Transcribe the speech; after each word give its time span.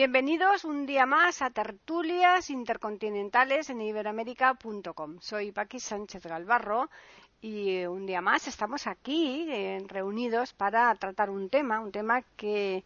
Bienvenidos 0.00 0.64
un 0.64 0.86
día 0.86 1.06
más 1.06 1.42
a 1.42 1.50
Tertulias 1.50 2.50
Intercontinentales 2.50 3.68
en 3.68 3.80
iberoamérica.com. 3.80 5.16
Soy 5.20 5.50
Paqui 5.50 5.80
Sánchez 5.80 6.24
Galvarro 6.24 6.88
y 7.42 7.84
un 7.84 8.06
día 8.06 8.20
más 8.20 8.46
estamos 8.46 8.86
aquí 8.86 9.48
eh, 9.50 9.84
reunidos 9.88 10.52
para 10.52 10.94
tratar 10.94 11.30
un 11.30 11.48
tema, 11.48 11.80
un 11.80 11.90
tema 11.90 12.22
que, 12.36 12.84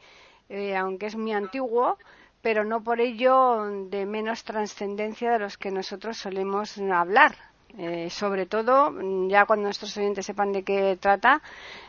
eh, 0.49 0.75
aunque 0.75 1.05
es 1.05 1.15
muy 1.15 1.33
antiguo, 1.33 1.99
pero 2.41 2.65
no 2.65 2.83
por 2.83 2.99
ello 2.99 3.63
de 3.91 4.07
menos 4.07 4.43
trascendencia 4.45 5.33
de 5.33 5.39
los 5.39 5.59
que 5.59 5.71
nosotros 5.71 6.17
solemos 6.17 6.79
hablar. 6.79 7.37
Eh, 7.77 8.09
sobre 8.09 8.47
todo, 8.47 8.91
ya 9.29 9.45
cuando 9.45 9.65
nuestros 9.65 9.95
oyentes 9.99 10.25
sepan 10.25 10.53
de 10.53 10.63
qué 10.63 10.97
trata, 10.99 11.43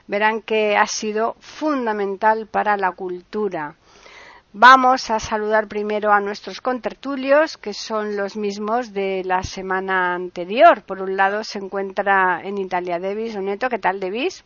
verán 0.05 0.41
que 0.41 0.75
ha 0.75 0.87
sido 0.87 1.37
fundamental 1.39 2.47
para 2.47 2.75
la 2.75 2.91
cultura 2.91 3.77
Vamos 4.55 5.09
a 5.09 5.19
saludar 5.19 5.67
primero 5.67 6.13
a 6.13 6.19
nuestros 6.19 6.61
contertulios, 6.61 7.57
que 7.57 7.73
son 7.73 8.15
los 8.15 8.37
mismos 8.37 8.93
de 8.93 9.23
la 9.25 9.41
semana 9.41 10.13
anterior. 10.13 10.83
Por 10.83 11.01
un 11.01 11.17
lado 11.17 11.43
se 11.43 11.57
encuentra 11.57 12.39
en 12.43 12.59
Italia 12.59 12.99
Devis 12.99 13.35
Oneto. 13.35 13.67
¿Qué 13.67 13.79
tal, 13.79 13.99
Devis? 13.99 14.43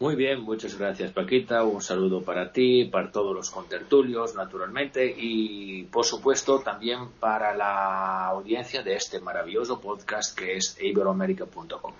Muy 0.00 0.16
bien, 0.16 0.40
muchas 0.40 0.76
gracias, 0.76 1.12
Paquita. 1.12 1.62
Un 1.62 1.80
saludo 1.80 2.22
para 2.22 2.50
ti, 2.50 2.86
para 2.86 3.12
todos 3.12 3.32
los 3.32 3.48
contertulios, 3.52 4.34
naturalmente, 4.34 5.14
y 5.16 5.84
por 5.84 6.04
supuesto 6.04 6.58
también 6.58 7.10
para 7.20 7.54
la 7.56 8.26
audiencia 8.26 8.82
de 8.82 8.96
este 8.96 9.20
maravilloso 9.20 9.80
podcast 9.80 10.36
que 10.36 10.56
es 10.56 10.76
iberoamerica.com. 10.82 11.92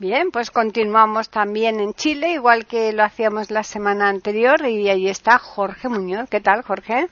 Bien, 0.00 0.30
pues 0.30 0.50
continuamos 0.50 1.28
también 1.28 1.78
en 1.78 1.92
Chile, 1.92 2.32
igual 2.32 2.64
que 2.64 2.90
lo 2.94 3.04
hacíamos 3.04 3.50
la 3.50 3.62
semana 3.62 4.08
anterior, 4.08 4.66
y 4.66 4.88
ahí 4.88 5.08
está 5.08 5.38
Jorge 5.38 5.90
Muñoz. 5.90 6.26
¿Qué 6.30 6.40
tal, 6.40 6.62
Jorge? 6.62 7.08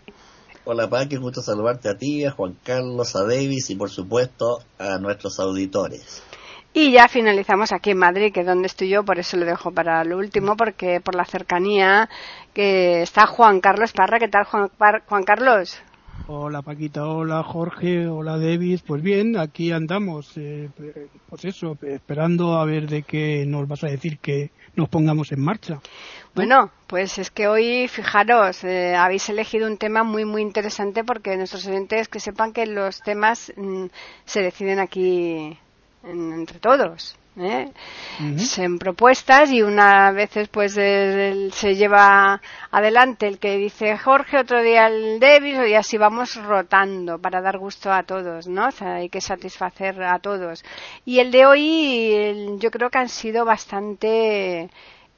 Hola, 0.64 0.88
Paqui, 0.88 1.16
gusto 1.16 1.42
saludarte 1.42 1.90
a 1.90 1.98
ti, 1.98 2.24
a 2.24 2.30
Juan 2.30 2.56
Carlos, 2.64 3.14
a 3.14 3.24
Davis 3.24 3.68
y, 3.68 3.76
por 3.76 3.90
supuesto, 3.90 4.60
a 4.78 4.96
nuestros 4.96 5.38
auditores. 5.38 6.22
Y 6.72 6.90
ya 6.92 7.08
finalizamos 7.08 7.72
aquí 7.72 7.90
en 7.90 7.98
Madrid, 7.98 8.32
que 8.32 8.40
es 8.40 8.46
donde 8.46 8.68
estoy 8.68 8.88
yo, 8.88 9.04
por 9.04 9.18
eso 9.18 9.36
lo 9.36 9.44
dejo 9.44 9.70
para 9.70 10.02
lo 10.04 10.16
último, 10.16 10.56
porque 10.56 11.02
por 11.02 11.14
la 11.14 11.26
cercanía 11.26 12.08
que 12.54 13.02
está 13.02 13.26
Juan 13.26 13.60
Carlos 13.60 13.92
Parra. 13.92 14.18
¿Qué 14.18 14.28
tal, 14.28 14.44
Juan, 14.44 14.70
Juan 15.06 15.24
Carlos? 15.24 15.78
Hola 16.26 16.62
Paquita, 16.62 17.06
hola 17.06 17.42
Jorge, 17.42 18.06
hola 18.06 18.38
David. 18.38 18.80
Pues 18.86 19.02
bien, 19.02 19.38
aquí 19.38 19.72
andamos, 19.72 20.32
eh, 20.36 20.68
pues 21.28 21.44
eso, 21.44 21.76
esperando 21.82 22.58
a 22.58 22.64
ver 22.64 22.88
de 22.88 23.02
qué 23.02 23.44
nos 23.46 23.66
vas 23.66 23.84
a 23.84 23.88
decir 23.88 24.18
que 24.18 24.50
nos 24.74 24.88
pongamos 24.88 25.32
en 25.32 25.40
marcha. 25.40 25.80
Bueno, 26.34 26.70
pues 26.86 27.18
es 27.18 27.30
que 27.30 27.48
hoy, 27.48 27.88
fijaros, 27.88 28.62
eh, 28.64 28.94
habéis 28.94 29.28
elegido 29.28 29.66
un 29.66 29.78
tema 29.78 30.02
muy, 30.02 30.24
muy 30.24 30.42
interesante 30.42 31.04
porque 31.04 31.36
nuestros 31.36 31.66
oyentes 31.66 32.08
que 32.08 32.20
sepan 32.20 32.52
que 32.52 32.66
los 32.66 33.00
temas 33.00 33.52
mm, 33.56 33.86
se 34.24 34.42
deciden 34.42 34.80
aquí 34.80 35.58
entre 36.04 36.58
todos. 36.58 37.16
¿Eh? 37.38 37.72
en 38.18 38.78
propuestas 38.78 39.50
y 39.50 39.62
una 39.62 40.10
veces 40.12 40.48
pues 40.48 40.72
se 40.72 41.74
lleva 41.74 42.40
adelante 42.70 43.26
el 43.26 43.38
que 43.38 43.56
dice 43.56 43.96
Jorge, 43.96 44.38
otro 44.38 44.62
día 44.62 44.86
el 44.86 45.20
Davis 45.20 45.58
y 45.68 45.74
así 45.74 45.96
vamos 45.96 46.34
rotando 46.36 47.18
para 47.18 47.40
dar 47.40 47.58
gusto 47.58 47.92
a 47.92 48.02
todos, 48.02 48.46
¿no? 48.46 48.68
hay 48.80 49.08
que 49.08 49.20
satisfacer 49.20 50.02
a 50.02 50.18
todos. 50.18 50.64
Y 51.04 51.20
el 51.20 51.30
de 51.30 51.46
hoy 51.46 52.56
yo 52.58 52.70
creo 52.70 52.90
que 52.90 52.98
han 52.98 53.08
sido 53.08 53.44
bastante 53.44 54.70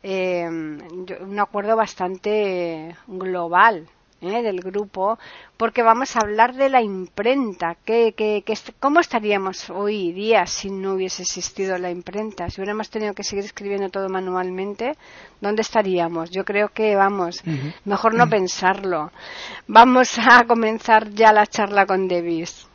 eh, 0.03 0.47
un 0.47 1.39
acuerdo 1.39 1.77
bastante 1.77 2.97
global, 3.07 3.89
¿eh? 4.21 4.43
del 4.43 4.61
grupo, 4.61 5.19
porque 5.57 5.83
vamos 5.83 6.17
a 6.17 6.21
hablar 6.21 6.55
de 6.55 6.69
la 6.69 6.83
imprenta. 6.83 7.77
¿Qué, 7.85 8.15
qué, 8.17 8.43
cómo 8.79 9.01
estaríamos 9.01 9.71
hoy 9.71 10.13
día 10.13 10.47
si 10.47 10.71
no 10.71 10.95
hubiese 10.95 11.23
existido 11.23 11.79
la 11.79 11.91
imprenta? 11.91 12.49
Si 12.51 12.61
hubiéramos 12.61 12.91
tenido 12.91 13.15
que 13.15 13.25
seguir 13.25 13.45
escribiendo 13.45 13.89
todo 13.89 14.09
manualmente, 14.09 14.97
¿dónde 15.41 15.63
estaríamos? 15.63 16.31
Yo 16.31 16.45
creo 16.45 16.69
que, 16.69 16.97
vamos, 16.97 17.43
mejor 17.85 18.15
no 18.15 18.29
pensarlo. 18.29 19.11
Vamos 19.67 20.19
a 20.19 20.45
comenzar 20.47 21.11
ya 21.11 21.33
la 21.33 21.47
charla 21.47 21.87
con 21.87 22.09
Davis. 22.09 22.67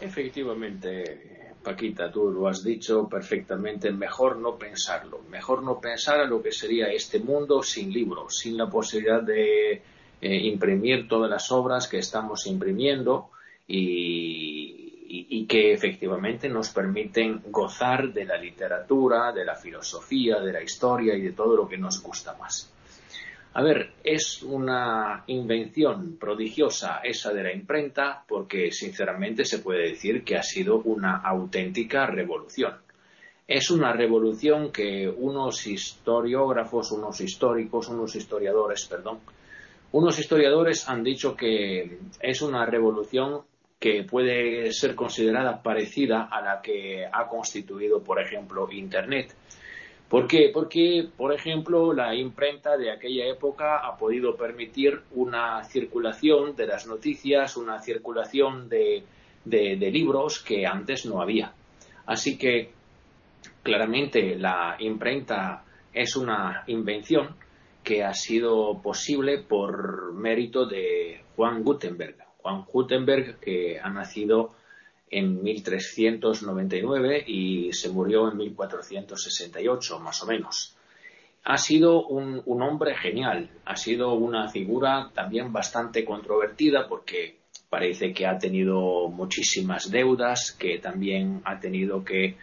Efectivamente, 0.00 1.42
Paquita, 1.62 2.10
tú 2.10 2.30
lo 2.30 2.48
has 2.48 2.64
dicho 2.64 3.08
perfectamente, 3.08 3.92
mejor 3.92 4.36
no 4.36 4.58
pensarlo, 4.58 5.22
mejor 5.30 5.62
no 5.62 5.80
pensar 5.80 6.20
a 6.20 6.26
lo 6.26 6.42
que 6.42 6.50
sería 6.50 6.88
este 6.88 7.20
mundo 7.20 7.62
sin 7.62 7.92
libros, 7.92 8.36
sin 8.38 8.56
la 8.56 8.68
posibilidad 8.68 9.22
de 9.22 9.80
eh, 10.24 10.36
imprimir 10.36 11.08
todas 11.08 11.28
las 11.28 11.50
obras 11.50 11.88
que 11.88 11.98
estamos 11.98 12.46
imprimiendo 12.46 13.30
y, 13.66 15.44
que 15.48 15.72
efectivamente 15.72 16.48
nos 16.48 16.70
permiten 16.70 17.42
gozar 17.50 18.12
de 18.12 18.24
la 18.24 18.38
literatura, 18.38 19.32
de 19.32 19.44
la 19.44 19.56
filosofía, 19.56 20.38
de 20.40 20.52
la 20.52 20.62
historia 20.62 21.14
y 21.16 21.22
de 21.22 21.32
todo 21.32 21.56
lo 21.56 21.68
que 21.68 21.76
nos 21.76 22.00
gusta 22.00 22.36
más. 22.38 22.72
A 23.54 23.62
ver, 23.62 23.94
es 24.04 24.44
una 24.44 25.24
invención 25.26 26.16
prodigiosa 26.18 27.00
esa 27.02 27.34
de 27.34 27.42
la 27.42 27.52
imprenta 27.52 28.24
porque 28.26 28.70
sinceramente 28.70 29.44
se 29.44 29.58
puede 29.58 29.90
decir 29.90 30.22
que 30.22 30.36
ha 30.36 30.42
sido 30.42 30.76
una 30.84 31.16
auténtica 31.16 32.06
revolución. 32.06 32.74
Es 33.48 33.70
una 33.72 33.92
revolución 33.92 34.70
que 34.70 35.08
unos 35.08 35.66
historiógrafos, 35.66 36.92
unos 36.92 37.20
históricos, 37.20 37.88
unos 37.88 38.14
historiadores, 38.14 38.86
perdón, 38.86 39.18
unos 39.92 40.18
historiadores 40.18 40.88
han 40.88 41.02
dicho 41.02 41.36
que 41.36 41.98
es 42.20 42.42
una 42.42 42.64
revolución 42.66 43.42
que 43.78 44.04
puede 44.04 44.72
ser 44.72 44.94
considerada 44.94 45.62
parecida 45.62 46.28
a 46.30 46.40
la 46.40 46.62
que 46.62 47.04
ha 47.04 47.26
constituido, 47.26 48.02
por 48.02 48.20
ejemplo, 48.20 48.70
Internet. 48.70 49.34
¿Por 50.08 50.26
qué? 50.26 50.50
Porque, 50.52 51.08
por 51.16 51.32
ejemplo, 51.34 51.92
la 51.92 52.14
imprenta 52.14 52.76
de 52.76 52.90
aquella 52.90 53.26
época 53.26 53.78
ha 53.78 53.96
podido 53.96 54.36
permitir 54.36 55.00
una 55.12 55.64
circulación 55.64 56.54
de 56.54 56.66
las 56.66 56.86
noticias, 56.86 57.56
una 57.56 57.80
circulación 57.80 58.68
de, 58.68 59.04
de 59.44 59.90
libros 59.90 60.40
que 60.40 60.66
antes 60.66 61.06
no 61.06 61.20
había. 61.20 61.52
Así 62.06 62.38
que, 62.38 62.70
claramente, 63.62 64.36
la 64.36 64.76
imprenta 64.78 65.64
es 65.92 66.14
una 66.16 66.64
invención 66.66 67.36
que 67.82 68.04
ha 68.04 68.14
sido 68.14 68.80
posible 68.82 69.38
por 69.38 70.12
mérito 70.14 70.66
de 70.66 71.22
Juan 71.36 71.62
Gutenberg. 71.62 72.16
Juan 72.38 72.64
Gutenberg, 72.70 73.38
que 73.40 73.78
ha 73.80 73.88
nacido 73.90 74.54
en 75.10 75.42
1399 75.42 77.24
y 77.26 77.72
se 77.72 77.90
murió 77.90 78.30
en 78.30 78.38
1468, 78.38 79.98
más 79.98 80.22
o 80.22 80.26
menos. 80.26 80.76
Ha 81.44 81.58
sido 81.58 82.06
un, 82.06 82.40
un, 82.46 82.62
hombre 82.62 82.96
genial, 82.96 83.50
ha 83.64 83.76
sido 83.76 84.14
una 84.14 84.48
figura 84.48 85.10
también 85.12 85.52
bastante 85.52 86.04
controvertida 86.04 86.86
porque 86.88 87.36
parece 87.68 88.12
que 88.12 88.26
ha 88.26 88.38
tenido 88.38 89.08
muchísimas 89.08 89.90
deudas, 89.90 90.52
que 90.52 90.78
también 90.78 91.42
ha 91.44 91.58
tenido 91.58 92.04
que 92.04 92.36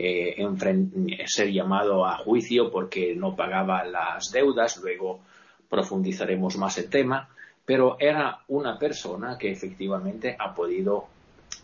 eh, 0.00 1.26
ser 1.26 1.50
llamado 1.50 2.06
a 2.06 2.16
juicio 2.18 2.70
porque 2.70 3.16
no 3.16 3.34
pagaba 3.34 3.82
las 3.84 4.30
deudas, 4.30 4.80
luego 4.80 5.20
profundizaremos 5.68 6.56
más 6.56 6.78
el 6.78 6.88
tema, 6.88 7.28
pero 7.64 7.96
era 7.98 8.38
una 8.48 8.78
persona 8.78 9.36
que 9.36 9.50
efectivamente 9.50 10.36
ha 10.38 10.54
podido 10.54 11.08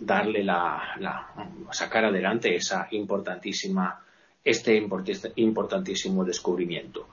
darle 0.00 0.42
la, 0.42 1.32
sacar 1.70 2.06
adelante 2.06 2.56
esa 2.56 2.88
importantísima 2.90 4.00
este 4.44 4.76
importantísimo 5.36 6.24
descubrimiento. 6.24 7.06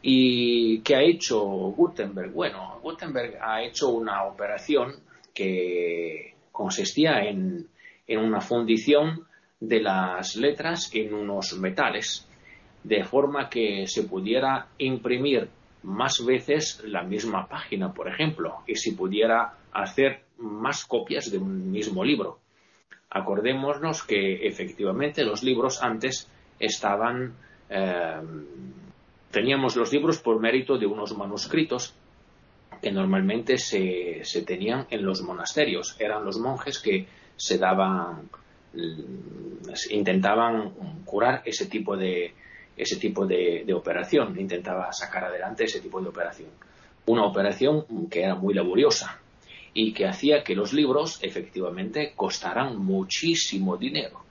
¿Y 0.00 0.80
qué 0.80 0.94
ha 0.94 1.02
hecho 1.02 1.42
Gutenberg? 1.42 2.32
Bueno, 2.32 2.78
Gutenberg 2.82 3.38
ha 3.42 3.62
hecho 3.62 3.88
una 3.88 4.24
operación 4.24 4.94
que 5.34 6.34
consistía 6.52 7.24
en, 7.24 7.66
en 8.06 8.18
una 8.20 8.40
fundición 8.40 9.26
de 9.68 9.80
las 9.80 10.36
letras 10.36 10.90
en 10.94 11.14
unos 11.14 11.56
metales, 11.58 12.28
de 12.82 13.04
forma 13.04 13.48
que 13.48 13.86
se 13.86 14.04
pudiera 14.04 14.68
imprimir 14.78 15.48
más 15.82 16.24
veces 16.24 16.82
la 16.84 17.02
misma 17.02 17.46
página, 17.46 17.92
por 17.92 18.08
ejemplo, 18.08 18.62
y 18.66 18.76
se 18.76 18.92
pudiera 18.92 19.54
hacer 19.72 20.22
más 20.38 20.84
copias 20.84 21.30
de 21.30 21.38
un 21.38 21.70
mismo 21.70 22.04
libro. 22.04 22.38
Acordémonos 23.10 24.02
que 24.02 24.46
efectivamente 24.46 25.24
los 25.24 25.42
libros 25.42 25.82
antes 25.82 26.30
estaban 26.58 27.34
eh, 27.68 28.20
teníamos 29.30 29.74
los 29.76 29.92
libros 29.92 30.18
por 30.18 30.40
mérito 30.40 30.78
de 30.78 30.86
unos 30.86 31.16
manuscritos 31.16 31.94
que 32.80 32.92
normalmente 32.92 33.58
se, 33.58 34.20
se, 34.22 34.42
tenían 34.42 34.86
en 34.90 35.04
los 35.04 35.22
monasterios. 35.22 35.96
Eran 35.98 36.24
los 36.24 36.38
monjes 36.38 36.78
que 36.78 37.06
se 37.36 37.58
daban, 37.58 38.28
intentaban 39.90 40.70
curar 41.04 41.42
ese 41.44 41.66
tipo 41.66 41.96
de, 41.96 42.34
ese 42.76 42.96
tipo 42.96 43.26
de, 43.26 43.72
operación, 43.74 44.38
intentaba 44.38 44.92
sacar 44.92 45.24
adelante 45.24 45.64
ese 45.64 45.80
tipo 45.80 46.00
de 46.00 46.08
operación. 46.08 46.50
Una 47.06 47.24
operación 47.24 48.08
que 48.10 48.22
era 48.22 48.34
muy 48.34 48.54
laboriosa 48.54 49.20
y 49.72 49.92
que 49.92 50.06
hacía 50.06 50.42
que 50.42 50.54
los 50.54 50.72
libros 50.72 51.18
efectivamente 51.22 52.12
costaran 52.16 52.78
muchísimo 52.78 53.76
dinero. 53.76 54.22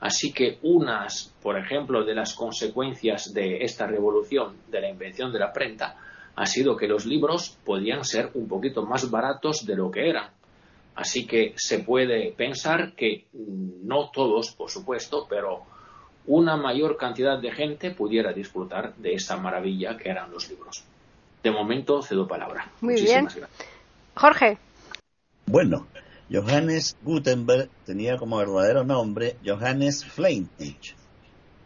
Así 0.00 0.32
que 0.32 0.58
unas, 0.62 1.34
por 1.42 1.58
ejemplo, 1.58 2.04
de 2.04 2.14
las 2.14 2.34
consecuencias 2.34 3.34
de 3.34 3.62
esta 3.62 3.86
revolución, 3.86 4.56
de 4.70 4.80
la 4.80 4.88
invención 4.88 5.30
de 5.30 5.38
la 5.38 5.52
prenta, 5.52 5.96
ha 6.34 6.46
sido 6.46 6.76
que 6.76 6.88
los 6.88 7.04
libros 7.04 7.58
podían 7.64 8.04
ser 8.04 8.30
un 8.34 8.48
poquito 8.48 8.84
más 8.86 9.10
baratos 9.10 9.66
de 9.66 9.76
lo 9.76 9.90
que 9.90 10.08
eran. 10.08 10.30
Así 11.00 11.26
que 11.26 11.54
se 11.56 11.78
puede 11.78 12.30
pensar 12.32 12.94
que 12.94 13.24
no 13.32 14.10
todos, 14.10 14.50
por 14.50 14.68
supuesto, 14.68 15.26
pero 15.30 15.62
una 16.26 16.58
mayor 16.58 16.98
cantidad 16.98 17.40
de 17.40 17.50
gente 17.52 17.90
pudiera 17.92 18.34
disfrutar 18.34 18.94
de 18.96 19.14
esta 19.14 19.38
maravilla 19.38 19.96
que 19.96 20.10
eran 20.10 20.30
los 20.30 20.50
libros. 20.50 20.84
De 21.42 21.50
momento 21.50 22.02
cedo 22.02 22.28
palabra. 22.28 22.70
Muy 22.82 23.00
bien. 23.00 23.28
Jorge. 24.14 24.58
Bueno, 25.46 25.86
Johannes 26.30 26.98
Gutenberg 27.02 27.70
tenía 27.86 28.18
como 28.18 28.36
verdadero 28.36 28.84
nombre 28.84 29.38
Johannes 29.42 30.04
Fleintic. 30.04 30.96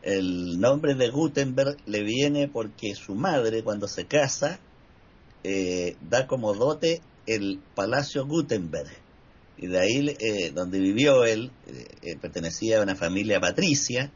El 0.02 0.60
nombre 0.60 0.94
de 0.94 1.10
Gutenberg 1.10 1.76
le 1.86 2.04
viene 2.04 2.46
porque 2.46 2.94
su 2.94 3.16
madre, 3.16 3.64
cuando 3.64 3.88
se 3.88 4.04
casa, 4.04 4.60
eh, 5.42 5.96
da 6.08 6.28
como 6.28 6.54
dote 6.54 7.00
el 7.26 7.58
Palacio 7.74 8.24
Gutenberg. 8.26 9.03
Y 9.56 9.68
de 9.68 9.78
ahí, 9.78 10.16
eh, 10.18 10.50
donde 10.52 10.80
vivió 10.80 11.24
él, 11.24 11.50
eh, 12.02 12.16
pertenecía 12.20 12.80
a 12.80 12.82
una 12.82 12.96
familia 12.96 13.40
patricia, 13.40 14.10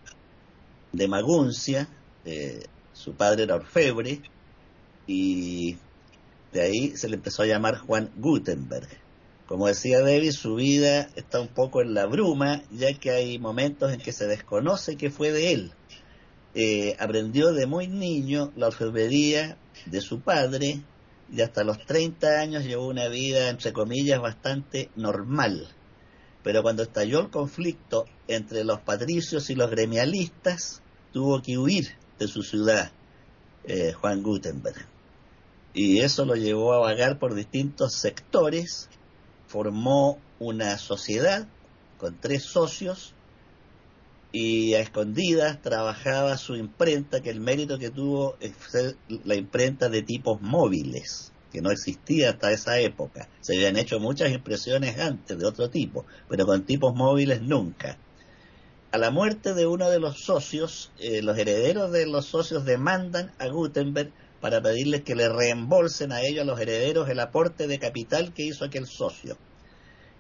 de 0.93 1.09
Maguncia, 1.09 1.89
eh, 2.25 2.65
su 2.93 3.15
padre 3.15 3.45
era 3.45 3.57
orfebre, 3.57 4.21
y 5.07 5.77
de 6.53 6.61
ahí 6.61 6.97
se 6.97 7.09
le 7.09 7.17
empezó 7.17 7.43
a 7.43 7.47
llamar 7.47 7.79
Juan 7.79 8.11
Gutenberg. 8.17 8.89
Como 9.47 9.67
decía 9.67 10.01
David, 10.01 10.33
su 10.33 10.57
vida 10.57 11.09
está 11.17 11.41
un 11.41 11.49
poco 11.49 11.81
en 11.81 11.95
la 11.95 12.07
bruma, 12.07 12.63
ya 12.71 12.93
que 12.93 13.11
hay 13.11 13.39
momentos 13.39 13.93
en 13.93 14.01
que 14.01 14.13
se 14.13 14.27
desconoce 14.27 14.97
qué 14.97 15.11
fue 15.11 15.33
de 15.33 15.53
él. 15.53 15.73
Eh, 16.55 16.97
aprendió 16.99 17.53
de 17.53 17.67
muy 17.67 17.87
niño 17.87 18.53
la 18.57 18.67
orfebrería 18.67 19.57
de 19.87 20.01
su 20.01 20.21
padre 20.21 20.83
y 21.31 21.41
hasta 21.43 21.65
los 21.65 21.85
30 21.85 22.41
años 22.41 22.65
llevó 22.65 22.87
una 22.87 23.09
vida, 23.09 23.49
entre 23.49 23.73
comillas, 23.73 24.21
bastante 24.21 24.91
normal. 24.97 25.69
Pero 26.43 26.63
cuando 26.63 26.83
estalló 26.83 27.21
el 27.21 27.31
conflicto 27.31 28.07
entre 28.29 28.65
los 28.65 28.81
patricios 28.81 29.51
y 29.51 29.55
los 29.55 29.71
gremialistas, 29.71 30.83
tuvo 31.13 31.43
que 31.43 31.59
huir 31.59 31.97
de 32.19 32.29
su 32.29 32.43
ciudad, 32.43 32.91
eh, 33.65 33.93
Juan 33.93 34.23
Gutenberg. 34.23 34.87
Y 35.75 36.01
eso 36.01 36.25
lo 36.25 36.35
llevó 36.35 36.73
a 36.73 36.79
vagar 36.79 37.19
por 37.19 37.35
distintos 37.35 37.95
sectores, 37.95 38.89
formó 39.47 40.19
una 40.39 40.79
sociedad 40.79 41.47
con 41.99 42.19
tres 42.19 42.45
socios 42.45 43.15
y 44.33 44.75
a 44.75 44.81
escondidas 44.81 45.61
trabajaba 45.63 46.37
su 46.37 46.57
imprenta, 46.57 47.21
que 47.21 47.31
el 47.31 47.41
mérito 47.41 47.79
que 47.79 47.91
tuvo 47.91 48.37
es 48.41 48.53
ser 48.69 48.97
la 49.25 49.35
imprenta 49.35 49.89
de 49.89 50.03
tipos 50.03 50.41
móviles 50.43 51.33
que 51.51 51.63
no 51.63 51.71
existía 51.71 52.31
hasta 52.31 52.53
esa 52.53 52.79
época. 52.79 53.29
Se 53.41 53.55
habían 53.55 53.77
hecho 53.77 54.01
muchas 54.01 54.31
impresiones 54.33 54.99
antes 54.99 55.39
de 55.39 55.47
otro 55.47 55.71
tipo, 55.71 56.05
pero 56.29 56.45
con 56.45 56.65
tipos 56.65 56.95
móviles 56.95 57.41
nunca. 57.41 57.97
A 58.91 58.99
la 58.99 59.11
muerte 59.11 59.55
de 59.55 59.67
uno 59.67 59.91
de 59.91 60.01
los 60.01 60.21
socios, 60.25 60.91
eh, 60.99 61.23
los 61.23 61.37
herederos 61.39 61.93
de 61.93 62.07
los 62.07 62.27
socios 62.27 62.65
demandan 62.65 63.33
a 63.39 63.49
Gutenberg 63.49 64.13
para 64.41 64.63
pedirles 64.63 65.03
que 65.03 65.15
le 65.15 65.29
reembolsen 65.29 66.13
a 66.13 66.23
ellos, 66.23 66.43
a 66.43 66.47
los 66.47 66.61
herederos, 66.61 67.09
el 67.09 67.21
aporte 67.21 67.67
de 67.67 67.79
capital 67.79 68.33
que 68.33 68.45
hizo 68.45 68.65
aquel 68.65 68.87
socio. 68.87 69.37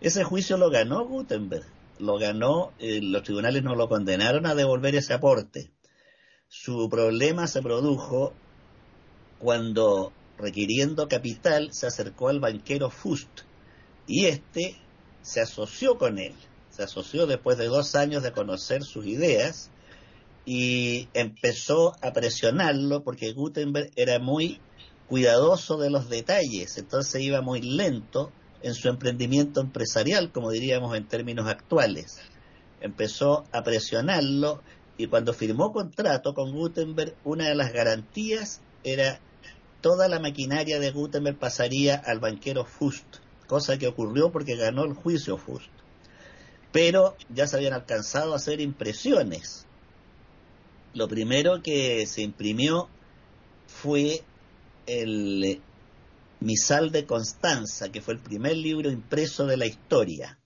Ese 0.01 0.25
juicio 0.25 0.57
lo 0.57 0.71
ganó 0.71 1.07
Gutenberg, 1.07 1.67
lo 1.99 2.19
ganó, 2.19 2.73
eh, 2.79 3.01
los 3.03 3.23
tribunales 3.23 3.63
no 3.63 3.75
lo 3.75 3.89
condenaron 3.89 4.47
a 4.47 4.55
devolver 4.55 4.95
ese 4.95 5.15
aporte. 5.15 5.71
Su 6.49 6.89
problema 6.89 7.47
se 7.47 7.63
produjo 7.63 8.33
cuando 9.39 10.13
requiriendo 10.39 11.09
capital, 11.09 11.73
se 11.73 11.87
acercó 11.87 12.29
al 12.29 12.41
banquero 12.41 12.91
Fust 12.91 13.41
y 14.07 14.27
éste 14.27 14.77
se 15.23 15.41
asoció 15.41 15.99
con 15.99 16.19
él. 16.19 16.35
Se 16.71 16.83
asoció 16.83 17.27
después 17.27 17.59
de 17.59 17.67
dos 17.67 17.95
años 17.95 18.23
de 18.23 18.33
conocer 18.33 18.83
sus 18.85 19.07
ideas 19.07 19.71
y 20.45 21.09
empezó 21.13 21.95
a 22.01 22.13
presionarlo 22.13 23.03
porque 23.03 23.33
Gutenberg 23.33 23.91
era 23.97 24.19
muy 24.19 24.61
cuidadoso 25.09 25.77
de 25.79 25.91
los 25.91 26.09
detalles, 26.09 26.79
entonces 26.79 27.23
iba 27.23 27.41
muy 27.41 27.61
lento 27.61 28.31
en 28.63 28.75
su 28.75 28.89
emprendimiento 28.89 29.61
empresarial, 29.61 30.33
como 30.33 30.51
diríamos 30.51 30.97
en 30.97 31.07
términos 31.07 31.47
actuales. 31.47 32.19
Empezó 32.81 33.45
a 33.53 33.63
presionarlo 33.63 34.63
y 34.97 35.07
cuando 35.07 35.33
firmó 35.33 35.73
contrato 35.73 36.35
con 36.35 36.53
Gutenberg, 36.53 37.15
una 37.25 37.49
de 37.49 37.55
las 37.55 37.73
garantías 37.73 38.61
era 38.83 39.21
toda 39.81 40.09
la 40.09 40.19
maquinaria 40.19 40.81
de 40.81 40.91
Gutenberg 40.91 41.39
pasaría 41.39 41.95
al 41.95 42.19
banquero 42.19 42.65
Fust, 42.65 43.07
cosa 43.47 43.79
que 43.79 43.87
ocurrió 43.87 44.33
porque 44.33 44.57
ganó 44.57 44.85
el 44.85 44.95
juicio 44.95 45.39
Fust. 45.39 45.71
Pero 46.73 47.17
ya 47.33 47.47
se 47.47 47.57
habían 47.57 47.73
alcanzado 47.73 48.33
a 48.33 48.37
hacer 48.37 48.61
impresiones. 48.61 49.67
Lo 50.95 51.09
primero 51.09 51.63
que 51.63 52.05
se 52.07 52.23
imprimió 52.23 52.89
fue 53.67 54.23
el 54.87 55.61
Misal 56.41 56.93
de 56.93 57.05
Constanza, 57.05 57.91
que 57.91 58.01
fue 58.01 58.15
el 58.15 58.21
primer 58.21 58.57
libro 58.57 58.91
impreso 58.91 59.47
de 59.47 59.57
la 59.57 59.67
historia. 59.67 60.39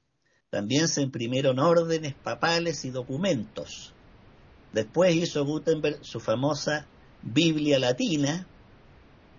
También 0.49 0.89
se 0.89 1.03
imprimieron 1.03 1.59
órdenes 1.59 2.15
papales 2.15 2.85
y 2.85 2.91
documentos. 2.91 3.93
Después 4.73 5.15
hizo 5.15 5.45
Gutenberg 5.45 5.99
su 6.03 6.19
famosa 6.19 6.87
Biblia 7.23 7.79
Latina, 7.79 8.47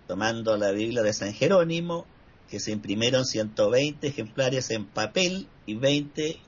tomando 0.06 0.56
la 0.56 0.70
Biblia 0.70 1.02
de 1.02 1.12
San 1.12 1.32
Jerónimo, 1.32 2.06
que 2.48 2.60
se 2.60 2.70
imprimieron 2.70 3.24
120 3.24 4.06
ejemplares 4.06 4.70
en 4.70 4.86
papel 4.86 5.48
y 5.66 5.74
20 5.74 6.40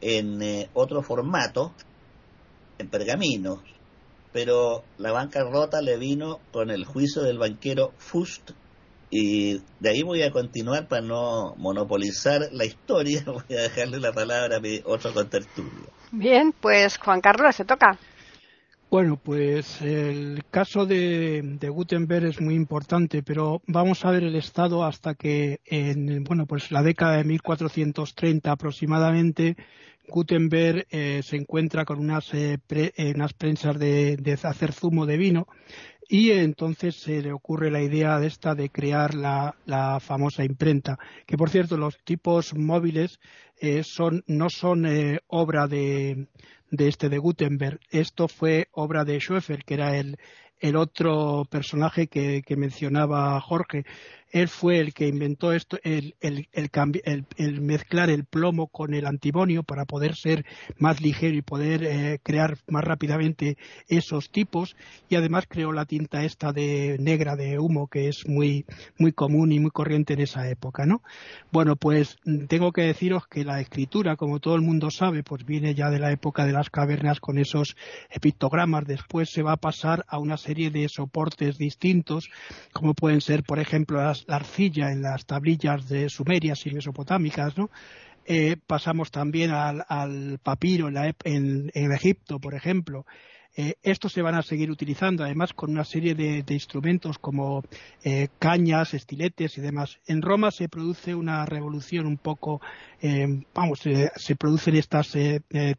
en 0.00 0.42
eh, 0.42 0.70
otro 0.74 1.02
formato, 1.02 1.72
en 2.78 2.88
pergamino. 2.88 3.62
Pero 4.32 4.84
la 4.98 5.12
bancarrota 5.12 5.80
le 5.80 5.96
vino 5.96 6.40
con 6.52 6.70
el 6.70 6.84
juicio 6.84 7.22
del 7.22 7.38
banquero 7.38 7.92
Fust 7.98 8.50
y 9.16 9.62
de 9.78 9.90
ahí 9.90 10.02
voy 10.02 10.22
a 10.22 10.32
continuar 10.32 10.88
para 10.88 11.00
no 11.00 11.54
monopolizar 11.56 12.48
la 12.50 12.64
historia, 12.64 13.22
voy 13.26 13.56
a 13.56 13.62
dejarle 13.62 14.00
la 14.00 14.12
palabra 14.12 14.56
a 14.56 14.60
mi 14.60 14.80
otro 14.84 15.14
contertulio. 15.14 15.88
Bien, 16.10 16.52
pues 16.60 16.98
Juan 16.98 17.20
Carlos, 17.20 17.54
se 17.54 17.64
toca. 17.64 17.96
Bueno, 18.90 19.16
pues 19.16 19.80
el 19.82 20.42
caso 20.50 20.84
de, 20.84 21.58
Gutenberg 21.62 22.26
es 22.26 22.40
muy 22.40 22.54
importante, 22.54 23.22
pero 23.22 23.62
vamos 23.68 24.04
a 24.04 24.10
ver 24.10 24.24
el 24.24 24.34
estado 24.34 24.84
hasta 24.84 25.14
que 25.14 25.60
en 25.64 26.24
bueno, 26.24 26.46
pues 26.46 26.72
la 26.72 26.82
década 26.82 27.18
de 27.18 27.24
1430 27.24 28.50
aproximadamente 28.50 29.56
Gutenberg 30.08 30.86
eh, 30.90 31.22
se 31.22 31.36
encuentra 31.36 31.84
con 31.84 31.98
unas, 31.98 32.32
eh, 32.34 32.58
eh, 32.68 33.12
unas 33.14 33.32
prensas 33.32 33.78
de, 33.78 34.38
hacer 34.42 34.72
zumo 34.72 35.06
de 35.06 35.16
vino 35.16 35.46
y 36.08 36.30
entonces 36.32 36.96
se 36.96 37.22
le 37.22 37.32
ocurre 37.32 37.70
la 37.70 37.82
idea 37.82 38.18
de 38.18 38.26
esta 38.26 38.54
de 38.54 38.70
crear 38.70 39.14
la, 39.14 39.56
la 39.66 40.00
famosa 40.00 40.44
imprenta, 40.44 40.98
que 41.26 41.36
por 41.36 41.50
cierto 41.50 41.76
los 41.76 41.98
tipos 42.04 42.54
móviles 42.54 43.18
son, 43.82 44.22
no 44.26 44.50
son 44.50 44.84
obra 45.28 45.66
de, 45.66 46.28
de 46.70 46.88
este 46.88 47.08
de 47.08 47.18
Gutenberg. 47.18 47.80
Esto 47.90 48.28
fue 48.28 48.68
obra 48.72 49.04
de 49.04 49.18
Schoeffer, 49.18 49.64
que 49.64 49.74
era 49.74 49.96
el, 49.96 50.18
el 50.60 50.76
otro 50.76 51.44
personaje 51.50 52.06
que, 52.06 52.42
que 52.42 52.56
mencionaba 52.56 53.40
Jorge, 53.40 53.84
él 54.30 54.48
fue 54.48 54.80
el 54.80 54.94
que 54.94 55.06
inventó 55.06 55.52
esto, 55.52 55.78
el, 55.84 56.16
el, 56.20 57.60
mezclar 57.60 58.10
el 58.10 58.24
plomo 58.24 58.66
con 58.66 58.92
el 58.92 59.06
antimonio 59.06 59.62
para 59.62 59.84
poder 59.84 60.16
ser 60.16 60.44
más 60.76 61.00
ligero 61.00 61.36
y 61.36 61.42
poder 61.42 61.84
eh, 61.84 62.18
crear 62.22 62.58
más 62.66 62.82
rápidamente 62.82 63.56
esos 63.88 64.30
tipos. 64.30 64.76
Y 65.08 65.14
además 65.14 65.44
creó 65.48 65.72
la 65.72 65.84
tinta 65.84 66.24
esta 66.24 66.52
de 66.52 66.96
negra 66.98 67.36
de 67.36 67.58
humo 67.58 67.86
que 67.86 68.08
es 68.08 68.26
muy, 68.26 68.66
muy 68.98 69.12
común 69.12 69.52
y 69.52 69.60
muy 69.60 69.70
corriente 69.70 70.14
en 70.14 70.20
esa 70.20 70.48
época, 70.48 70.84
¿no? 70.84 71.02
Bueno, 71.52 71.76
pues 71.76 72.16
tengo 72.48 72.72
que 72.72 72.82
deciros 72.82 73.28
que 73.28 73.44
la 73.44 73.60
escritura, 73.60 74.16
como 74.16 74.40
todo 74.40 74.56
el 74.56 74.62
mundo 74.62 74.90
sabe, 74.90 75.22
pues 75.22 75.44
viene 75.44 75.74
ya 75.74 75.90
de 75.90 76.00
la 76.00 76.10
época 76.10 76.44
de 76.44 76.52
las 76.52 76.70
cavernas 76.70 77.20
con 77.20 77.38
esos 77.38 77.76
pictogramas. 78.20 78.84
Después 78.84 79.30
se 79.30 79.42
va 79.42 79.52
a 79.52 79.58
pasar 79.58 80.04
a 80.08 80.18
una 80.18 80.36
serie 80.36 80.70
de 80.70 80.88
soportes 80.88 81.56
distintos, 81.56 82.30
como 82.72 82.94
pueden 82.94 83.20
ser, 83.20 83.44
por 83.44 83.60
ejemplo, 83.60 84.02
las 84.02 84.23
la 84.26 84.36
arcilla 84.36 84.90
en 84.90 85.02
las 85.02 85.26
tablillas 85.26 85.88
de 85.88 86.08
sumerias 86.08 86.66
y 86.66 86.70
mesopotámicas, 86.70 87.56
¿no? 87.56 87.70
Eh, 88.26 88.56
pasamos 88.66 89.10
también 89.10 89.50
al, 89.50 90.38
papiro 90.42 90.88
en, 90.88 91.70
Egipto, 91.74 92.38
por 92.38 92.54
ejemplo. 92.54 93.04
Eh, 93.56 93.74
estos 93.82 94.12
se 94.12 94.22
van 94.22 94.34
a 94.34 94.42
seguir 94.42 94.70
utilizando, 94.70 95.24
además, 95.24 95.52
con 95.52 95.70
una 95.70 95.84
serie 95.84 96.14
de, 96.14 96.44
instrumentos 96.48 97.18
como 97.18 97.62
eh, 98.02 98.28
cañas, 98.38 98.94
estiletes 98.94 99.58
y 99.58 99.60
demás. 99.60 99.98
En 100.06 100.22
Roma 100.22 100.50
se 100.50 100.68
produce 100.68 101.14
una 101.14 101.46
revolución 101.46 102.06
un 102.06 102.16
poco, 102.16 102.60
vamos, 103.54 103.80
se 103.80 104.36
producen 104.36 104.76
estas 104.76 105.12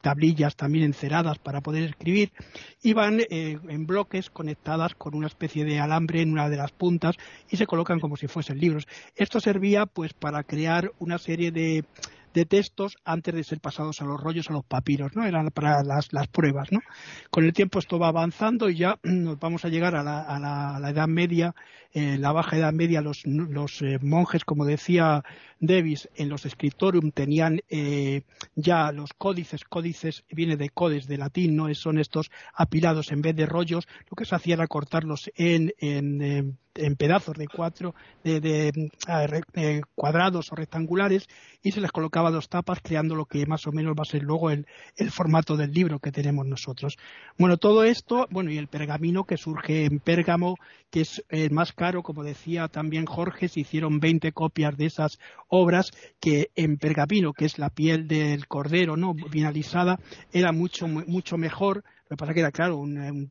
tablillas 0.02 0.56
también 0.56 0.86
enceradas 0.86 1.40
para 1.40 1.62
poder 1.62 1.84
escribir 1.84 2.32
y 2.84 2.94
van 2.94 3.22
en 3.30 3.88
bloques 3.88 4.30
conectadas 4.30 4.94
con 4.94 5.16
una 5.16 5.28
especie 5.28 5.66
de 5.66 5.80
alambre 5.80 6.22
en 6.22 6.32
una 6.32 6.50
de 6.50 6.58
las 6.58 6.72
puntas 6.72 7.16
y 7.50 7.58
se 7.58 7.66
colocan 7.66 8.00
como 8.00 8.16
si 8.16 8.28
fuesen 8.28 8.60
libros. 8.60 8.88
Esto 9.16 9.40
servía, 9.40 9.86
pues, 9.86 10.14
para 10.14 10.44
crear 10.44 10.92
una 11.00 11.18
serie 11.18 11.52
de 11.52 11.84
de 12.36 12.46
textos 12.46 12.98
antes 13.06 13.34
de 13.34 13.44
ser 13.44 13.62
pasados 13.62 14.02
a 14.02 14.06
los 14.06 14.22
rollos, 14.22 14.50
a 14.50 14.54
los 14.54 14.66
papiros, 14.66 15.16
¿no? 15.16 15.26
Eran 15.26 15.48
para 15.48 15.82
las, 15.84 16.12
las 16.12 16.28
pruebas, 16.28 16.70
¿no? 16.72 16.82
Con 17.32 17.46
el 17.46 17.54
tiempo 17.54 17.80
esto 17.80 17.98
va 17.98 18.10
avanzando 18.10 18.70
y 18.70 18.76
ya 18.76 19.00
nos 19.04 19.40
vamos 19.40 19.64
a 19.64 19.70
llegar 19.70 19.96
a 19.96 20.04
la, 20.04 20.22
a 20.22 20.38
la, 20.80 20.90
Edad 20.90 21.08
Media, 21.08 21.56
eh, 21.94 22.18
la 22.20 22.34
Baja 22.34 22.58
Edad 22.58 22.74
Media, 22.74 23.02
los, 23.02 23.26
los 23.26 23.82
eh, 23.82 24.00
monjes, 24.02 24.44
como 24.44 24.66
decía 24.66 25.24
Davis, 25.62 26.10
en 26.16 26.28
los 26.28 26.42
scriptorium 26.42 27.12
tenían 27.12 27.62
eh, 27.70 28.24
ya 28.56 28.92
los 28.92 29.14
códices, 29.14 29.64
códices 29.64 30.26
viene 30.30 30.58
de 30.58 30.70
codes 30.70 31.08
de 31.08 31.18
latín, 31.18 31.56
¿no? 31.56 31.74
Son 31.74 31.98
estos 31.98 32.32
apilados 32.54 33.14
en 33.14 33.22
vez 33.22 33.36
de 33.36 33.46
rollos, 33.46 33.88
lo 34.10 34.16
que 34.16 34.26
se 34.26 34.36
hacía 34.36 34.56
era 34.56 34.68
cortarlos 34.68 35.32
en, 35.36 35.74
en 35.80 36.58
en 36.76 36.96
pedazos 36.96 37.36
de 37.38 37.48
cuatro, 37.48 37.96
de, 38.24 38.90
cuadrados 39.96 40.52
o 40.52 40.56
rectangulares 40.56 41.28
y 41.62 41.72
se 41.72 41.82
les 41.82 41.92
colocaba 41.92 42.25
dos 42.32 42.50
tapas 42.50 42.80
creando 42.82 43.16
lo 43.16 43.26
que 43.26 43.46
más 43.46 43.68
o 43.68 43.72
menos 43.72 43.96
va 43.98 44.04
a 44.04 44.06
ser 44.06 44.24
luego 44.24 44.50
el, 44.52 44.66
formato 45.12 45.56
del 45.56 45.72
libro 45.72 46.00
que 46.00 46.12
tenemos 46.12 46.46
nosotros. 46.46 46.98
Bueno, 47.38 47.58
todo 47.58 47.84
esto, 47.84 48.28
bueno, 48.30 48.52
y 48.52 48.58
el 48.58 48.68
pergamino 48.68 49.24
que 49.24 49.38
surge 49.38 49.86
en 49.86 50.00
Pérgamo, 50.00 50.58
que 50.90 51.02
es 51.02 51.24
el 51.30 51.52
más 51.52 51.74
caro, 51.74 52.04
como 52.04 52.24
decía 52.24 52.68
también 52.68 53.06
Jorge, 53.06 53.48
se 53.48 53.62
hicieron 53.62 54.00
20 54.00 54.32
copias 54.32 54.76
de 54.78 54.86
esas 54.86 55.20
obras 55.48 55.92
que 56.20 56.50
en 56.56 56.78
pergamino, 56.78 57.34
que 57.34 57.46
es 57.46 57.58
la 57.58 57.70
piel 57.70 58.08
del 58.08 58.48
cordero, 58.48 58.98
¿no? 58.98 59.14
Bien 59.14 59.46
alisada, 59.46 60.00
era 60.32 60.52
mucho, 60.52 60.88
mucho 60.88 61.38
mejor 61.38 61.84
lo 62.06 62.16
que 62.16 62.18
pasa 62.18 62.34
que 62.36 62.42
era 62.42 62.52
claro, 62.52 62.84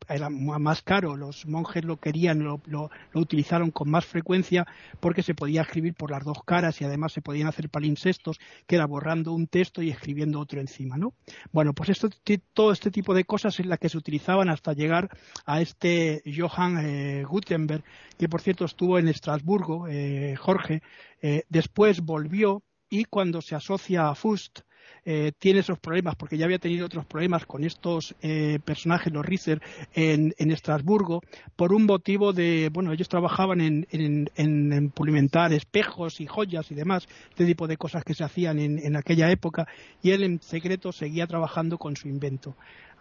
era 0.09 0.31
más 0.31 0.83
caro, 0.83 1.16
los 1.16 1.47
monjes 1.47 1.85
lo 1.85 1.97
querían, 1.99 2.43
lo, 2.43 2.61
lo, 2.66 2.90
utilizaron 3.14 3.71
con 3.71 3.88
más 3.88 4.04
frecuencia 4.04 4.66
porque 4.99 5.23
se 5.23 5.35
podía 5.35 5.62
escribir 5.62 5.95
por 5.95 6.11
las 6.11 6.25
dos 6.25 6.43
caras 6.45 6.81
y 6.81 6.85
además 6.85 7.12
se 7.12 7.23
podían 7.23 7.47
hacer 7.47 7.69
palinsestos, 7.69 8.40
que 8.66 8.75
era 8.75 8.87
borrando 8.87 9.33
un 9.33 9.47
texto 9.47 9.81
y 9.81 9.90
escribiendo 9.90 10.40
otro 10.40 10.61
encima, 10.61 10.97
¿no? 10.97 11.14
Bueno, 11.52 11.73
pues 11.73 11.90
esto, 11.90 12.09
todo 12.52 12.73
este 12.73 12.90
tipo 12.90 13.14
de 13.14 13.25
cosas 13.25 13.61
es 13.61 13.66
la 13.66 13.76
que 13.76 13.88
se 13.88 13.97
utilizaban 13.97 14.49
hasta 14.49 14.73
llegar 14.73 15.09
a 15.47 15.61
este 15.61 16.23
Johann 16.26 16.78
eh, 16.85 17.25
Gutenberg, 17.25 17.85
que 18.19 18.28
por 18.28 18.40
cierto 18.40 18.64
estuvo 18.64 18.99
en 18.99 19.07
Estrasburgo, 19.07 19.87
eh, 19.87 20.35
Jorge, 20.37 20.83
eh, 21.23 21.45
después 21.49 22.00
volvió 22.00 22.64
y 22.88 23.04
cuando 23.04 23.40
se 23.40 23.54
asocia 23.54 24.09
a 24.09 24.14
Fust, 24.16 24.61
eh, 25.04 25.32
tiene 25.38 25.61
esos 25.61 25.78
problemas, 25.78 26.16
porque 26.16 26.38
ya 26.38 26.44
había 26.44 26.58
tenido 26.58 26.87
otros 26.87 27.04
problemas 27.06 27.46
con 27.46 27.64
estos 27.64 28.14
eh, 28.23 28.58
personajes, 28.64 29.12
los 29.12 29.25
Riser, 29.25 29.61
en, 29.94 30.32
Estrasburgo, 30.38 31.20
por 31.56 31.73
un 31.73 31.84
motivo 31.84 32.32
de, 32.32 32.70
bueno, 32.73 32.92
ellos 32.92 33.08
trabajaban 33.08 33.61
en, 33.61 33.87
en, 33.90 34.90
pulimentar 34.90 35.52
espejos 35.52 36.20
y 36.20 36.26
joyas 36.26 36.70
y 36.70 36.75
demás, 36.75 37.06
este 37.30 37.44
tipo 37.44 37.66
de 37.66 37.76
cosas 37.76 38.04
que 38.04 38.14
se 38.14 38.25
hacían 38.25 38.58
en 38.58 38.96
aquella 38.96 39.30
época, 39.30 39.66
y 40.02 40.11
él 40.12 40.23
en 40.23 40.40
secreto 40.40 40.92
seguía 40.92 41.26
trabajando 41.26 41.78
con 41.78 41.96
su 41.96 42.08
invento. 42.08 42.56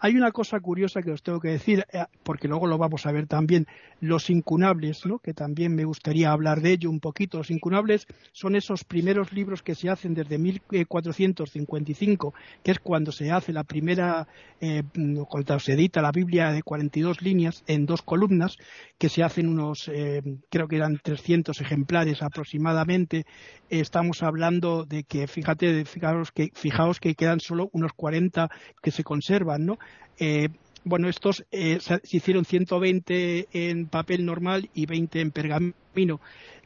Hay 0.05 0.17
una 0.17 0.33
cosa 0.33 0.59
curiosa 0.59 1.01
que 1.01 1.11
os 1.11 1.23
tengo 1.23 1.39
que 1.39 1.47
decir, 1.47 1.85
eh, 1.93 2.03
porque 2.23 2.49
luego 2.49 2.67
lo 2.67 2.77
vamos 2.77 3.05
a 3.05 3.13
ver 3.13 3.25
también, 3.25 3.67
los 4.01 4.29
incunables, 4.29 5.05
¿no? 5.05 5.19
que 5.19 5.33
también 5.33 5.73
me 5.73 5.85
gustaría 5.85 6.29
hablar 6.29 6.59
de 6.59 6.73
ello 6.73 6.89
un 6.89 6.99
poquito. 6.99 7.37
Los 7.37 7.49
incunables 7.51 8.05
son 8.33 8.57
esos 8.57 8.83
primeros 8.83 9.31
libros 9.31 9.63
que 9.63 9.75
se 9.75 9.89
hacen 9.89 10.13
desde 10.13 10.37
1455, 10.37 12.33
que 12.61 12.71
es 12.71 12.79
cuando 12.79 13.13
se 13.13 13.31
hace 13.31 13.53
la 13.53 13.63
primera, 13.63 14.27
eh, 14.59 14.83
cuando 15.29 15.57
se 15.61 15.71
edita 15.71 16.01
la 16.01 16.11
Biblia 16.11 16.51
de 16.51 16.63
42 16.63 17.21
líneas 17.21 17.63
en 17.67 17.85
dos 17.85 18.01
columnas, 18.01 18.57
que 18.97 19.07
se 19.07 19.23
hacen 19.23 19.47
unos, 19.47 19.87
eh, 19.87 20.21
creo 20.49 20.67
que 20.67 20.75
eran 20.75 20.99
300 21.01 21.61
ejemplares 21.61 22.21
aproximadamente. 22.21 23.25
estamos 23.69 24.21
hablando 24.21 24.83
de 24.83 25.03
que, 25.05 25.27
fíjate, 25.27 25.85
fijaos 25.85 26.31
que, 26.31 26.51
fijaos 26.53 26.99
que 26.99 27.15
quedan 27.15 27.39
solo 27.39 27.69
unos 27.71 27.93
40 27.93 28.49
que 28.81 28.91
se 28.91 29.03
conservan, 29.03 29.65
¿no? 29.65 29.79
Eh, 30.19 30.49
bueno, 30.83 31.07
estos 31.07 31.45
eh, 31.51 31.79
se 31.79 32.01
hicieron 32.11 32.45
120 32.45 33.47
en 33.53 33.87
papel 33.87 34.25
normal 34.25 34.69
y 34.73 34.85
20 34.85 35.21
en 35.21 35.31
pergamino. 35.31 35.73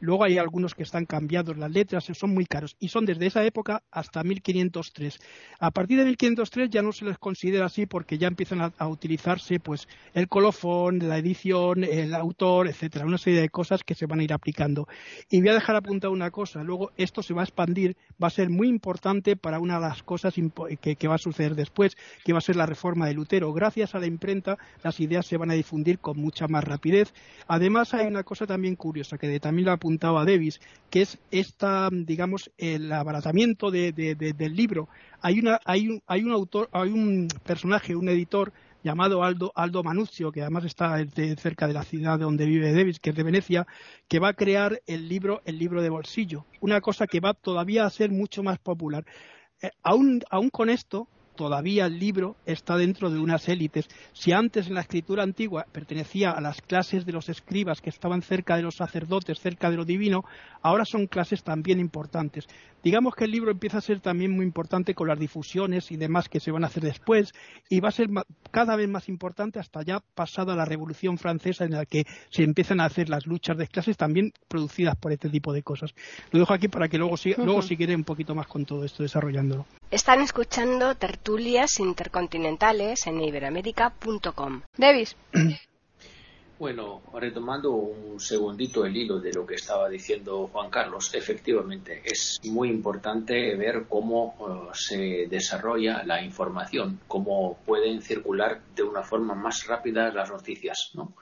Luego 0.00 0.24
hay 0.24 0.38
algunos 0.38 0.74
que 0.74 0.82
están 0.82 1.06
cambiados 1.06 1.56
las 1.56 1.70
letras, 1.70 2.04
son 2.04 2.34
muy 2.34 2.46
caros 2.46 2.76
y 2.78 2.88
son 2.88 3.04
desde 3.04 3.26
esa 3.26 3.44
época 3.44 3.82
hasta 3.90 4.22
1503. 4.22 5.18
A 5.58 5.70
partir 5.70 5.98
de 5.98 6.04
1503 6.04 6.70
ya 6.70 6.82
no 6.82 6.92
se 6.92 7.04
les 7.04 7.18
considera 7.18 7.66
así 7.66 7.86
porque 7.86 8.18
ya 8.18 8.28
empiezan 8.28 8.72
a, 8.76 8.88
utilizarse 8.88 9.60
pues 9.60 9.88
el 10.14 10.28
colofón, 10.28 11.00
la 11.08 11.18
edición, 11.18 11.84
el 11.84 12.14
autor, 12.14 12.68
etcétera, 12.68 13.06
una 13.06 13.18
serie 13.18 13.40
de 13.40 13.48
cosas 13.48 13.82
que 13.84 13.94
se 13.94 14.06
van 14.06 14.20
a 14.20 14.24
ir 14.24 14.32
aplicando. 14.32 14.86
Y 15.30 15.40
voy 15.40 15.50
a 15.50 15.54
dejar 15.54 15.76
apuntar 15.76 16.10
una 16.10 16.30
cosa, 16.30 16.62
luego 16.62 16.92
esto 16.96 17.22
se 17.22 17.34
va 17.34 17.42
a 17.42 17.44
expandir, 17.44 17.96
va 18.22 18.28
a 18.28 18.30
ser 18.30 18.50
muy 18.50 18.68
importante 18.68 19.36
para 19.36 19.58
una 19.58 19.74
de 19.74 19.88
las 19.88 20.02
cosas 20.02 20.34
que, 20.80 20.96
que 20.96 21.08
va 21.08 21.16
a 21.16 21.18
suceder 21.18 21.54
después, 21.54 21.96
que 22.24 22.32
va 22.32 22.38
a 22.38 22.42
ser 22.42 22.56
la 22.56 22.66
reforma 22.66 23.06
de 23.06 23.14
Lutero. 23.14 23.52
Gracias 23.52 23.94
a 23.94 23.98
la 23.98 24.06
imprenta 24.06 24.56
las 24.82 25.00
ideas 25.00 25.26
se 25.26 25.36
van 25.36 25.50
a 25.50 25.54
difundir 25.54 25.98
con 25.98 26.18
mucha 26.18 26.48
más 26.48 26.64
rapidez. 26.64 27.12
Además 27.46 27.94
hay 27.94 28.06
una 28.06 28.22
cosa 28.22 28.46
también 28.46 28.76
curiosa 28.76 29.17
que 29.18 29.40
también 29.40 29.66
la 29.66 29.74
apuntaba 29.74 30.24
Davis, 30.24 30.60
que 30.90 31.02
es 31.02 31.18
esta, 31.30 31.88
digamos, 31.92 32.50
el 32.56 32.90
abaratamiento 32.92 33.70
de, 33.70 33.92
del 33.92 34.56
libro. 34.56 34.88
Hay, 35.20 35.40
una, 35.40 35.60
hay, 35.64 35.88
un, 35.88 36.02
hay 36.06 36.22
un 36.22 36.32
autor, 36.32 36.68
hay 36.72 36.90
un 36.90 37.28
personaje, 37.44 37.96
un 37.96 38.08
editor 38.08 38.52
llamado 38.82 39.22
Aldo, 39.22 39.52
Aldo 39.54 39.82
Manuzio, 39.82 40.32
que 40.32 40.40
además 40.40 40.64
está 40.64 40.96
cerca 41.36 41.66
de 41.66 41.74
la 41.74 41.82
ciudad 41.82 42.18
donde 42.18 42.46
vive 42.46 42.72
Davis, 42.72 43.00
que 43.00 43.10
es 43.10 43.16
de 43.16 43.22
Venecia, 43.22 43.66
que 44.08 44.18
va 44.18 44.28
a 44.28 44.34
crear 44.34 44.80
el 44.86 45.08
libro, 45.08 45.42
el 45.44 45.58
libro 45.58 45.82
de 45.82 45.90
bolsillo, 45.90 46.46
una 46.60 46.80
cosa 46.80 47.06
que 47.06 47.20
va 47.20 47.34
todavía 47.34 47.84
a 47.84 47.90
ser 47.90 48.10
mucho 48.10 48.42
más 48.42 48.58
popular. 48.58 49.04
Eh, 49.60 49.70
aún, 49.82 50.22
aún 50.30 50.50
con 50.50 50.70
esto, 50.70 51.08
todavía 51.38 51.86
el 51.86 52.00
libro 52.00 52.34
está 52.44 52.76
dentro 52.76 53.10
de 53.10 53.20
unas 53.20 53.48
élites. 53.48 53.86
Si 54.12 54.32
antes 54.32 54.66
en 54.66 54.74
la 54.74 54.80
escritura 54.80 55.22
antigua 55.22 55.66
pertenecía 55.70 56.32
a 56.32 56.40
las 56.40 56.60
clases 56.60 57.06
de 57.06 57.12
los 57.12 57.28
escribas 57.28 57.80
que 57.80 57.90
estaban 57.90 58.22
cerca 58.22 58.56
de 58.56 58.62
los 58.62 58.74
sacerdotes, 58.74 59.38
cerca 59.38 59.70
de 59.70 59.76
lo 59.76 59.84
divino, 59.84 60.24
ahora 60.62 60.84
son 60.84 61.06
clases 61.06 61.44
también 61.44 61.78
importantes. 61.78 62.44
Digamos 62.82 63.14
que 63.14 63.24
el 63.24 63.30
libro 63.30 63.50
empieza 63.50 63.78
a 63.78 63.80
ser 63.80 64.00
también 64.00 64.32
muy 64.32 64.44
importante 64.44 64.94
con 64.94 65.08
las 65.08 65.18
difusiones 65.18 65.90
y 65.92 65.96
demás 65.96 66.28
que 66.28 66.40
se 66.40 66.50
van 66.50 66.64
a 66.64 66.68
hacer 66.68 66.82
después 66.82 67.32
y 67.68 67.80
va 67.80 67.88
a 67.88 67.92
ser 67.92 68.08
cada 68.50 68.76
vez 68.76 68.88
más 68.88 69.08
importante 69.08 69.58
hasta 69.58 69.82
ya 69.82 70.00
pasada 70.14 70.56
la 70.56 70.64
Revolución 70.64 71.18
Francesa 71.18 71.64
en 71.64 71.72
la 71.72 71.86
que 71.86 72.04
se 72.30 72.42
empiezan 72.42 72.80
a 72.80 72.86
hacer 72.86 73.08
las 73.08 73.26
luchas 73.26 73.56
de 73.58 73.68
clases 73.68 73.96
también 73.96 74.32
producidas 74.48 74.96
por 74.96 75.12
este 75.12 75.28
tipo 75.28 75.52
de 75.52 75.62
cosas. 75.62 75.94
Lo 76.32 76.40
dejo 76.40 76.54
aquí 76.54 76.68
para 76.68 76.88
que 76.88 76.98
luego, 76.98 77.16
luego 77.38 77.62
siga 77.62 77.94
un 77.94 78.04
poquito 78.04 78.34
más 78.34 78.46
con 78.46 78.64
todo 78.64 78.84
esto 78.84 79.02
desarrollándolo. 79.02 79.66
Están 79.90 80.20
escuchando 80.20 80.94
tertulias 80.96 81.80
intercontinentales 81.80 83.06
en 83.06 83.22
iberamérica.com. 83.22 84.62
Davis. 84.76 85.16
Bueno, 86.58 87.02
retomando 87.14 87.70
un 87.70 88.18
segundito 88.18 88.84
el 88.84 88.96
hilo 88.96 89.20
de 89.20 89.32
lo 89.32 89.46
que 89.46 89.54
estaba 89.54 89.88
diciendo 89.88 90.48
Juan 90.48 90.70
Carlos, 90.70 91.14
efectivamente 91.14 92.02
es 92.04 92.40
muy 92.46 92.68
importante 92.68 93.54
ver 93.54 93.84
cómo 93.88 94.34
eh, 94.40 94.70
se 94.72 95.26
desarrolla 95.30 96.02
la 96.02 96.20
información, 96.20 96.98
cómo 97.06 97.60
pueden 97.64 98.02
circular 98.02 98.60
de 98.74 98.82
una 98.82 99.04
forma 99.04 99.36
más 99.36 99.68
rápida 99.68 100.12
las 100.12 100.32
noticias, 100.32 100.90
¿no? 100.94 101.12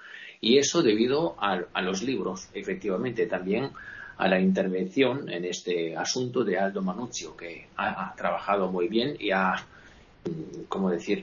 Y 0.40 0.56
eso 0.56 0.82
debido 0.82 1.36
a, 1.38 1.82
los 1.82 2.02
libros, 2.02 2.48
efectivamente, 2.54 3.26
también 3.26 3.72
a 4.18 4.28
la 4.28 4.40
intervención 4.40 5.28
en 5.28 5.44
este 5.44 5.96
asunto 5.96 6.42
de 6.42 6.58
Aldo 6.58 6.82
Manuccio, 6.82 7.36
que 7.36 7.68
ha, 7.76 8.14
trabajado 8.16 8.70
muy 8.70 8.88
bien 8.88 9.16
y 9.18 9.30
ha, 9.30 9.54
mm, 10.24 10.64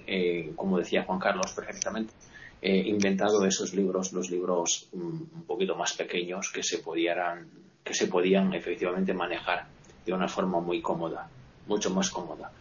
eh, 0.07 0.51
como 0.55 0.77
decía 0.77 1.03
Juan 1.03 1.19
Carlos 1.19 1.53
perfectamente, 1.53 2.13
eh, 2.61 2.77
inventado 2.87 3.45
esos 3.45 3.73
libros, 3.73 4.13
los 4.13 4.29
libros 4.29 4.87
mm, 4.93 4.97
un 4.99 5.43
poquito 5.45 5.75
más 5.75 5.93
pequeños 5.93 6.51
que 6.53 6.63
se 6.63 6.77
pudieran, 6.77 7.47
que 7.83 7.93
se 7.93 8.07
podían 8.07 8.53
efectivamente 8.53 9.13
manejar 9.13 9.65
de 10.05 10.13
una 10.13 10.27
forma 10.27 10.59
muy 10.59 10.81
cómoda, 10.81 11.27
mucho 11.67 11.89
más 11.89 12.09
cómoda. 12.09 12.51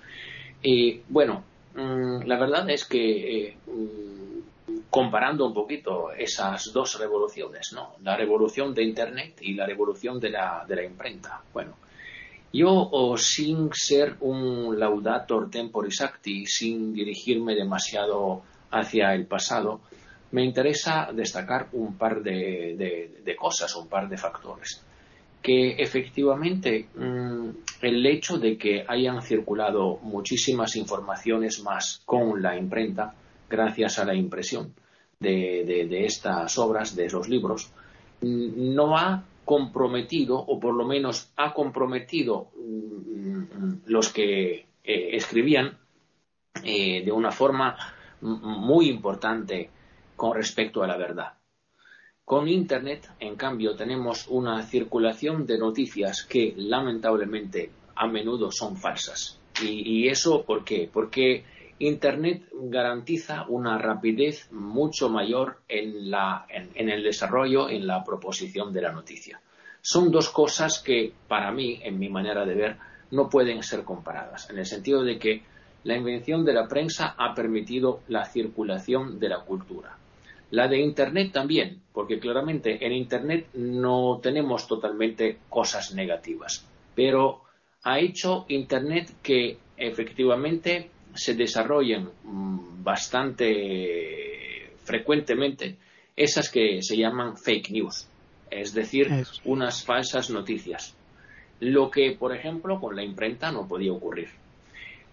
Y 0.62 1.02
bueno, 1.08 1.44
mm, 1.74 2.22
la 2.24 2.38
verdad 2.38 2.70
es 2.70 2.84
que 2.86 3.48
eh, 3.48 3.56
comparando 4.90 5.46
un 5.46 5.54
poquito 5.54 6.12
esas 6.12 6.72
dos 6.72 6.98
revoluciones, 6.98 7.72
¿no? 7.72 7.94
La 8.02 8.16
revolución 8.16 8.74
de 8.74 8.84
Internet 8.84 9.38
y 9.40 9.54
la 9.54 9.66
revolución 9.66 10.20
de 10.20 10.30
la, 10.30 10.64
de 10.66 10.76
la 10.76 10.84
imprenta. 10.84 11.42
Bueno, 11.52 11.76
yo 12.52 12.90
sin 13.16 13.70
ser 13.72 14.16
un 14.20 14.78
laudator 14.78 15.50
temporis 15.50 16.02
acti, 16.02 16.46
sin 16.46 16.92
dirigirme 16.92 17.54
demasiado 17.54 18.42
hacia 18.70 19.14
el 19.14 19.26
pasado, 19.26 19.80
me 20.32 20.44
interesa 20.44 21.10
destacar 21.12 21.68
un 21.72 21.96
par 21.96 22.22
de, 22.22 23.10
de, 23.24 23.36
cosas, 23.36 23.74
un 23.76 23.88
par 23.88 24.08
de 24.08 24.16
factores. 24.16 24.82
Que 25.42 25.72
efectivamente 25.72 26.88
mm, 26.94 27.48
el 27.80 28.06
hecho 28.06 28.38
de 28.38 28.56
que 28.56 28.84
hayan 28.86 29.22
circulado 29.22 29.98
muchísimas 30.02 30.76
informaciones 30.76 31.62
más 31.62 32.02
con 32.04 32.40
la 32.40 32.56
imprenta, 32.56 33.14
gracias 33.52 33.98
a 33.98 34.04
la 34.06 34.14
impresión, 34.14 34.74
de, 35.20 36.04
estas 36.04 36.58
obras, 36.58 36.96
de 36.96 37.04
esos 37.04 37.28
libros, 37.28 37.70
no 38.22 38.96
ha 38.96 39.24
comprometido, 39.44 40.38
o 40.38 40.58
por 40.58 40.74
lo 40.74 40.86
menos 40.86 41.30
ha 41.36 41.52
comprometido 41.52 42.48
mm, 42.56 43.42
los 43.86 44.12
que 44.12 44.66
eh, 44.82 45.10
escribían 45.12 45.78
eh, 46.64 47.04
de 47.04 47.12
una 47.12 47.30
forma 47.30 47.76
muy 48.20 48.88
importante 48.88 49.70
con 50.16 50.34
respecto 50.34 50.82
a 50.82 50.86
la 50.86 50.96
verdad. 50.96 51.32
Con 52.24 52.48
Internet, 52.48 53.10
en 53.18 53.34
cambio, 53.36 53.74
tenemos 53.74 54.28
una 54.28 54.62
circulación 54.62 55.44
de 55.44 55.58
noticias 55.58 56.22
que 56.22 56.54
lamentablemente 56.56 57.70
a 57.96 58.06
menudo 58.06 58.50
son 58.50 58.76
falsas. 58.76 59.40
¿Y, 59.60 60.04
y 60.04 60.08
eso 60.08 60.44
por 60.44 60.64
qué? 60.64 60.88
Porque 60.90 61.44
Internet 61.82 62.44
garantiza 62.52 63.44
una 63.48 63.76
rapidez 63.76 64.46
mucho 64.52 65.08
mayor 65.08 65.62
en, 65.68 66.14
el 66.88 67.02
desarrollo, 67.02 67.68
en 67.68 67.88
la 67.88 68.04
proposición 68.04 68.72
de 68.72 68.82
la 68.82 68.92
noticia. 68.92 69.40
Son 69.80 70.12
dos 70.12 70.28
cosas 70.28 70.78
que, 70.78 71.12
para 71.26 71.50
mí, 71.50 71.80
en 71.82 71.98
mi 71.98 72.08
manera 72.08 72.46
de 72.46 72.54
ver, 72.54 72.76
no 73.10 73.28
pueden 73.28 73.64
ser 73.64 73.82
comparadas, 73.82 74.48
en 74.48 74.58
el 74.58 74.66
sentido 74.66 75.02
de 75.02 75.18
que 75.18 75.42
la 75.82 75.96
invención 75.96 76.44
de 76.44 76.52
la 76.52 76.68
prensa 76.68 77.16
ha 77.18 77.34
permitido 77.34 78.02
la 78.06 78.26
circulación 78.26 79.18
de 79.18 79.28
la 79.28 79.40
cultura. 79.40 79.96
La 80.52 80.68
de 80.68 80.78
Internet 80.78 81.32
también, 81.32 81.82
porque 81.92 82.20
claramente 82.20 82.86
en 82.86 82.92
Internet 82.92 83.48
no 83.54 84.20
tenemos 84.22 84.68
totalmente 84.68 85.38
cosas 85.48 85.94
negativas, 85.94 86.64
pero 86.94 87.42
ha 87.82 87.98
hecho 87.98 88.44
Internet 88.46 89.14
que 89.20 89.58
efectivamente 89.76 90.92
se 91.14 91.34
desarrollan 91.34 92.10
mm, 92.24 92.82
bastante 92.82 94.72
frecuentemente 94.84 95.76
esas 96.16 96.50
que 96.50 96.82
se 96.82 96.96
llaman 96.96 97.36
fake 97.36 97.70
news, 97.70 98.06
es 98.50 98.74
decir, 98.74 99.08
unas 99.44 99.84
falsas 99.84 100.30
noticias. 100.30 100.94
Lo 101.60 101.90
que, 101.90 102.12
por 102.12 102.34
ejemplo, 102.34 102.80
con 102.80 102.96
la 102.96 103.04
imprenta 103.04 103.50
no 103.52 103.66
podía 103.66 103.92
ocurrir. 103.92 104.28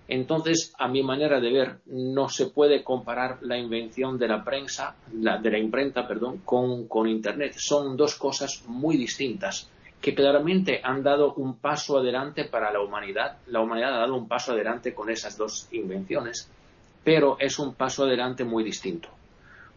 Entonces, 0.07 0.73
a 0.79 0.87
mi 0.87 1.03
manera 1.03 1.39
de 1.39 1.51
ver, 1.51 1.77
no 1.85 2.29
se 2.29 2.47
puede 2.47 2.83
comparar 2.83 3.37
la 3.43 3.57
invención 3.57 4.17
de 4.17 4.27
la 4.27 4.43
prensa, 4.43 4.95
de 5.11 5.51
la 5.51 5.59
imprenta, 5.59 6.07
perdón, 6.07 6.39
con, 6.43 6.87
con 6.87 7.07
Internet. 7.07 7.53
Son 7.57 7.95
dos 7.95 8.15
cosas 8.15 8.63
muy 8.67 8.97
distintas 8.97 9.69
que 10.01 10.15
claramente 10.15 10.79
han 10.83 11.03
dado 11.03 11.33
un 11.33 11.57
paso 11.57 11.97
adelante 11.97 12.45
para 12.45 12.71
la 12.71 12.81
humanidad. 12.81 13.38
La 13.47 13.62
humanidad 13.62 13.95
ha 13.95 13.99
dado 13.99 14.15
un 14.15 14.27
paso 14.27 14.53
adelante 14.53 14.93
con 14.93 15.09
esas 15.09 15.38
dos 15.38 15.67
invenciones, 15.71 16.49
pero 17.03 17.38
es 17.39 17.59
un 17.59 17.73
paso 17.73 18.03
adelante 18.03 18.43
muy 18.45 18.63
distinto, 18.63 19.09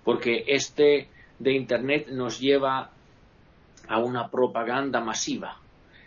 porque 0.04 0.44
este 0.46 1.08
de 1.38 1.52
Internet 1.52 2.08
nos 2.08 2.38
lleva 2.38 2.90
a 3.88 3.98
una 3.98 4.28
propaganda 4.28 5.00
masiva. 5.00 5.56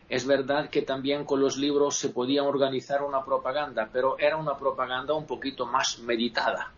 Es 0.07 0.25
verdad 0.25 0.69
que 0.69 0.83
también 0.83 1.25
con 1.25 1.41
los 1.41 1.57
libros 1.57 1.97
se 1.97 2.09
podía 2.09 2.43
organizar 2.43 3.01
una 3.03 3.25
propaganda, 3.25 3.89
pero 3.91 4.17
era 4.19 4.37
una 4.37 4.55
propaganda 4.55 5.13
un 5.13 5.25
poquito 5.25 5.65
más 5.65 5.99
meditada. 5.99 6.71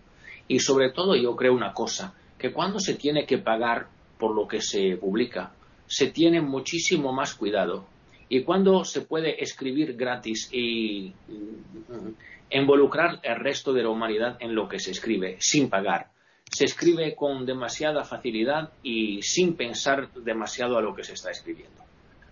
Y 0.47 0.59
sobre 0.59 0.91
todo 0.91 1.15
yo 1.15 1.35
creo 1.35 1.53
una 1.53 1.73
cosa, 1.73 2.15
que 2.37 2.53
cuando 2.53 2.79
se 2.79 2.95
tiene 2.95 3.25
que 3.25 3.37
pagar 3.37 3.87
por 4.17 4.33
lo 4.33 4.47
que 4.47 4.61
se 4.61 4.97
publica, 4.97 5.51
se 5.87 6.07
tiene 6.07 6.41
muchísimo 6.41 7.13
más 7.13 7.33
cuidado. 7.33 7.85
Y 8.29 8.43
cuando 8.43 8.83
se 8.83 9.01
puede 9.01 9.41
escribir 9.41 9.95
gratis 9.95 10.49
y 10.51 11.13
mm, 11.27 12.09
involucrar 12.51 13.19
el 13.23 13.35
resto 13.37 13.73
de 13.73 13.83
la 13.83 13.89
humanidad 13.89 14.37
en 14.39 14.53
lo 14.53 14.67
que 14.67 14.79
se 14.79 14.91
escribe, 14.91 15.37
sin 15.39 15.69
pagar, 15.69 16.11
se 16.51 16.65
escribe 16.65 17.15
con 17.15 17.45
demasiada 17.45 18.03
facilidad 18.03 18.71
y 18.83 19.21
sin 19.21 19.55
pensar 19.55 20.13
demasiado 20.13 20.77
a 20.77 20.81
lo 20.81 20.95
que 20.95 21.03
se 21.03 21.13
está 21.13 21.31
escribiendo. 21.31 21.83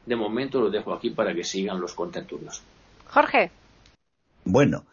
De 0.06 0.16
momento 0.16 0.60
lo 0.60 0.70
dejo 0.70 0.94
aquí 0.94 1.10
para 1.10 1.34
que 1.34 1.44
sigan 1.44 1.80
los 1.80 1.94
contentudos. 1.94 2.62
Jorge. 3.08 3.52
Bueno, 4.44 4.86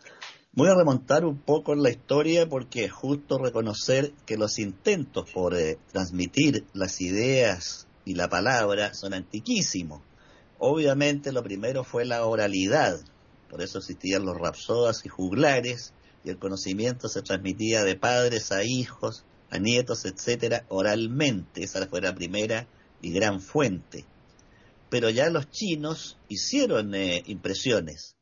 voy 0.53 0.69
a 0.69 0.75
remontar 0.75 1.25
un 1.25 1.39
poco 1.39 1.73
en 1.73 1.83
la 1.83 1.91
historia 1.91 2.49
porque 2.49 2.85
es 2.85 2.93
justo 2.93 3.39
reconocer 3.39 4.13
que 4.25 4.37
los 4.37 4.59
intentos 4.59 5.31
por 5.31 5.55
eh, 5.55 5.79
transmitir 5.93 6.65
las 6.73 7.01
ideas 7.01 7.87
y 8.05 8.15
la 8.15 8.29
palabra 8.29 8.95
son 8.95 9.15
antiquísimos. 9.15 10.03
Obviamente 10.59 11.33
lo 11.33 11.43
primero 11.43 11.85
fue 11.85 12.05
la 12.05 12.25
oralidad, 12.25 13.01
por 13.49 13.63
eso 13.63 13.79
existían 13.79 14.25
los 14.25 14.39
rapsodas 14.39 15.05
y 15.05 15.09
juglares, 15.09 15.93
y 16.25 16.31
el 16.31 16.39
conocimiento 16.39 17.09
se 17.09 17.23
transmitía 17.23 17.85
de 17.85 17.97
padres 17.97 18.53
a 18.53 18.63
hijos, 18.65 19.25
a 19.51 19.59
nietos, 19.59 20.05
etcétera, 20.05 20.65
oralmente. 20.69 21.65
Esa 21.65 21.87
fue 21.87 22.01
la 22.01 22.15
primera 22.15 22.67
y 23.01 23.13
gran 23.13 23.41
fuente. 23.41 24.05
Pero 24.89 25.11
ya 25.11 25.29
los 25.31 25.51
chinos 25.51 26.19
hicieron 26.29 26.95
eh, 26.95 27.23
impresiones, 27.27 28.17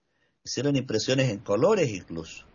hicieron 0.45 0.77
impresiones 0.77 1.31
en 1.31 1.41
colores 1.41 1.91
incluso. 1.91 2.47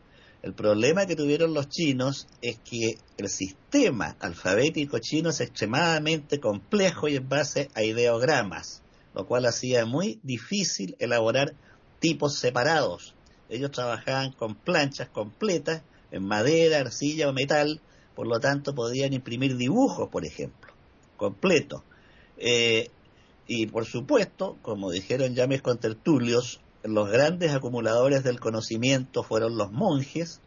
El 0.46 0.54
problema 0.54 1.08
que 1.08 1.16
tuvieron 1.16 1.56
los 1.56 1.70
chinos 1.70 2.28
es 2.40 2.60
que 2.60 3.00
el 3.18 3.30
sistema 3.30 4.16
alfabético 4.20 5.00
chino 5.00 5.32
es 5.32 5.42
extremadamente 5.42 6.40
complejo 6.40 7.08
y 7.08 7.16
en 7.16 7.28
base 7.28 7.72
a 7.74 7.82
ideogramas, 7.82 8.84
lo 9.16 9.26
cual 9.26 9.48
hacía 9.48 9.88
muy 9.88 10.20
difícil 10.22 10.96
elaborar 11.00 11.56
tipos 11.98 12.38
separados. 12.38 13.16
Ellos 13.50 13.72
trabajaban 13.72 14.34
con 14.34 14.54
planchas 14.54 15.10
completas 15.10 15.82
en 16.12 16.24
madera, 16.28 16.78
arcilla 16.78 17.28
o 17.28 17.34
metal, 17.34 17.82
por 18.16 18.28
lo 18.28 18.40
tanto 18.40 18.76
podían 18.76 19.14
imprimir 19.14 19.58
dibujos, 19.58 20.10
por 20.10 20.28
ejemplo, 20.28 20.72
completos. 21.18 21.82
Eh, 22.38 22.92
y 23.48 23.66
por 23.66 23.88
supuesto, 23.88 24.60
como 24.62 24.92
dijeron 24.92 25.34
ya 25.34 25.48
mis 25.48 25.64
contertulios, 25.64 26.62
los 26.88 27.10
grandes 27.10 27.52
acumuladores 27.52 28.24
del 28.24 28.40
conocimiento 28.40 29.24
fueron 29.24 29.58
los 29.58 29.72
monjes, 29.72 30.40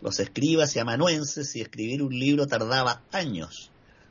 los 0.00 0.18
escribas 0.18 0.74
y 0.76 0.78
amanuenses, 0.78 1.54
y 1.56 1.60
escribir 1.60 2.02
un 2.02 2.18
libro 2.18 2.46
tardaba 2.46 3.02
años, 3.12 3.70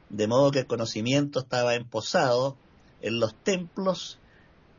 de 0.10 0.28
modo 0.28 0.52
que 0.52 0.60
el 0.60 0.68
conocimiento 0.68 1.40
estaba 1.40 1.76
emposado 1.76 2.58
en 3.02 3.20
los 3.20 3.36
templos 3.44 4.20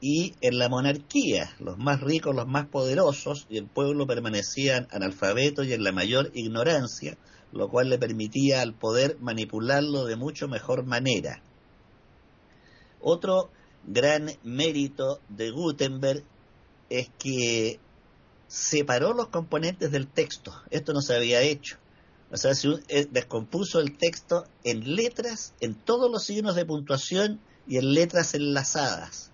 y 0.00 0.34
en 0.40 0.58
la 0.58 0.68
monarquía, 0.68 1.54
los 1.58 1.78
más 1.78 2.00
ricos, 2.00 2.34
los 2.34 2.46
más 2.46 2.66
poderosos, 2.66 3.46
y 3.48 3.58
el 3.58 3.66
pueblo 3.66 4.06
permanecían 4.06 4.86
analfabetos 4.90 5.66
y 5.66 5.72
en 5.72 5.82
la 5.82 5.92
mayor 5.92 6.30
ignorancia, 6.34 7.16
lo 7.52 7.68
cual 7.68 7.88
le 7.88 7.98
permitía 7.98 8.62
al 8.62 8.74
poder 8.74 9.16
manipularlo 9.20 10.04
de 10.04 10.16
mucho 10.16 10.46
mejor 10.46 10.84
manera. 10.84 11.42
Otro 13.00 13.50
gran 13.86 14.30
mérito 14.42 15.20
de 15.28 15.50
Gutenberg 15.50 16.24
es 16.90 17.10
que 17.18 17.80
separó 18.48 19.14
los 19.14 19.28
componentes 19.28 19.90
del 19.90 20.06
texto. 20.06 20.54
Esto 20.70 20.92
no 20.92 21.02
se 21.02 21.14
había 21.14 21.42
hecho. 21.42 21.76
O 22.30 22.36
sea, 22.36 22.54
se 22.54 22.68
eh, 22.88 23.06
descompuso 23.10 23.80
el 23.80 23.96
texto 23.96 24.44
en 24.64 24.96
letras, 24.96 25.54
en 25.60 25.74
todos 25.74 26.10
los 26.10 26.24
signos 26.24 26.56
de 26.56 26.64
puntuación 26.64 27.40
y 27.66 27.78
en 27.78 27.94
letras 27.94 28.34
enlazadas. 28.34 29.30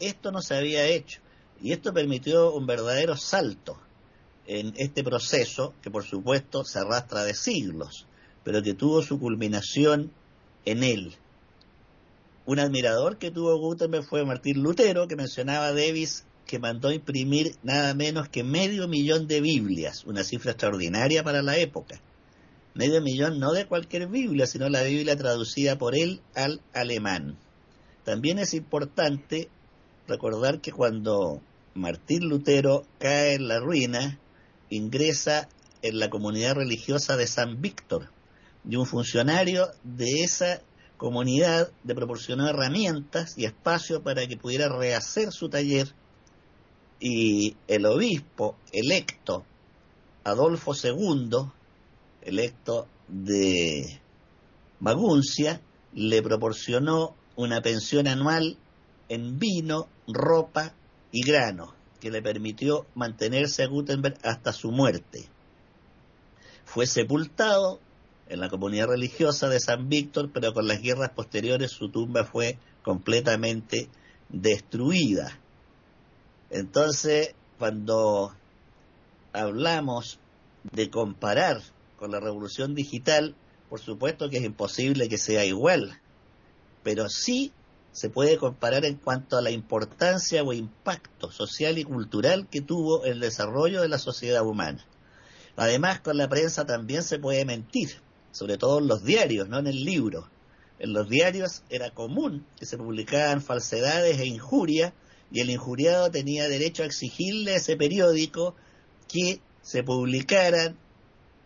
Esto 0.00 0.32
no 0.32 0.42
se 0.42 0.54
había 0.54 0.86
hecho. 0.86 1.20
Y 1.60 1.72
esto 1.72 1.92
permitió 1.92 2.52
un 2.52 2.66
verdadero 2.66 3.16
salto 3.16 3.78
en 4.46 4.74
este 4.76 5.02
proceso, 5.02 5.74
que 5.82 5.90
por 5.90 6.04
supuesto 6.04 6.64
se 6.64 6.78
arrastra 6.78 7.24
de 7.24 7.34
siglos, 7.34 8.06
pero 8.44 8.62
que 8.62 8.74
tuvo 8.74 9.02
su 9.02 9.18
culminación 9.18 10.12
en 10.64 10.84
él. 10.84 11.16
Un 12.44 12.60
admirador 12.60 13.18
que 13.18 13.30
tuvo 13.30 13.58
Gutenberg 13.58 14.04
fue 14.04 14.24
Martín 14.24 14.62
Lutero, 14.62 15.08
que 15.08 15.16
mencionaba 15.16 15.72
Davis 15.72 16.25
que 16.46 16.58
mandó 16.58 16.92
imprimir 16.92 17.56
nada 17.62 17.92
menos 17.94 18.28
que 18.28 18.44
medio 18.44 18.88
millón 18.88 19.26
de 19.26 19.40
Biblias, 19.40 20.04
una 20.04 20.24
cifra 20.24 20.52
extraordinaria 20.52 21.22
para 21.22 21.42
la 21.42 21.58
época. 21.58 22.00
Medio 22.74 23.02
millón 23.02 23.38
no 23.38 23.52
de 23.52 23.66
cualquier 23.66 24.06
Biblia, 24.06 24.46
sino 24.46 24.68
la 24.68 24.82
Biblia 24.82 25.16
traducida 25.16 25.76
por 25.76 25.96
él 25.96 26.20
al 26.34 26.60
alemán. 26.72 27.36
También 28.04 28.38
es 28.38 28.54
importante 28.54 29.48
recordar 30.06 30.60
que 30.60 30.72
cuando 30.72 31.40
Martín 31.74 32.28
Lutero 32.28 32.86
cae 32.98 33.34
en 33.34 33.48
la 33.48 33.58
ruina, 33.58 34.18
ingresa 34.70 35.48
en 35.82 35.98
la 35.98 36.10
comunidad 36.10 36.54
religiosa 36.54 37.16
de 37.16 37.26
San 37.26 37.60
Víctor, 37.60 38.10
y 38.68 38.76
un 38.76 38.86
funcionario 38.86 39.68
de 39.84 40.22
esa 40.22 40.60
comunidad 40.96 41.70
le 41.84 41.94
proporcionó 41.94 42.48
herramientas 42.48 43.36
y 43.36 43.44
espacio 43.44 44.02
para 44.02 44.26
que 44.26 44.36
pudiera 44.36 44.68
rehacer 44.68 45.30
su 45.32 45.48
taller 45.48 45.94
y 47.00 47.56
el 47.68 47.86
obispo 47.86 48.56
electo 48.72 49.44
Adolfo 50.24 50.72
II, 50.74 51.50
electo 52.22 52.88
de 53.06 54.00
Maguncia, 54.80 55.60
le 55.94 56.22
proporcionó 56.22 57.14
una 57.36 57.62
pensión 57.62 58.08
anual 58.08 58.56
en 59.08 59.38
vino, 59.38 59.88
ropa 60.08 60.74
y 61.12 61.22
grano, 61.22 61.74
que 62.00 62.10
le 62.10 62.22
permitió 62.22 62.86
mantenerse 62.94 63.62
a 63.62 63.68
Gutenberg 63.68 64.18
hasta 64.22 64.52
su 64.52 64.72
muerte. 64.72 65.28
Fue 66.64 66.86
sepultado 66.86 67.78
en 68.28 68.40
la 68.40 68.48
comunidad 68.48 68.88
religiosa 68.88 69.48
de 69.48 69.60
San 69.60 69.88
Víctor, 69.88 70.30
pero 70.32 70.52
con 70.52 70.66
las 70.66 70.82
guerras 70.82 71.10
posteriores 71.10 71.70
su 71.70 71.88
tumba 71.90 72.24
fue 72.24 72.58
completamente 72.82 73.88
destruida. 74.28 75.38
Entonces, 76.50 77.34
cuando 77.58 78.34
hablamos 79.32 80.18
de 80.72 80.90
comparar 80.90 81.60
con 81.98 82.10
la 82.10 82.20
revolución 82.20 82.74
digital, 82.74 83.34
por 83.68 83.80
supuesto 83.80 84.30
que 84.30 84.38
es 84.38 84.44
imposible 84.44 85.08
que 85.08 85.18
sea 85.18 85.44
igual, 85.44 86.00
pero 86.82 87.08
sí 87.08 87.52
se 87.92 88.10
puede 88.10 88.36
comparar 88.36 88.84
en 88.84 88.96
cuanto 88.96 89.38
a 89.38 89.42
la 89.42 89.50
importancia 89.50 90.42
o 90.42 90.52
impacto 90.52 91.30
social 91.30 91.78
y 91.78 91.84
cultural 91.84 92.46
que 92.48 92.60
tuvo 92.60 93.04
el 93.04 93.20
desarrollo 93.20 93.80
de 93.80 93.88
la 93.88 93.98
sociedad 93.98 94.46
humana. 94.46 94.84
Además, 95.56 96.00
con 96.00 96.18
la 96.18 96.28
prensa 96.28 96.66
también 96.66 97.02
se 97.02 97.18
puede 97.18 97.44
mentir, 97.46 97.90
sobre 98.32 98.58
todo 98.58 98.78
en 98.78 98.86
los 98.86 99.02
diarios, 99.02 99.48
no 99.48 99.58
en 99.58 99.66
el 99.66 99.82
libro. 99.82 100.28
En 100.78 100.92
los 100.92 101.08
diarios 101.08 101.62
era 101.70 101.90
común 101.90 102.46
que 102.58 102.66
se 102.66 102.76
publicaban 102.76 103.40
falsedades 103.40 104.18
e 104.18 104.26
injurias 104.26 104.92
y 105.30 105.40
el 105.40 105.50
injuriado 105.50 106.10
tenía 106.10 106.48
derecho 106.48 106.82
a 106.82 106.86
exigirle 106.86 107.52
a 107.52 107.56
ese 107.56 107.76
periódico 107.76 108.54
que 109.08 109.40
se 109.62 109.82
publicaran 109.82 110.76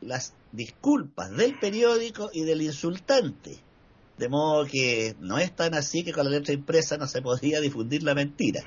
las 0.01 0.35
disculpas 0.53 1.31
del 1.31 1.59
periódico 1.59 2.31
y 2.33 2.45
del 2.45 2.63
insultante. 2.63 3.59
De 4.19 4.29
modo 4.29 4.67
que 4.67 5.17
no 5.21 5.39
es 5.39 5.55
tan 5.55 5.75
así 5.75 6.05
que 6.05 6.13
con 6.13 6.25
la 6.25 6.31
letra 6.31 6.53
impresa 6.53 6.99
no 6.99 7.07
se 7.07 7.23
podía 7.23 7.61
difundir 7.61 8.03
la 8.03 8.15
mentira. 8.15 8.63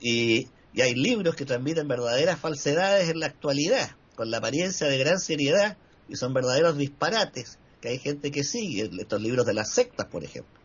Y, 0.00 0.48
y 0.72 0.80
hay 0.80 0.94
libros 0.94 1.34
que 1.34 1.44
transmiten 1.44 1.88
verdaderas 1.88 2.38
falsedades 2.38 3.10
en 3.10 3.20
la 3.20 3.26
actualidad, 3.26 3.90
con 4.14 4.30
la 4.30 4.38
apariencia 4.38 4.86
de 4.86 4.98
gran 4.98 5.18
seriedad, 5.18 5.76
y 6.08 6.16
son 6.16 6.32
verdaderos 6.32 6.78
disparates 6.78 7.58
que 7.82 7.88
hay 7.88 7.98
gente 7.98 8.30
que 8.30 8.44
sigue, 8.44 8.90
estos 8.98 9.20
libros 9.20 9.46
de 9.46 9.54
las 9.54 9.70
sectas, 9.72 10.06
por 10.06 10.24
ejemplo. 10.24 10.57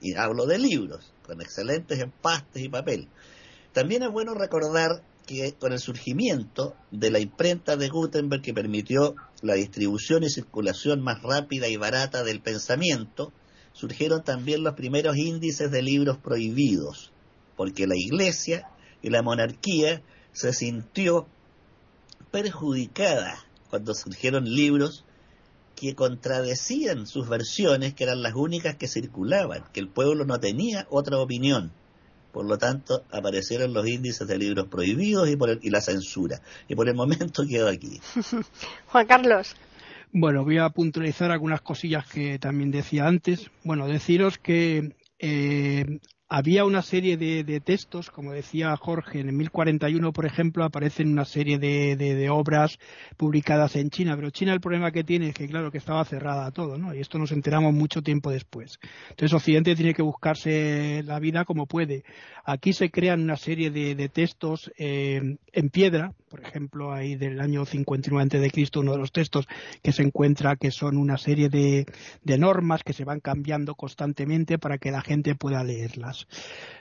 Y 0.00 0.14
hablo 0.14 0.46
de 0.46 0.58
libros, 0.58 1.12
con 1.24 1.40
excelentes 1.40 1.98
empastes 1.98 2.62
y 2.62 2.68
papel. 2.68 3.08
También 3.72 4.02
es 4.02 4.10
bueno 4.10 4.34
recordar 4.34 5.02
que 5.26 5.54
con 5.54 5.72
el 5.72 5.78
surgimiento 5.78 6.74
de 6.90 7.10
la 7.10 7.20
imprenta 7.20 7.76
de 7.76 7.88
Gutenberg 7.88 8.42
que 8.42 8.54
permitió 8.54 9.14
la 9.42 9.54
distribución 9.54 10.24
y 10.24 10.30
circulación 10.30 11.02
más 11.02 11.22
rápida 11.22 11.68
y 11.68 11.76
barata 11.76 12.24
del 12.24 12.40
pensamiento, 12.40 13.32
surgieron 13.72 14.24
también 14.24 14.64
los 14.64 14.74
primeros 14.74 15.16
índices 15.16 15.70
de 15.70 15.82
libros 15.82 16.16
prohibidos, 16.18 17.12
porque 17.56 17.86
la 17.86 17.96
Iglesia 17.96 18.68
y 19.02 19.10
la 19.10 19.22
monarquía 19.22 20.02
se 20.32 20.52
sintió 20.52 21.26
perjudicada 22.30 23.44
cuando 23.70 23.94
surgieron 23.94 24.44
libros 24.44 25.04
que 25.78 25.94
contradecían 25.94 27.06
sus 27.06 27.28
versiones, 27.28 27.94
que 27.94 28.04
eran 28.04 28.22
las 28.22 28.34
únicas 28.34 28.76
que 28.76 28.88
circulaban, 28.88 29.64
que 29.72 29.80
el 29.80 29.88
pueblo 29.88 30.24
no 30.24 30.40
tenía 30.40 30.86
otra 30.90 31.18
opinión. 31.18 31.72
Por 32.32 32.46
lo 32.46 32.58
tanto, 32.58 33.04
aparecieron 33.10 33.72
los 33.72 33.86
índices 33.86 34.26
de 34.26 34.38
libros 34.38 34.66
prohibidos 34.68 35.28
y, 35.28 35.36
por 35.36 35.58
y 35.62 35.70
la 35.70 35.80
censura. 35.80 36.40
Y 36.68 36.74
por 36.74 36.88
el 36.88 36.94
momento 36.94 37.44
quedo 37.48 37.68
aquí. 37.68 38.00
Juan 38.86 39.06
Carlos. 39.06 39.54
Bueno, 40.12 40.42
voy 40.42 40.58
a 40.58 40.70
puntualizar 40.70 41.30
algunas 41.30 41.60
cosillas 41.60 42.06
que 42.06 42.38
también 42.38 42.70
decía 42.70 43.06
antes. 43.06 43.50
Bueno, 43.62 43.86
deciros 43.86 44.38
que 44.38 44.96
eh, 45.18 46.00
había 46.28 46.64
una 46.64 46.82
serie 46.82 47.16
de, 47.16 47.60
textos, 47.60 48.10
como 48.10 48.32
decía 48.32 48.76
Jorge, 48.76 49.20
en 49.20 49.28
el 49.28 49.34
1041, 49.34 50.12
por 50.12 50.26
ejemplo, 50.26 50.62
aparecen 50.64 51.10
una 51.10 51.24
serie 51.24 51.58
de, 51.58 52.28
obras 52.30 52.78
publicadas 53.16 53.76
en 53.76 53.88
China, 53.88 54.14
pero 54.14 54.30
China 54.30 54.52
el 54.52 54.60
problema 54.60 54.92
que 54.92 55.04
tiene 55.04 55.28
es 55.28 55.34
que, 55.34 55.48
claro, 55.48 55.70
que 55.70 55.78
estaba 55.78 56.04
cerrada 56.04 56.50
todo, 56.50 56.76
¿no? 56.76 56.94
Y 56.94 57.00
esto 57.00 57.18
nos 57.18 57.32
enteramos 57.32 57.72
mucho 57.72 58.02
tiempo 58.02 58.30
después. 58.30 58.78
Entonces, 59.10 59.32
Occidente 59.32 59.74
tiene 59.74 59.94
que 59.94 60.02
buscarse 60.02 61.02
la 61.04 61.18
vida 61.18 61.46
como 61.46 61.66
puede. 61.66 62.04
Aquí 62.44 62.74
se 62.74 62.90
crean 62.90 63.22
una 63.22 63.36
serie 63.36 63.70
de, 63.70 64.08
textos 64.10 64.70
eh, 64.78 65.36
en 65.52 65.70
piedra, 65.70 66.12
por 66.28 66.40
ejemplo, 66.40 66.92
ahí 66.92 67.16
del 67.16 67.40
año 67.40 67.64
59 67.64 68.22
antes 68.22 68.40
de 68.40 68.50
Cristo, 68.50 68.80
uno 68.80 68.92
de 68.92 68.98
los 68.98 69.12
textos 69.12 69.46
que 69.82 69.92
se 69.92 70.02
encuentra 70.02 70.56
que 70.56 70.70
son 70.70 70.96
una 70.96 71.18
serie 71.18 71.48
de 71.48 71.86
normas 72.38 72.82
que 72.84 72.92
se 72.92 73.04
van 73.04 73.20
cambiando 73.20 73.74
constantemente 73.74 74.58
para 74.58 74.78
que 74.78 74.90
la 74.90 75.00
gente 75.00 75.34
pueda 75.34 75.64
leerlas. 75.64 76.26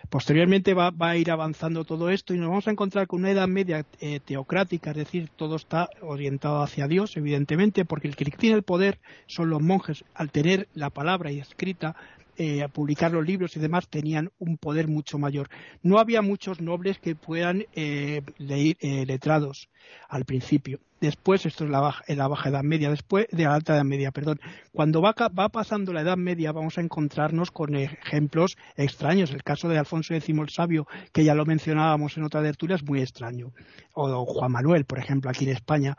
Posteriormente 0.10 0.74
va, 0.74 0.94
a 0.98 1.18
ir 1.18 1.32
avanzando 1.32 1.84
todo 1.84 2.10
esto 2.10 2.34
y 2.34 2.38
nos 2.38 2.48
vamos 2.48 2.68
a 2.68 2.72
encontrar 2.72 3.08
con 3.08 3.20
una 3.20 3.32
edad 3.32 3.48
media 3.48 3.86
eh, 4.00 4.22
teocrática, 4.24 4.92
es 4.92 4.98
decir, 4.98 5.30
todo 5.36 5.58
está 5.58 5.90
orientado 6.02 6.62
hacia 6.62 6.88
Dios, 6.88 7.18
evidentemente, 7.18 7.84
porque 7.84 8.08
el 8.08 8.16
que 8.16 8.26
tiene 8.26 8.56
el 8.56 8.64
poder 8.64 9.00
son 9.26 9.50
los 9.50 9.62
monjes. 9.62 10.06
Al 10.14 10.32
tener 10.32 10.70
la 10.74 10.92
palabra 10.92 11.32
y 11.32 11.40
escrita, 11.40 11.98
eh, 12.38 12.63
a 12.63 12.67
publicar 12.67 13.12
los 13.12 13.26
libros 13.26 13.56
y 13.56 13.60
demás 13.60 13.88
tenían 13.88 14.32
un 14.39 14.58
poder 14.58 14.88
mucho 14.88 15.17
mayor. 15.17 15.50
No 15.82 16.00
había 16.00 16.21
muchos 16.21 16.62
nobles 16.62 17.00
que 17.00 17.15
puedan 17.15 17.65
eh, 17.73 18.21
leer 18.38 18.78
letrados 19.08 19.69
al 20.10 20.26
principio. 20.26 20.80
Después, 21.00 21.45
esto 21.45 21.63
es 21.63 21.69
la 21.69 21.80
baja, 21.80 22.04
la 22.08 22.28
baja 22.28 22.50
edad 22.50 22.63
media, 22.63 22.89
después 22.89 23.28
de 23.32 23.43
la 23.43 23.54
alta 23.54 23.76
edad 23.76 23.84
media, 23.84 24.12
perdón. 24.12 24.39
Cuando 24.71 25.00
va, 25.00 25.13
pasando 25.13 25.93
la 25.93 26.02
edad 26.02 26.17
media 26.17 26.52
vamos 26.52 26.80
a 26.80 26.82
encontrarnos 26.82 27.52
con 27.52 27.76
ejemplos 27.76 28.58
extraños. 28.76 29.32
El 29.32 29.43
caso 29.43 29.69
de 29.69 29.78
Alfonso 29.78 30.15
X 30.15 30.30
el 30.30 30.50
Sabio, 30.50 30.88
que 31.13 31.23
ya 31.23 31.36
lo 31.36 31.45
mencionábamos 31.45 32.17
en 32.17 32.23
otra 32.23 32.41
tertulia, 32.41 32.78
es 32.78 32.84
muy 32.84 33.02
extraño. 33.02 33.54
O 33.93 34.26
Juan 34.26 34.52
Manuel, 34.52 34.86
por 34.86 34.97
ejemplo, 34.97 35.30
aquí 35.30 35.45
en 35.45 35.52
España. 35.52 35.97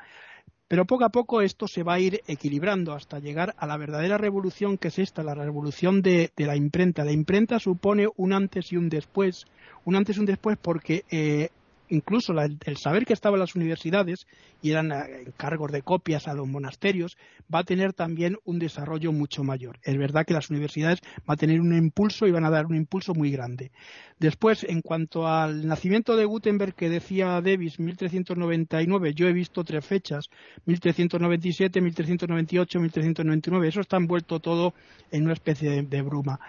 Pero 0.69 0.87
poco 0.87 1.05
a 1.05 1.09
poco 1.09 1.41
esto 1.41 1.67
se 1.67 1.83
va 1.83 1.95
a 1.95 2.01
ir 2.01 2.21
equilibrando 2.27 2.93
hasta 2.93 3.19
llegar 3.19 3.55
a 3.57 3.67
la 3.67 3.79
verdadera 3.79 4.19
revolución 4.19 4.77
que 4.77 4.89
es 4.89 4.99
esta, 4.99 5.25
la 5.25 5.35
revolución 5.35 6.03
de, 6.03 6.31
de 6.37 6.47
la 6.47 6.57
imprenta. 6.57 7.05
La 7.05 7.13
imprenta 7.13 7.59
supone 7.59 8.07
un 8.17 8.35
antes 8.35 8.71
y 8.71 8.77
un 8.77 8.91
después. 8.91 9.47
Un 9.87 9.97
antes 9.97 10.19
y 10.19 10.21
un 10.21 10.27
después 10.27 10.59
porque 10.61 11.05
eh, 11.11 11.49
incluso 11.89 12.35
el 12.41 12.77
saber 12.77 13.05
que 13.05 13.13
estaban 13.13 13.41
las 13.41 13.55
universidades 13.55 14.27
y 14.63 14.71
eran 14.71 14.93
eh, 14.93 15.25
encargos 15.27 15.73
de 15.73 15.83
copias 15.83 16.29
a 16.29 16.35
los 16.35 16.47
monasterios, 16.47 17.17
va 17.53 17.61
a 17.61 17.65
tener 17.65 17.93
también 17.93 18.39
un 18.45 18.59
desarrollo 18.59 19.13
mucho 19.13 19.45
mayor. 19.45 19.79
Es 19.83 19.97
verdad 19.97 20.27
que 20.27 20.35
las 20.35 20.51
universidades 20.51 21.01
van 21.27 21.35
a 21.35 21.39
tener 21.39 21.61
un 21.61 21.77
impulso 21.77 22.27
y 22.27 22.33
van 22.33 22.45
a 22.45 22.51
dar 22.51 22.67
un 22.67 22.77
impulso 22.77 23.15
muy 23.15 23.31
grande. 23.31 23.71
Después, 24.19 24.65
en 24.65 24.83
cuanto 24.83 25.29
al 25.29 25.67
nacimiento 25.67 26.17
de 26.17 26.25
Gutenberg 26.25 26.75
que 26.75 26.89
decía 26.89 27.41
Davis, 27.41 27.79
1399, 27.79 29.15
yo 29.15 29.29
he 29.29 29.33
visto 29.33 29.65
tres 29.65 29.85
fechas, 29.85 30.29
1397, 30.67 31.81
1398, 31.81 32.81
1399, 32.81 33.69
eso 33.69 33.81
está 33.81 33.97
envuelto 33.97 34.41
todo 34.41 34.75
en 35.11 35.25
una 35.25 35.35
especie 35.35 35.83
de 35.83 36.03
bruma. 36.03 36.41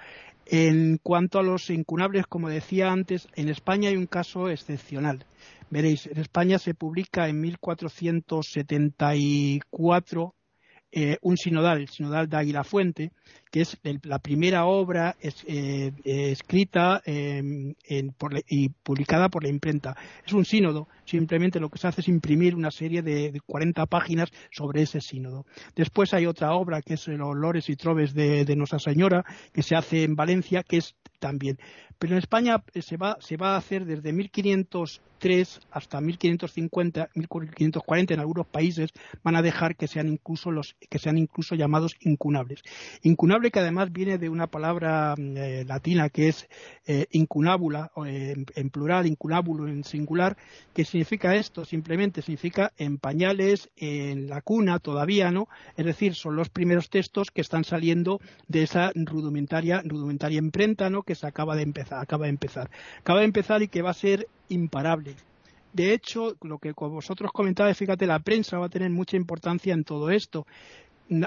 En 0.51 0.97
cuanto 0.97 1.37
a 1.37 1.43
los 1.43 1.69
incunables, 1.69 2.25
como 2.25 2.49
decía 2.49 2.91
antes, 2.91 3.27
en 3.35 3.49
España 3.49 3.89
hay 3.89 3.95
un 3.95 4.07
caso 4.07 4.49
excepcional. 4.49 5.23
Veréis, 5.69 6.07
en 6.07 6.17
España 6.17 6.57
se 6.57 6.73
publica 6.73 7.29
en 7.29 7.39
1474 7.39 10.35
eh, 10.91 11.17
un 11.21 11.37
sinodal, 11.37 11.81
el 11.81 11.89
sinodal 11.89 12.27
de 12.27 12.37
Águila 12.37 12.63
Fuente, 12.63 13.11
que 13.51 13.61
es 13.61 13.77
la 14.03 14.19
primera 14.19 14.65
obra 14.65 15.15
eh, 15.21 15.91
escrita 16.03 17.01
em, 17.05 17.73
y 18.47 18.69
publicada 18.69 19.29
por 19.29 19.43
la 19.43 19.49
imprenta. 19.49 19.95
Es 20.25 20.33
un 20.33 20.45
sínodo, 20.45 20.87
simplemente 21.05 21.59
lo 21.59 21.69
que 21.69 21.79
se 21.79 21.87
hace 21.87 22.01
es 22.01 22.07
imprimir 22.07 22.55
una 22.55 22.71
serie 22.71 23.01
de, 23.01 23.31
de 23.31 23.41
40 23.41 23.85
páginas 23.87 24.29
sobre 24.51 24.83
ese 24.83 25.01
sínodo. 25.01 25.45
Después 25.75 26.13
hay 26.13 26.25
otra 26.25 26.53
obra 26.53 26.81
que 26.81 26.93
es 26.95 27.07
Los 27.07 27.35
Lores 27.35 27.69
y 27.69 27.75
Troves 27.75 28.13
de, 28.13 28.45
de 28.45 28.55
Nuestra 28.55 28.79
Señora, 28.79 29.25
que 29.53 29.63
se 29.63 29.75
hace 29.75 30.03
en 30.03 30.15
Valencia, 30.15 30.63
que 30.63 30.77
es 30.77 30.95
también. 31.19 31.57
Pero 31.99 32.13
en 32.13 32.19
España 32.19 32.63
eh, 32.73 32.81
se 32.81 32.95
va, 32.95 33.17
se 33.19 33.35
va 33.35 33.53
a 33.53 33.57
hacer 33.57 33.85
desde 33.85 34.13
1503 34.13 35.59
hasta 35.69 35.99
1550, 35.99 37.09
1540 37.13 38.13
en 38.13 38.19
algunos 38.21 38.47
países 38.47 38.91
van 39.21 39.35
a 39.35 39.41
dejar 39.41 39.75
que 39.75 39.87
sean 39.87 40.07
incluso 40.07 40.49
los 40.49 40.77
que 40.89 40.97
sean 40.97 41.17
incluso 41.17 41.55
llamados 41.55 41.97
incunables. 41.99 42.61
Que 43.39 43.59
además 43.59 43.91
viene 43.91 44.17
de 44.17 44.29
una 44.29 44.47
palabra 44.47 45.15
mm, 45.17 45.37
eh, 45.37 45.65
latina 45.65 46.09
que 46.09 46.27
es 46.27 46.47
eh, 46.85 47.05
incunábula 47.11 47.91
en, 48.05 48.69
plural, 48.69 49.05
incunábulo 49.07 49.67
en 49.67 49.83
singular, 49.83 50.35
que 50.73 50.83
significa 50.83 51.35
esto, 51.35 51.63
simplemente 51.63 52.21
significa 52.21 52.73
en 52.77 52.97
pañales, 52.97 53.69
en 53.77 54.27
la 54.29 54.41
cuna 54.41 54.79
todavía, 54.79 55.31
¿no? 55.31 55.47
Es 55.77 55.85
decir, 55.85 56.15
son 56.15 56.35
los 56.35 56.49
primeros 56.49 56.89
textos 56.89 57.31
que 57.31 57.41
están 57.41 57.63
saliendo 57.63 58.19
de 58.47 58.63
esa 58.63 58.91
rudimentaria, 58.93 59.81
rudimentaria 59.85 60.39
imprenta, 60.39 60.89
¿no? 60.89 61.03
que 61.03 61.15
se 61.15 61.27
acaba 61.27 61.55
de 61.55 61.63
empezar, 61.63 62.01
acaba 62.01 62.25
de 62.25 62.31
empezar. 62.31 62.69
Acaba 62.99 63.19
de 63.19 63.25
empezar 63.25 63.61
y 63.61 63.67
que 63.67 63.81
va 63.81 63.91
a 63.91 63.93
ser 63.93 64.27
imparable. 64.49 65.15
De 65.71 65.93
hecho, 65.93 66.35
lo 66.41 66.57
que 66.57 66.71
vosotros 66.71 67.31
comentabais, 67.31 67.77
fíjate, 67.77 68.07
la 68.07 68.19
prensa 68.19 68.57
va 68.57 68.65
a 68.65 68.69
tener 68.69 68.89
mucha 68.89 69.17
importancia 69.17 69.73
en 69.73 69.83
todo 69.83 70.09
esto 70.09 70.47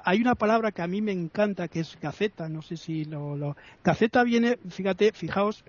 hay 0.05 0.21
una 0.21 0.35
palabra 0.35 0.73
que 0.73 0.83
a 0.83 0.87
mí 0.87 1.03
me 1.03 1.13
encanta 1.13 1.69
que 1.69 1.81
es 1.81 1.99
gaceta, 2.01 2.49
no 2.49 2.63
sé 2.63 2.77
si 2.77 3.05
lo, 3.05 3.37
lo... 3.37 3.57
Gaceta 3.83 4.23
viene, 4.23 4.59
fíjate, 4.69 5.13
fijaos, 5.13 5.65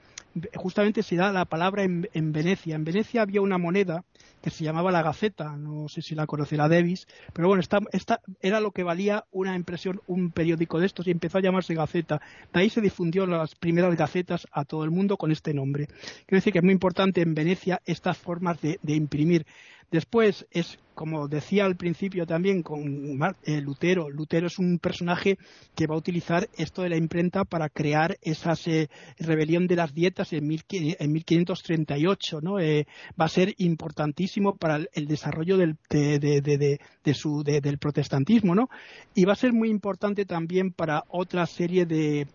justamente 0.55 1.03
se 1.03 1.15
da 1.15 1.31
la 1.31 1.45
palabra 1.45 1.83
en, 1.83 2.31
Venecia. 2.31 2.75
En 2.75 2.83
Venecia 2.83 3.21
había 3.21 3.41
una 3.41 3.57
moneda 3.57 4.03
que 4.41 4.49
se 4.49 4.63
llamaba 4.63 4.91
la 4.91 5.01
Gaceta, 5.01 5.55
no 5.55 5.87
sé 5.87 6.01
si 6.01 6.15
la 6.15 6.27
conocerá 6.27 6.67
Davis, 6.67 7.07
pero 7.33 7.47
bueno, 7.47 7.61
esta, 7.61 7.79
esta 7.91 8.19
era 8.41 8.59
lo 8.59 8.71
que 8.71 8.83
valía 8.83 9.25
una 9.31 9.55
impresión, 9.55 10.01
un 10.07 10.31
periódico 10.31 10.79
de 10.79 10.85
estos 10.85 11.07
y 11.07 11.11
empezó 11.11 11.37
a 11.37 11.41
llamarse 11.41 11.75
Gaceta. 11.75 12.21
De 12.51 12.59
ahí 12.59 12.69
se 12.69 12.81
difundió 12.81 13.25
las 13.25 13.55
primeras 13.55 13.95
gacetas 13.95 14.47
a 14.51 14.65
todo 14.65 14.83
el 14.83 14.91
mundo 14.91 15.17
con 15.17 15.31
este 15.31 15.53
nombre. 15.53 15.87
Quiero 15.87 16.37
decir 16.37 16.51
que 16.51 16.59
es 16.59 16.65
muy 16.65 16.73
importante 16.73 17.21
en 17.21 17.35
Venecia 17.35 17.81
estas 17.85 18.17
formas 18.17 18.59
de 18.61 18.79
imprimir. 18.85 19.45
Después 19.93 20.45
es, 20.49 20.79
como 20.95 21.27
decía 21.27 21.65
al 21.65 21.75
principio 21.75 22.25
también 22.25 22.63
con 22.63 23.19
eh, 23.43 23.61
Lutero, 23.61 24.09
Lutero 24.09 24.47
es 24.47 24.57
un 24.57 24.79
personaje 24.79 25.37
que 25.75 25.85
va 25.85 25.93
a 25.93 25.99
utilizar 25.99 26.49
esto 26.57 26.81
de 26.81 26.89
la 26.89 26.97
imprenta 26.97 27.45
para 27.45 27.69
crear 27.69 28.17
esa 28.23 28.55
eh, 28.65 28.87
rebelión 29.19 29.67
de 29.67 29.75
las 29.75 29.93
dietas 29.93 30.33
en, 30.33 30.47
1538, 30.47 32.41
¿no? 32.41 32.59
Eh, 32.59 32.87
va 33.21 33.25
a 33.25 33.29
ser 33.29 33.53
importantísimo 33.59 34.55
para 34.55 34.77
el, 34.93 35.07
desarrollo 35.07 35.57
del, 35.57 35.77
del 35.91 37.77
protestantismo, 37.77 38.55
¿no? 38.55 38.71
Y 39.13 39.25
va 39.25 39.33
a 39.33 39.35
ser 39.35 39.53
muy 39.53 39.69
importante 39.69 40.25
también 40.25 40.71
para 40.71 41.03
otra 41.07 41.45
serie 41.45 41.85
de, 41.85 42.25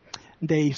de, 0.40 0.74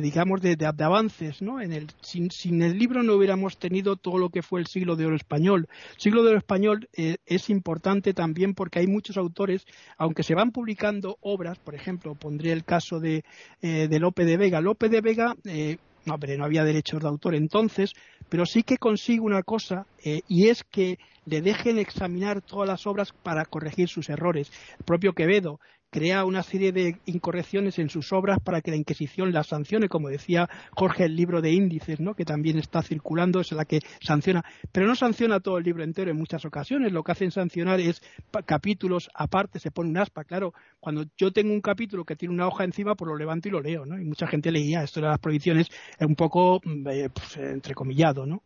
digamos 0.00 0.40
de, 0.40 0.56
avances 0.78 1.40
¿no? 1.40 1.60
en 1.60 1.72
el, 1.72 1.86
sin, 2.00 2.30
sin, 2.30 2.62
el 2.62 2.78
libro 2.78 3.02
no 3.02 3.14
hubiéramos 3.14 3.58
tenido 3.58 3.96
todo 3.96 4.18
lo 4.18 4.30
que 4.30 4.42
fue 4.42 4.60
el 4.60 4.66
siglo 4.66 4.96
de 4.96 5.06
oro 5.06 5.16
español 5.16 5.68
el 5.94 6.00
siglo 6.00 6.22
de 6.22 6.30
oro 6.30 6.38
español 6.38 6.88
eh, 6.96 7.16
es 7.24 7.48
importante 7.48 8.14
también 8.14 8.54
porque 8.54 8.80
hay 8.80 8.86
muchos 8.86 9.16
autores 9.16 9.64
aunque 9.96 10.22
se 10.22 10.34
van 10.34 10.50
publicando 10.50 11.18
obras 11.20 11.58
por 11.58 11.74
ejemplo 11.74 12.14
pondré 12.14 12.52
el 12.52 12.64
caso 12.64 12.98
de, 12.98 13.24
eh, 13.62 13.86
de 13.88 14.00
Lope 14.00 14.24
de 14.24 14.36
Vega 14.36 14.60
Lope 14.60 14.88
de 14.88 15.00
Vega 15.00 15.36
eh, 15.44 15.76
no, 16.04 16.18
pero 16.18 16.36
no 16.38 16.44
había 16.44 16.62
derechos 16.62 17.02
de 17.02 17.08
autor 17.08 17.34
entonces, 17.34 17.92
pero 18.28 18.46
sí 18.46 18.62
que 18.62 18.78
consigue 18.78 19.18
una 19.18 19.42
cosa 19.42 19.86
y 20.28 20.46
es 20.46 20.62
que 20.62 21.00
le 21.24 21.42
dejen 21.42 21.78
examinar 21.78 22.40
todas 22.40 22.68
las 22.68 22.86
obras 22.86 23.12
para 23.12 23.44
corregir 23.44 23.88
sus 23.88 24.08
errores. 24.08 24.50
El 24.78 24.84
propio 24.84 25.12
Quevedo 25.12 25.58
crea 25.90 26.24
una 26.24 26.42
serie 26.42 26.72
de 26.72 26.98
incorrecciones 27.06 27.78
en 27.78 27.88
sus 27.88 28.12
obras 28.12 28.38
para 28.40 28.60
que 28.60 28.70
la 28.70 28.76
Inquisición 28.76 29.32
las 29.32 29.48
sancione, 29.48 29.88
como 29.88 30.08
decía 30.08 30.48
Jorge 30.72 31.04
el 31.04 31.16
libro 31.16 31.40
de 31.40 31.52
índices, 31.52 32.00
¿no? 32.00 32.14
que 32.14 32.24
también 32.24 32.58
está 32.58 32.82
circulando, 32.82 33.40
es 33.40 33.52
la 33.52 33.64
que 33.64 33.80
sanciona, 34.00 34.44
pero 34.72 34.86
no 34.86 34.94
sanciona 34.94 35.40
todo 35.40 35.58
el 35.58 35.64
libro 35.64 35.84
entero 35.84 36.10
en 36.10 36.16
muchas 36.16 36.44
ocasiones, 36.44 36.92
lo 36.92 37.02
que 37.02 37.12
hacen 37.12 37.30
sancionar 37.30 37.80
es 37.80 38.02
capítulos 38.44 39.08
aparte, 39.14 39.58
se 39.58 39.70
pone 39.70 39.90
un 39.90 39.98
aspa, 39.98 40.24
claro, 40.24 40.52
cuando 40.80 41.04
yo 41.16 41.32
tengo 41.32 41.52
un 41.52 41.60
capítulo 41.60 42.04
que 42.04 42.16
tiene 42.16 42.34
una 42.34 42.48
hoja 42.48 42.64
encima, 42.64 42.94
pues 42.94 43.08
lo 43.08 43.16
levanto 43.16 43.48
y 43.48 43.52
lo 43.52 43.60
leo, 43.60 43.86
¿no? 43.86 43.98
Y 43.98 44.04
mucha 44.04 44.26
gente 44.26 44.50
leía 44.50 44.82
esto 44.82 45.00
de 45.00 45.08
las 45.08 45.18
prohibiciones 45.18 45.68
un 46.00 46.14
poco 46.14 46.60
mm, 46.64 46.88
eh, 46.88 47.10
pues, 47.10 47.36
entrecomillado, 47.36 48.26
¿no? 48.26 48.42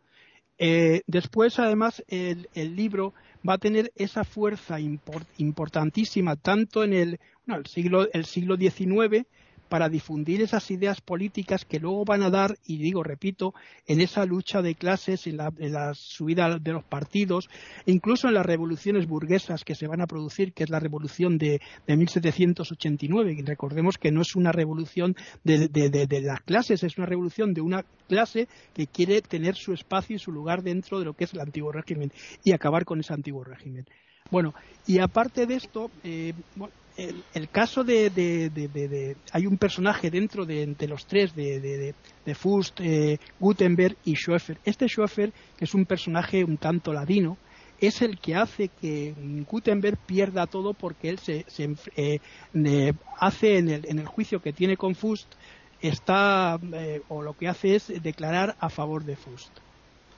Eh, 0.62 1.03
después, 1.07 1.59
además, 1.59 2.05
el, 2.07 2.46
libro 2.76 3.14
va 3.48 3.55
a 3.55 3.59
tener 3.59 3.92
esa 3.96 4.24
fuerza 4.24 4.79
importantísima 4.81 6.37
tanto 6.37 6.85
en 6.85 6.92
el, 6.92 7.20
el 7.46 7.66
siglo, 7.66 8.11
el 8.12 8.24
siglo 8.24 8.57
XIX 8.57 9.26
para 9.70 9.88
difundir 9.88 10.42
esas 10.42 10.68
ideas 10.72 11.00
políticas 11.00 11.64
que 11.64 11.78
luego 11.78 12.04
van 12.04 12.24
a 12.24 12.28
dar, 12.28 12.59
y 12.66 12.78
digo, 12.78 13.04
repito, 13.04 13.54
en 13.87 14.00
esa 14.00 14.26
lucha 14.26 14.61
de 14.62 14.74
clases, 14.74 15.28
en 15.28 15.37
la, 15.37 15.94
subida 15.94 16.59
de 16.59 16.72
los 16.72 16.85
partidos, 16.85 17.48
incluso 17.87 18.26
en 18.26 18.35
las 18.35 18.44
revoluciones 18.44 19.06
burguesas 19.06 19.64
que 19.64 19.76
se 19.76 19.87
van 19.87 20.00
a 20.00 20.09
producir, 20.09 20.52
que 20.52 20.64
es 20.64 20.70
la 20.70 20.80
revolución 20.80 21.38
de, 21.38 21.61
de 21.87 21.96
1789, 21.96 23.37
y 23.38 23.42
recordemos 23.42 23.96
que 23.96 24.11
no 24.11 24.22
es 24.22 24.35
una 24.35 24.50
revolución 24.50 25.14
de, 25.44 25.68
de, 25.68 26.20
las 26.20 26.40
clases, 26.40 26.83
es 26.83 26.98
una 26.98 27.06
revolución 27.06 27.54
de 27.54 27.61
una 27.61 27.85
clase 28.09 28.48
que 28.74 28.88
quiere 28.88 29.22
tener 29.22 29.54
su 29.54 29.72
espacio 29.72 30.16
y 30.16 30.18
su 30.18 30.33
lugar 30.33 30.64
dentro 30.64 30.98
de 30.98 31.04
lo 31.04 31.14
que 31.14 31.24
es 31.24 31.33
el 31.33 31.40
antiguo 31.40 31.70
régimen 31.70 32.11
y 32.42 32.52
acabar 32.52 32.85
con 32.85 32.98
ese 32.98 33.14
antiguo 33.14 33.44
régimen. 33.44 33.87
Bueno, 34.33 34.52
y 34.87 34.98
aparte 34.98 35.46
de 35.46 35.54
esto, 35.54 35.90
eh, 36.02 36.35
el, 37.34 37.48
caso 37.48 37.84
de, 37.84 39.16
Hay 39.32 39.46
un 39.46 39.56
personaje 39.56 40.10
dentro 40.10 40.44
de, 40.44 40.76
los 40.88 41.06
tres, 41.06 41.34
de, 41.34 41.94
Fust, 42.34 42.80
eh, 42.80 43.18
Gutenberg 43.38 43.96
y 44.04 44.14
Schoeffer. 44.14 44.58
Este 44.64 44.86
Schoeffer, 44.86 45.32
que 45.56 45.64
es 45.64 45.74
un 45.74 45.86
personaje 45.86 46.44
un 46.44 46.58
tanto 46.58 46.92
ladino, 46.92 47.38
es 47.80 48.02
el 48.02 48.18
que 48.18 48.34
hace 48.34 48.68
que 48.68 49.14
Gutenberg 49.50 49.98
pierda 49.98 50.46
todo 50.46 50.74
porque 50.74 51.08
él 51.08 51.18
se, 51.18 51.46
eh, 51.96 52.92
hace 53.18 53.58
en 53.58 53.70
el, 53.70 53.86
en 53.88 53.98
el, 53.98 54.06
juicio 54.06 54.42
que 54.42 54.52
tiene 54.52 54.76
con 54.76 54.94
Fust, 54.94 55.32
está, 55.80 56.60
o 57.08 57.22
lo 57.22 57.32
que 57.36 57.48
hace 57.48 57.76
es 57.76 58.02
declarar 58.02 58.54
a 58.60 58.68
favor 58.68 59.04
de 59.04 59.16
Fust 59.16 59.50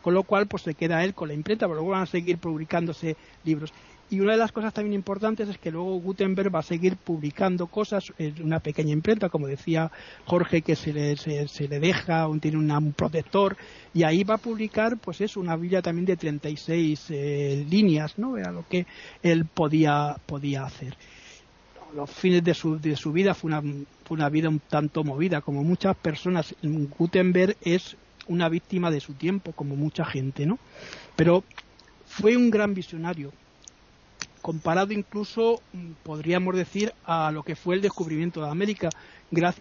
con 0.03 0.14
lo 0.14 0.25
cual 0.25 0.49
pues 0.49 0.64
se 0.64 0.75
queda 0.75 1.05
él 1.05 1.14
con 1.14 1.29
la 1.29 1.35
imprenta, 1.35 1.66
pero 1.66 1.77
luego 1.77 1.92
van 1.92 2.03
a 2.03 2.07
seguir 2.07 2.38
publicándose 2.38 3.16
libros. 3.45 3.73
Y 4.12 4.20
una 4.20 4.33
de 4.33 4.38
las 4.38 4.53
cosas 4.53 4.75
también 4.75 4.92
importantes 4.92 5.48
es 5.48 5.57
que 5.57 5.70
luego 5.70 5.98
Gutenberg 5.98 6.55
va 6.55 6.59
a 6.59 6.62
seguir 6.62 6.98
publicando 6.98 7.66
cosas 7.66 8.12
en 8.18 8.42
una 8.42 8.61
pequeña 8.61 8.92
imprenta, 8.92 9.31
como 9.31 9.46
decía 9.46 9.90
Jorge, 10.27 10.61
que 10.61 10.77
se 10.77 10.92
le, 10.92 11.16
se, 11.16 11.66
le 11.66 11.81
deja, 11.81 12.29
tiene 12.38 12.59
un 12.59 12.92
protector, 12.92 13.57
y 13.94 14.03
ahí 14.03 14.22
va 14.22 14.35
a 14.35 14.38
publicar, 14.38 14.98
pues 14.98 15.22
es 15.22 15.38
una 15.38 15.57
Biblia 15.57 15.81
también 15.81 16.05
de 16.05 16.18
36 16.18 17.07
eh, 17.09 17.66
líneas, 17.70 18.18
¿no? 18.18 18.37
Era 18.37 18.53
lo 18.53 18.68
que 18.68 18.85
él 19.22 19.46
podía, 19.46 20.18
podía 20.27 20.64
hacer. 20.64 20.94
Los 21.96 22.11
fines 22.11 22.44
de 22.44 22.53
su, 22.53 22.79
de 22.79 22.96
su 22.96 23.12
vida 23.12 23.33
fue 23.33 23.48
una, 23.48 23.62
fue 23.62 24.14
una 24.14 24.29
vida 24.29 24.51
un 24.51 24.61
tanto 24.61 25.05
movida, 25.05 25.40
como 25.40 25.64
muchas 25.64 25.96
personas. 25.96 26.55
Gutenberg 26.62 27.57
es 27.62 27.96
una 28.29 28.51
víctima 28.51 28.90
de 28.90 29.01
su 29.01 29.14
tiempo, 29.14 29.53
como 29.53 29.75
mucha 29.75 30.05
gente, 30.05 30.44
¿no? 30.44 30.59
Pero 31.16 31.44
fue 32.05 32.37
un 32.37 32.51
gran 32.51 32.75
visionario, 32.75 33.33
comparado 34.43 34.93
incluso, 34.93 35.63
mm, 35.73 35.93
podríamos 36.03 36.55
decir, 36.57 36.93
a 37.05 37.31
lo 37.31 37.43
que 37.43 37.57
fue 37.57 37.77
el 37.77 37.81
descubrimiento 37.81 38.43
de 38.43 38.51
América. 38.51 38.91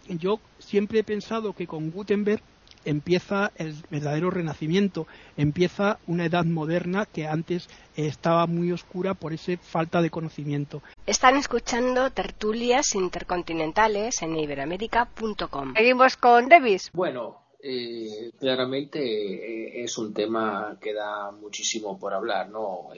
Yo 0.09 0.39
siempre 0.59 0.99
he 0.99 1.03
pensado 1.03 1.53
que 1.53 1.67
con 1.67 1.91
Gutenberg 1.91 2.41
empieza 2.83 3.51
el 3.55 3.75
verdadero 3.89 4.31
renacimiento, 4.31 5.07
empieza 5.37 5.99
una 6.07 6.25
edad 6.25 6.45
moderna 6.45 7.05
que 7.05 7.27
antes 7.27 7.69
estaba 7.95 8.47
muy 8.47 8.71
oscura 8.71 9.13
por 9.13 9.33
esa 9.33 9.55
falta 9.57 10.01
de 10.01 10.09
conocimiento. 10.09 10.81
Están 11.05 11.37
escuchando 11.37 12.11
tertulias 12.11 12.95
intercontinentales 12.95 14.21
en 14.21 14.35
iberamérica.com. 14.35 15.73
Seguimos 15.75 16.17
con 16.17 16.49
Davis. 16.49 16.89
Bueno, 16.93 17.41
eh, 17.63 18.31
claramente 18.39 18.99
eh, 18.99 19.83
es 19.83 19.97
un 19.97 20.13
tema 20.13 20.77
que 20.81 20.93
da 20.93 21.31
muchísimo 21.31 21.99
por 21.99 22.13
hablar, 22.13 22.49
¿no? 22.49 22.89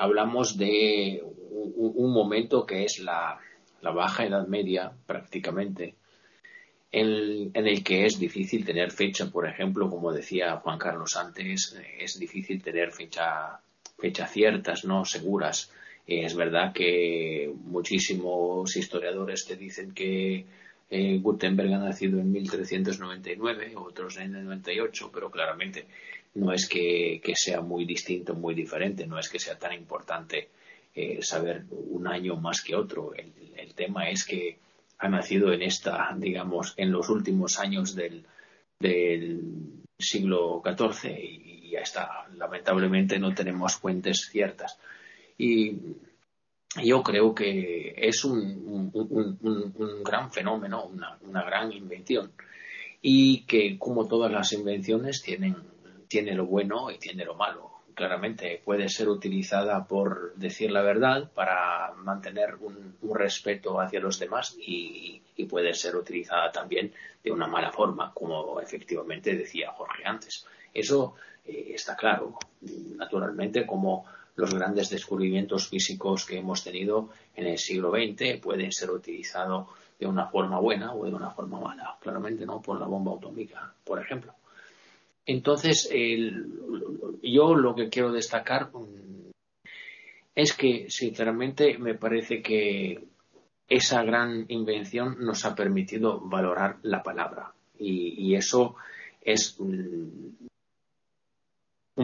Hablamos 0.00 0.56
de 0.56 1.22
un, 1.22 2.12
momento 2.12 2.64
que 2.64 2.84
es 2.84 3.00
la, 3.00 3.38
baja 3.82 4.24
edad 4.24 4.46
media 4.46 4.92
prácticamente, 5.06 5.94
en, 6.90 7.50
el 7.54 7.84
que 7.84 8.06
es 8.06 8.18
difícil 8.18 8.64
tener 8.64 8.90
fecha, 8.90 9.30
por 9.30 9.46
ejemplo, 9.46 9.90
como 9.90 10.12
decía 10.12 10.56
Juan 10.56 10.78
Carlos 10.78 11.16
antes, 11.16 11.78
es 11.98 12.18
difícil 12.18 12.62
tener 12.62 12.92
fecha, 12.92 13.60
fecha 13.98 14.26
ciertas, 14.26 14.84
no 14.86 15.04
seguras. 15.04 15.70
Es 16.06 16.34
verdad 16.34 16.72
que 16.72 17.52
muchísimos 17.64 18.74
historiadores 18.74 19.44
te 19.44 19.56
dicen 19.56 19.92
que 19.92 20.46
eh, 20.88 21.18
Gutenberg 21.18 21.74
ha 21.74 21.78
nacido 21.78 22.18
en 22.18 22.32
1399, 22.32 23.74
otros 23.76 24.16
en 24.16 24.34
el 24.34 24.46
98, 24.46 25.10
pero 25.12 25.30
claramente 25.30 25.86
no 26.34 26.52
es 26.52 26.68
que, 26.68 27.20
sea 27.34 27.60
muy 27.60 27.84
distinto, 27.84 28.34
muy 28.34 28.54
diferente, 28.54 29.06
no 29.06 29.18
es 29.18 29.28
que 29.28 29.38
sea 29.38 29.58
tan 29.58 29.72
importante 29.72 30.48
eh, 30.94 31.18
saber 31.22 31.64
un 31.70 32.06
año 32.06 32.36
más 32.36 32.62
que 32.62 32.76
otro. 32.76 33.12
El, 33.14 33.30
tema 33.74 34.10
es 34.10 34.26
que 34.26 34.58
ha 34.98 35.08
nacido 35.08 35.52
en 35.52 35.62
esta, 35.62 36.14
digamos, 36.18 36.74
en 36.76 36.92
los 36.92 37.08
últimos 37.08 37.58
años 37.58 37.94
del, 37.94 38.26
siglo 39.98 40.62
XIV 40.64 41.18
y, 41.18 41.70
ya 41.70 41.80
está. 41.80 42.26
Lamentablemente 42.36 43.18
no 43.18 43.32
tenemos 43.34 43.76
fuentes 43.76 44.28
ciertas. 44.30 44.78
Y 45.38 45.78
yo 46.82 47.02
creo 47.02 47.34
que 47.34 47.94
es 47.96 48.24
un, 48.24 48.90
gran 50.04 50.30
fenómeno, 50.32 50.84
una, 50.84 51.16
una, 51.22 51.44
gran 51.44 51.72
invención 51.72 52.32
y 53.00 53.44
que 53.44 53.78
como 53.78 54.06
todas 54.08 54.30
las 54.30 54.52
invenciones 54.52 55.22
tienen 55.22 55.56
tiene 56.10 56.34
lo 56.34 56.44
bueno 56.44 56.90
y 56.90 56.98
tiene 56.98 57.24
lo 57.24 57.36
malo. 57.36 57.70
Claramente 57.94 58.60
puede 58.64 58.88
ser 58.88 59.08
utilizada 59.08 59.86
por 59.86 60.34
decir 60.34 60.72
la 60.72 60.82
verdad 60.82 61.30
para 61.32 61.92
mantener 61.94 62.56
un, 62.56 62.98
respeto 63.14 63.80
hacia 63.80 64.00
los 64.00 64.18
demás 64.18 64.56
y, 64.58 65.22
puede 65.48 65.72
ser 65.72 65.96
utilizada 65.96 66.52
también 66.52 66.92
de 67.24 67.32
una 67.32 67.46
mala 67.46 67.72
forma, 67.72 68.12
como 68.12 68.60
efectivamente 68.60 69.34
decía 69.34 69.72
Jorge 69.72 70.02
antes. 70.04 70.46
Eso 70.74 71.14
eh, 71.46 71.72
está 71.74 71.96
claro. 71.96 72.38
Naturalmente, 72.96 73.64
como 73.66 74.04
los 74.36 74.52
grandes 74.52 74.90
descubrimientos 74.90 75.68
físicos 75.68 76.26
que 76.26 76.38
hemos 76.38 76.62
tenido 76.62 77.08
en 77.34 77.46
el 77.46 77.58
siglo 77.58 77.90
XX 77.90 78.38
pueden 78.40 78.70
ser 78.70 78.90
utilizados 78.90 79.68
de 79.98 80.06
una 80.06 80.26
forma 80.26 80.60
buena 80.60 80.92
o 80.92 81.06
de 81.06 81.14
una 81.14 81.30
forma 81.30 81.58
mala. 81.58 81.96
Claramente 82.00 82.44
no 82.44 82.60
por 82.60 82.78
la 82.78 82.86
bomba 82.86 83.14
atómica, 83.16 83.72
por 83.82 83.98
ejemplo. 83.98 84.34
Entonces, 85.32 85.88
yo 87.22 87.54
lo 87.54 87.76
que 87.76 87.88
quiero 87.88 88.10
destacar 88.10 88.72
mm, 88.72 89.30
es 90.34 90.52
que, 90.54 90.86
sinceramente, 90.88 91.78
me 91.78 91.94
parece 91.94 92.42
que 92.42 93.04
esa 93.68 94.02
gran 94.02 94.46
invención 94.48 95.18
nos 95.20 95.44
ha 95.44 95.54
permitido 95.54 96.18
valorar 96.18 96.78
la 96.82 97.04
palabra. 97.04 97.52
Y, 97.78 98.34
eso 98.34 98.74
es 99.20 99.56
un 99.60 100.36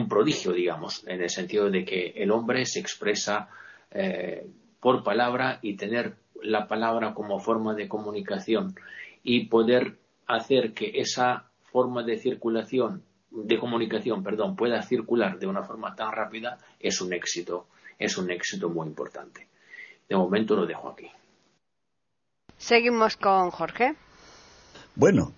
prodigio, 0.08 0.52
digamos, 0.52 1.04
en 1.08 1.20
el 1.20 1.28
sentido 1.28 1.68
de 1.68 1.84
que 1.84 2.12
el 2.14 2.30
hombre 2.30 2.64
se 2.64 2.78
expresa 2.78 3.48
eh, 3.90 4.46
por 4.78 5.02
palabra 5.02 5.58
y 5.62 5.74
tener 5.74 6.14
la 6.42 6.68
palabra 6.68 7.12
como 7.12 7.40
forma 7.40 7.74
de 7.74 7.88
comunicación 7.88 8.76
y 9.24 9.46
poder 9.46 9.96
hacer 10.28 10.74
que 10.74 11.00
esa 11.00 11.50
forma 11.72 12.04
de 12.04 12.18
circulación 12.18 13.02
de 13.44 13.58
comunicación, 13.58 14.22
perdón, 14.22 14.56
pueda 14.56 14.82
circular 14.82 15.38
de 15.38 15.46
una 15.46 15.62
forma 15.62 15.94
tan 15.94 16.12
rápida 16.12 16.58
es 16.80 17.00
un 17.00 17.12
éxito, 17.12 17.66
es 17.98 18.16
un 18.16 18.30
éxito 18.30 18.68
muy 18.68 18.86
importante. 18.88 19.48
De 20.08 20.16
momento 20.16 20.56
lo 20.56 20.66
dejo 20.66 20.88
aquí. 20.88 21.10
Seguimos 22.56 23.16
con 23.16 23.50
Jorge. 23.50 23.94
Bueno, 24.94 25.32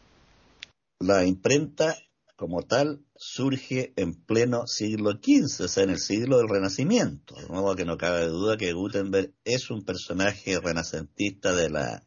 la 1.01 1.25
imprenta 1.25 1.97
como 2.37 2.63
tal 2.63 3.05
surge 3.17 3.93
en 3.97 4.15
pleno 4.15 4.69
siglo 4.69 5.13
XV, 5.13 5.65
o 5.65 5.69
sea, 5.69 5.83
en 5.83 5.91
el 5.91 5.99
siglo 5.99 6.39
del 6.39 6.49
Renacimiento. 6.49 7.35
De 7.35 7.49
modo 7.49 7.75
que 7.75 7.85
no 7.85 7.99
cabe 7.99 8.27
duda 8.27 8.57
que 8.57 8.73
Gutenberg 8.73 9.33
es 9.45 9.71
un 9.71 9.85
personaje 9.85 10.61
renacentista 10.61 11.53
de 11.53 11.71
la 11.71 12.05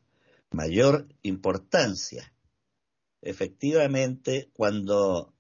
mayor 0.52 1.08
importancia. 1.22 2.32
Efectivamente, 3.22 4.50
cuando 4.54 5.34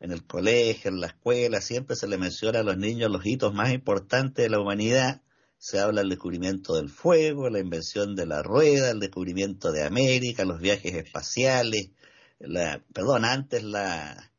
en 0.00 0.12
el 0.12 0.24
colegio, 0.24 0.90
en 0.90 1.00
la 1.00 1.08
escuela, 1.08 1.60
siempre 1.60 1.96
se 1.96 2.08
le 2.08 2.18
menciona 2.18 2.60
a 2.60 2.62
los 2.62 2.76
niños 2.76 3.10
los 3.10 3.26
hitos 3.26 3.54
más 3.54 3.72
importantes 3.72 4.44
de 4.44 4.50
la 4.50 4.60
humanidad. 4.60 5.22
Se 5.58 5.80
habla 5.80 6.02
del 6.02 6.10
descubrimiento 6.10 6.76
del 6.76 6.88
fuego, 6.88 7.50
la 7.50 7.58
invención 7.58 8.14
de 8.14 8.26
la 8.26 8.42
rueda, 8.42 8.90
el 8.90 9.00
descubrimiento 9.00 9.72
de 9.72 9.84
América, 9.84 10.44
los 10.44 10.60
viajes 10.60 10.94
espaciales, 10.94 11.90
la, 12.38 12.80
perdón, 12.92 13.24
antes 13.24 13.64
la, 13.64 14.32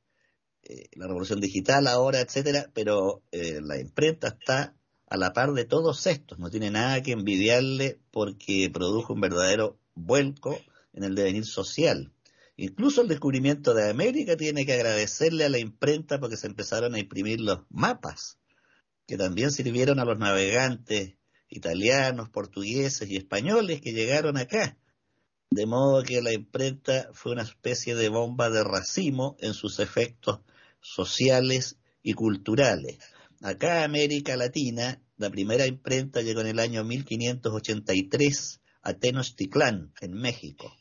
eh, 0.63 0.87
revolución 0.93 1.41
digital, 1.41 1.87
ahora, 1.87 2.21
etcétera, 2.21 2.69
pero 2.73 3.23
eh, 3.31 3.59
la 3.61 3.79
imprenta 3.79 4.27
está 4.27 4.75
a 5.07 5.17
la 5.17 5.33
par 5.33 5.53
de 5.53 5.65
todos 5.65 6.05
estos, 6.05 6.37
no 6.37 6.51
tiene 6.51 6.69
nada 6.69 7.01
que 7.01 7.13
envidiarle 7.13 7.99
porque 8.11 8.69
produjo 8.71 9.13
un 9.13 9.21
verdadero 9.21 9.79
vuelco 9.95 10.59
en 10.93 11.03
el 11.03 11.15
devenir 11.15 11.45
social. 11.45 12.13
Incluso 12.61 13.01
el 13.01 13.07
descubrimiento 13.07 13.73
de 13.73 13.89
América 13.89 14.35
tiene 14.35 14.65
que 14.65 14.73
agradecerle 14.73 15.45
a 15.45 15.49
la 15.49 15.59
imprenta 15.59 16.19
porque 16.19 16.35
se 16.35 16.47
empezaron 16.47 16.93
a 16.93 16.99
imprimir 16.99 17.39
los 17.39 17.59
mapas, 17.69 18.37
que 19.07 19.15
también 19.15 19.51
sirvieron 19.51 19.97
a 19.97 20.03
los 20.03 20.19
navegantes 20.19 21.15
italianos, 21.47 22.27
portugueses 22.29 23.09
y 23.09 23.15
españoles 23.15 23.79
que 23.79 23.93
llegaron 23.93 24.35
acá. 24.35 24.77
De 25.49 25.65
modo 25.65 26.03
que 26.03 26.21
la 26.21 26.33
imprenta 26.33 27.09
fue 27.13 27.31
una 27.31 27.43
especie 27.43 27.95
de 27.95 28.09
bomba 28.09 28.49
de 28.49 28.65
racimo 28.65 29.37
en 29.39 29.53
sus 29.53 29.79
efectos 29.79 30.41
sociales 30.81 31.77
y 32.03 32.11
culturales. 32.11 32.97
Acá, 33.41 33.85
América 33.85 34.35
Latina, 34.35 35.01
la 35.15 35.29
primera 35.29 35.65
imprenta 35.65 36.21
llegó 36.21 36.41
en 36.41 36.47
el 36.47 36.59
año 36.59 36.83
1583 36.83 38.59
a 38.81 38.93
Tenochtitlán, 38.95 39.93
en 40.01 40.11
México. 40.11 40.78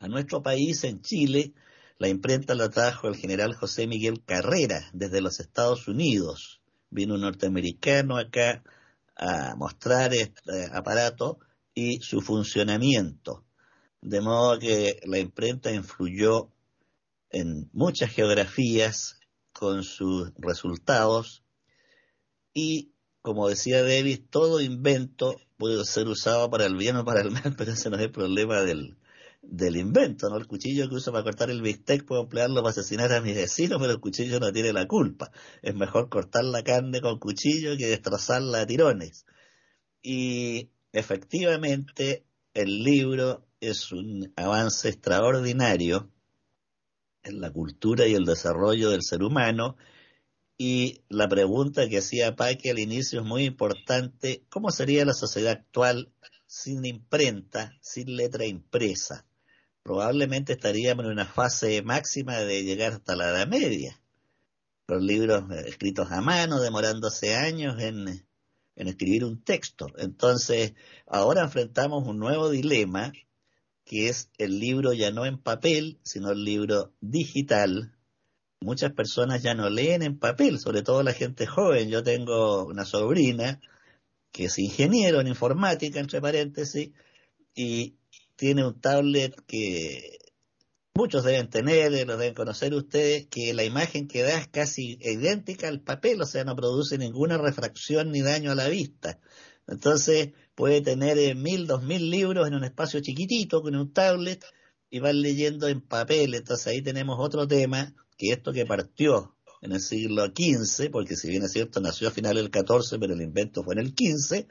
A 0.00 0.08
nuestro 0.08 0.42
país, 0.42 0.82
en 0.84 1.02
Chile, 1.02 1.52
la 1.98 2.08
imprenta 2.08 2.54
la 2.54 2.70
trajo 2.70 3.06
el 3.06 3.16
general 3.16 3.54
José 3.54 3.86
Miguel 3.86 4.24
Carrera 4.24 4.88
desde 4.94 5.20
los 5.20 5.40
Estados 5.40 5.88
Unidos. 5.88 6.62
Vino 6.88 7.16
un 7.16 7.20
norteamericano 7.20 8.16
acá 8.16 8.64
a 9.14 9.54
mostrar 9.56 10.14
este 10.14 10.70
aparato 10.72 11.38
y 11.74 12.00
su 12.00 12.22
funcionamiento. 12.22 13.44
De 14.00 14.22
modo 14.22 14.58
que 14.58 15.00
la 15.04 15.18
imprenta 15.18 15.70
influyó 15.70 16.50
en 17.28 17.68
muchas 17.74 18.10
geografías 18.10 19.20
con 19.52 19.84
sus 19.84 20.32
resultados 20.38 21.44
y, 22.54 22.94
como 23.20 23.50
decía 23.50 23.82
Davis, 23.82 24.22
todo 24.30 24.62
invento 24.62 25.36
puede 25.58 25.84
ser 25.84 26.08
usado 26.08 26.48
para 26.48 26.64
el 26.64 26.76
bien 26.76 26.96
o 26.96 27.04
para 27.04 27.20
el 27.20 27.30
mal, 27.30 27.54
pero 27.58 27.72
ese 27.72 27.90
no 27.90 27.96
es 27.96 28.02
el 28.04 28.12
problema 28.12 28.62
del, 28.62 28.96
del 29.42 29.76
invento, 29.76 30.28
¿no? 30.28 30.36
El 30.36 30.46
cuchillo 30.46 30.88
que 30.88 30.96
uso 30.96 31.12
para 31.12 31.24
cortar 31.24 31.50
el 31.50 31.62
bistec 31.62 32.04
puedo 32.04 32.22
emplearlo 32.22 32.62
para 32.62 32.70
asesinar 32.70 33.12
a 33.12 33.20
mis 33.20 33.34
vecinos, 33.34 33.78
pero 33.80 33.92
el 33.92 34.00
cuchillo 34.00 34.38
no 34.40 34.52
tiene 34.52 34.72
la 34.72 34.86
culpa. 34.86 35.30
Es 35.62 35.74
mejor 35.74 36.08
cortar 36.08 36.44
la 36.44 36.62
carne 36.62 37.00
con 37.00 37.18
cuchillo 37.18 37.76
que 37.76 37.86
destrozarla 37.88 38.60
a 38.60 38.66
tirones. 38.66 39.26
Y 40.02 40.70
efectivamente 40.92 42.24
el 42.54 42.82
libro 42.82 43.46
es 43.60 43.92
un 43.92 44.32
avance 44.36 44.88
extraordinario 44.88 46.10
en 47.22 47.40
la 47.40 47.50
cultura 47.50 48.06
y 48.06 48.14
el 48.14 48.24
desarrollo 48.24 48.90
del 48.90 49.02
ser 49.02 49.22
humano. 49.22 49.76
Y 50.58 51.02
la 51.08 51.28
pregunta 51.28 51.88
que 51.88 51.98
hacía 51.98 52.36
Paque 52.36 52.70
al 52.70 52.78
inicio 52.78 53.20
es 53.20 53.26
muy 53.26 53.44
importante, 53.44 54.44
¿cómo 54.50 54.70
sería 54.70 55.04
la 55.06 55.14
sociedad 55.14 55.52
actual 55.52 56.12
sin 56.46 56.84
imprenta, 56.84 57.72
sin 57.80 58.16
letra 58.16 58.44
impresa? 58.44 59.26
Probablemente 59.82 60.52
estaríamos 60.52 61.04
en 61.04 61.12
una 61.12 61.26
fase 61.26 61.82
máxima 61.82 62.38
de 62.38 62.62
llegar 62.64 62.92
hasta 62.92 63.16
la 63.16 63.30
Edad 63.30 63.46
Media. 63.48 64.00
Los 64.86 65.02
libros 65.02 65.50
eh, 65.50 65.64
escritos 65.68 66.10
a 66.10 66.20
mano, 66.20 66.60
demorándose 66.60 67.34
años 67.34 67.80
en, 67.80 68.26
en 68.76 68.88
escribir 68.88 69.24
un 69.24 69.42
texto. 69.42 69.88
Entonces, 69.98 70.74
ahora 71.06 71.42
enfrentamos 71.42 72.06
un 72.06 72.18
nuevo 72.18 72.50
dilema, 72.50 73.12
que 73.84 74.08
es 74.08 74.30
el 74.38 74.58
libro 74.58 74.92
ya 74.92 75.10
no 75.10 75.26
en 75.26 75.38
papel, 75.38 75.98
sino 76.02 76.30
el 76.30 76.44
libro 76.44 76.92
digital. 77.00 77.96
Muchas 78.60 78.92
personas 78.92 79.42
ya 79.42 79.54
no 79.54 79.70
leen 79.70 80.02
en 80.02 80.18
papel, 80.18 80.58
sobre 80.58 80.82
todo 80.82 81.02
la 81.02 81.14
gente 81.14 81.46
joven. 81.46 81.88
Yo 81.88 82.02
tengo 82.02 82.66
una 82.66 82.84
sobrina 82.84 83.60
que 84.32 84.44
es 84.44 84.58
ingeniero 84.58 85.20
en 85.20 85.26
informática, 85.26 85.98
entre 85.98 86.20
paréntesis, 86.20 86.90
y 87.54 87.96
tiene 88.40 88.66
un 88.66 88.80
tablet 88.80 89.38
que 89.46 90.18
muchos 90.94 91.24
deben 91.24 91.50
tener, 91.50 91.92
lo 92.06 92.16
deben 92.16 92.32
conocer 92.32 92.72
ustedes, 92.72 93.26
que 93.26 93.52
la 93.52 93.64
imagen 93.64 94.08
que 94.08 94.22
da 94.22 94.38
es 94.38 94.48
casi 94.48 94.96
idéntica 95.02 95.68
al 95.68 95.82
papel, 95.82 96.22
o 96.22 96.24
sea, 96.24 96.42
no 96.44 96.56
produce 96.56 96.96
ninguna 96.96 97.36
refracción 97.36 98.10
ni 98.10 98.22
daño 98.22 98.50
a 98.50 98.54
la 98.54 98.70
vista. 98.70 99.20
Entonces 99.68 100.30
puede 100.54 100.80
tener 100.80 101.18
eh, 101.18 101.34
mil, 101.34 101.66
dos 101.66 101.82
mil 101.82 102.08
libros 102.08 102.48
en 102.48 102.54
un 102.54 102.64
espacio 102.64 103.00
chiquitito 103.00 103.60
con 103.60 103.76
un 103.76 103.92
tablet 103.92 104.42
y 104.88 105.00
van 105.00 105.20
leyendo 105.20 105.68
en 105.68 105.82
papel. 105.82 106.34
Entonces 106.34 106.66
ahí 106.68 106.80
tenemos 106.80 107.18
otro 107.20 107.46
tema, 107.46 107.94
que 108.16 108.32
esto 108.32 108.54
que 108.54 108.64
partió 108.64 109.36
en 109.60 109.72
el 109.72 109.80
siglo 109.80 110.24
XV, 110.28 110.90
porque 110.90 111.14
si 111.14 111.28
bien 111.28 111.42
es 111.42 111.52
cierto 111.52 111.78
nació 111.80 112.08
a 112.08 112.10
finales 112.10 112.42
del 112.42 112.50
XIV, 112.50 112.98
pero 112.98 113.12
el 113.12 113.20
invento 113.20 113.62
fue 113.62 113.74
en 113.74 113.80
el 113.80 113.88
XV, 113.88 114.46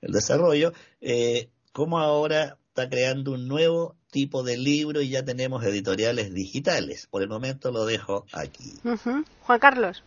el 0.00 0.12
desarrollo, 0.12 0.72
eh, 1.00 1.52
cómo 1.72 2.00
ahora 2.00 2.58
está 2.78 2.88
creando 2.88 3.32
un 3.32 3.48
nuevo 3.48 3.96
tipo 4.12 4.44
de 4.44 4.56
libro 4.56 5.02
y 5.02 5.08
ya 5.08 5.24
tenemos 5.24 5.64
editoriales 5.64 6.32
digitales. 6.32 7.08
Por 7.10 7.22
el 7.22 7.28
momento 7.28 7.72
lo 7.72 7.84
dejo 7.84 8.24
aquí. 8.32 8.74
Juan 9.40 9.58
Carlos. 9.58 10.04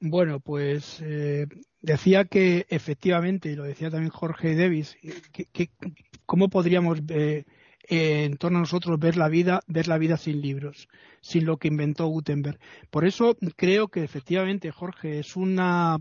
Bueno, 0.00 0.40
pues 0.40 1.00
eh, 1.02 1.46
decía 1.82 2.24
que 2.24 2.66
efectivamente, 2.70 3.50
y 3.50 3.56
lo 3.56 3.64
decía 3.64 3.90
también 3.90 4.10
Jorge 4.10 4.56
Davis, 4.56 4.96
que, 5.32 5.70
cómo 6.24 6.48
podríamos 6.48 7.00
eh, 7.08 7.44
en 7.88 8.38
torno 8.38 8.58
a 8.58 8.60
nosotros 8.62 8.98
ver 8.98 9.18
la 9.18 9.28
vida, 9.28 9.60
ver 9.66 9.86
la 9.86 9.98
vida 9.98 10.16
sin 10.16 10.40
libros, 10.40 10.88
sin 11.20 11.44
lo 11.44 11.58
que 11.58 11.68
inventó 11.68 12.06
Gutenberg. 12.06 12.58
Por 12.90 13.04
eso 13.04 13.36
creo 13.56 13.88
que 13.88 14.02
efectivamente, 14.02 14.70
Jorge, 14.70 15.18
es 15.18 15.36
una 15.36 15.98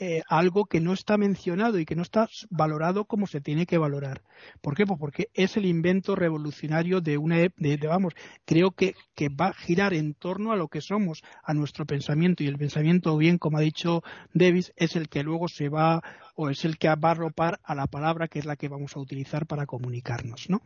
eh, 0.00 0.22
algo 0.28 0.66
que 0.66 0.80
no 0.80 0.92
está 0.92 1.16
mencionado 1.16 1.78
y 1.78 1.84
que 1.84 1.96
no 1.96 2.02
está 2.02 2.28
valorado 2.50 3.04
como 3.04 3.26
se 3.26 3.40
tiene 3.40 3.66
que 3.66 3.78
valorar. 3.78 4.22
¿Por 4.60 4.76
qué? 4.76 4.86
Pues 4.86 4.98
porque 5.00 5.28
es 5.34 5.56
el 5.56 5.66
invento 5.66 6.14
revolucionario 6.14 7.00
de 7.00 7.18
una, 7.18 7.36
de, 7.36 7.78
vamos, 7.88 8.14
creo 8.44 8.70
que, 8.70 8.94
que, 9.16 9.28
va 9.28 9.48
a 9.48 9.54
girar 9.54 9.94
en 9.94 10.14
torno 10.14 10.52
a 10.52 10.56
lo 10.56 10.68
que 10.68 10.80
somos, 10.80 11.22
a 11.42 11.52
nuestro 11.52 11.84
pensamiento 11.84 12.44
y 12.44 12.46
el 12.46 12.58
pensamiento, 12.58 13.16
bien 13.16 13.38
como 13.38 13.58
ha 13.58 13.60
dicho 13.60 14.02
Davis, 14.32 14.72
es 14.76 14.94
el 14.94 15.08
que 15.08 15.24
luego 15.24 15.48
se 15.48 15.68
va 15.68 16.02
o 16.40 16.48
es 16.48 16.64
el 16.64 16.78
que 16.78 16.86
va 16.88 17.08
a 17.08 17.10
arropar 17.10 17.58
a 17.64 17.74
la 17.74 17.88
palabra 17.88 18.28
que 18.28 18.38
es 18.38 18.46
la 18.46 18.54
que 18.54 18.68
vamos 18.68 18.94
a 18.94 19.00
utilizar 19.00 19.46
para 19.46 19.66
comunicarnos, 19.66 20.48
¿no? 20.48 20.62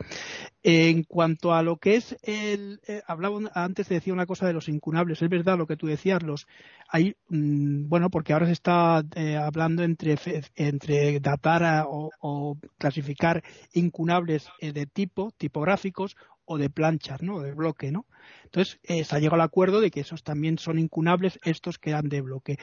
En 0.63 1.03
cuanto 1.05 1.55
a 1.55 1.63
lo 1.63 1.79
que 1.79 1.97
es 1.97 2.19
el, 2.23 2.81
eh, 2.87 3.01
hablaba 3.07 3.39
antes 3.55 3.89
decía 3.89 4.13
una 4.13 4.27
cosa 4.27 4.47
de 4.47 4.53
los 4.53 4.69
incunables, 4.69 5.23
es 5.23 5.31
verdad 5.31 5.57
lo 5.57 5.67
que 5.67 5.79
tú 5.79 5.87
decías, 5.87 6.23
los 6.23 6.47
hay, 6.91 7.17
mm, 7.31 7.89
bueno, 7.89 8.11
porque 8.11 8.35
ahora 8.35 8.47
se 8.47 8.53
está 8.53 9.03
hablando 9.37 9.83
entre, 9.83 10.17
entre 10.57 11.21
datar 11.21 11.87
o, 11.89 12.57
clasificar 12.79 13.43
incunables 13.73 14.49
eh, 14.61 14.73
de 14.73 14.87
tipo, 14.87 15.31
tipográficos, 15.37 16.17
o 16.45 16.59
de 16.59 16.69
planchas, 16.69 17.23
¿no? 17.23 17.41
de 17.41 17.53
bloque, 17.53 17.93
¿no? 17.93 18.05
Entonces, 18.45 18.79
se 18.83 19.17
ha 19.17 19.19
llegado 19.21 19.37
al 19.37 19.43
acuerdo 19.43 19.81
de 19.81 19.91
que 19.91 20.01
esos 20.01 20.25
también 20.25 20.59
son 20.59 20.79
incunables, 20.79 21.39
estos 21.45 21.79
que 21.79 21.91
eran 21.91 22.09
de 22.09 22.21
bloque. 22.21 22.59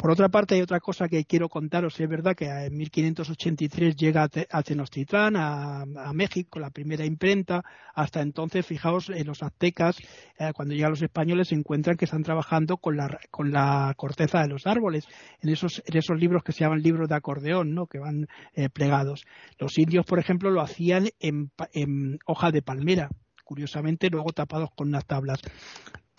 Por 0.00 0.12
otra 0.12 0.30
parte, 0.30 0.54
hay 0.54 0.62
otra 0.62 0.80
cosa 0.80 1.08
que 1.08 1.26
quiero 1.26 1.50
contaros. 1.50 2.00
Es 2.00 2.08
verdad 2.08 2.34
que 2.34 2.46
en 2.46 2.74
1583 2.74 3.94
llega 3.96 4.22
a 4.22 4.62
Tenochtitlán, 4.62 5.36
a, 5.36 5.84
México, 6.14 6.58
la 6.58 6.70
primera 6.70 7.04
imprenta. 7.04 7.62
Hasta 7.94 8.22
entonces, 8.22 8.64
fijaos, 8.64 9.10
en 9.10 9.26
los 9.26 9.42
aztecas, 9.42 9.98
eh, 10.38 10.52
cuando 10.54 10.72
llegan 10.72 10.92
los 10.92 11.02
españoles, 11.02 11.48
se 11.48 11.54
encuentran 11.54 11.98
que 11.98 12.06
están 12.06 12.22
trabajando 12.22 12.78
con 12.78 12.96
la, 12.96 13.92
corteza 13.94 14.40
de 14.40 14.48
los 14.48 14.66
árboles, 14.66 15.06
en 15.42 15.50
esos, 15.50 15.82
libros 16.16 16.44
que 16.44 16.52
se 16.52 16.60
llaman 16.60 16.80
libros 16.80 17.06
de 17.10 17.16
acordeón, 17.16 17.74
¿no? 17.74 17.86
que 17.86 17.98
van 17.98 18.26
eh, 18.54 18.70
plegados. 18.70 19.26
Los 19.58 19.76
indios, 19.76 20.06
por 20.06 20.18
ejemplo, 20.18 20.50
lo 20.50 20.62
hacían 20.62 21.10
en, 21.18 21.50
en 21.74 22.18
hoja 22.24 22.50
de 22.50 22.62
palmera 22.62 23.10
curiosamente 23.44 24.10
luego 24.10 24.30
tapados 24.32 24.70
con 24.76 24.86
unas 24.86 25.04
tablas 25.06 25.40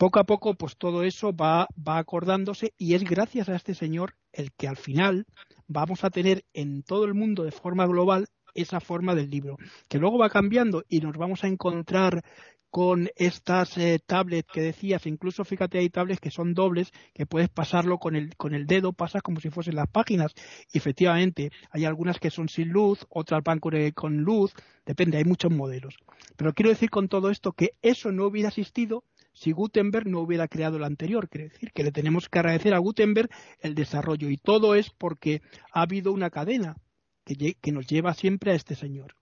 poco 0.02 0.18
a 0.18 0.24
poco, 0.24 0.54
pues 0.54 0.76
todo 0.76 1.04
eso 1.04 1.32
va, 1.32 1.68
acordándose 1.86 2.74
y 2.76 2.94
es 2.94 3.04
gracias 3.04 3.48
a 3.48 3.54
este 3.54 3.72
señor 3.72 4.16
el 4.32 4.50
que 4.50 4.66
al 4.66 4.76
final 4.76 5.26
vamos 5.68 6.02
a 6.02 6.10
tener 6.10 6.44
en 6.54 6.82
todo 6.82 7.04
el 7.04 7.14
mundo 7.14 7.44
de 7.44 7.52
forma 7.52 7.86
global 7.86 8.26
esa 8.52 8.80
forma 8.80 9.14
del 9.14 9.30
libro, 9.30 9.58
que 9.88 9.98
luego 9.98 10.18
va 10.18 10.28
cambiando 10.28 10.82
y 10.88 10.98
nos 10.98 11.16
vamos 11.16 11.44
a 11.44 11.46
encontrar 11.46 12.24
con 12.68 13.10
estas 13.14 13.78
eh, 13.78 14.00
tablets 14.04 14.48
que 14.52 14.62
decías, 14.62 15.06
incluso 15.06 15.44
fíjate 15.44 15.78
hay 15.78 15.88
tablets 15.88 16.20
que 16.20 16.32
son 16.32 16.52
dobles, 16.52 16.90
que 17.14 17.26
puedes 17.26 17.50
pasarlo 17.50 17.98
con 17.98 18.16
el, 18.16 18.34
con 18.34 18.54
el 18.54 18.66
dedo, 18.66 18.94
pasas 18.94 19.22
como 19.22 19.38
si 19.38 19.50
fuesen 19.50 19.76
las 19.76 19.88
páginas. 19.88 20.32
Y 20.72 20.78
efectivamente, 20.78 21.50
hay 21.70 21.84
algunas 21.84 22.18
que 22.18 22.30
son 22.30 22.48
sin 22.48 22.70
luz, 22.70 23.06
otras 23.10 23.42
van 23.44 23.60
eh, 23.72 23.92
con 23.92 24.22
luz, 24.22 24.52
depende, 24.84 25.18
hay 25.18 25.24
muchos 25.24 25.52
modelos. 25.52 25.96
Pero 26.34 26.54
quiero 26.54 26.70
decir 26.70 26.88
con 26.90 27.08
todo 27.08 27.30
esto 27.30 27.52
que 27.52 27.72
eso 27.82 28.10
no 28.10 28.24
hubiera 28.24 28.48
existido 28.48 29.04
si 29.32 29.52
Gutenberg 29.52 30.06
no 30.06 30.20
hubiera 30.20 30.48
creado 30.48 30.76
el 30.76 30.84
anterior. 30.84 31.28
Quiere 31.28 31.48
decir 31.48 31.72
que 31.72 31.84
le 31.84 31.92
tenemos 31.92 32.28
que 32.28 32.38
agradecer 32.38 32.74
a 32.74 32.78
Gutenberg 32.78 33.30
el 33.60 33.74
desarrollo 33.74 34.28
y 34.28 34.36
todo 34.36 34.74
es 34.74 34.90
porque 34.90 35.42
ha 35.72 35.82
habido 35.82 36.12
una 36.12 36.30
cadena 36.30 36.76
que, 37.24 37.54
que 37.54 37.72
nos 37.72 37.86
lleva 37.86 38.14
siempre 38.14 38.52
a 38.52 38.54
este 38.54 38.74
señor. 38.74 39.14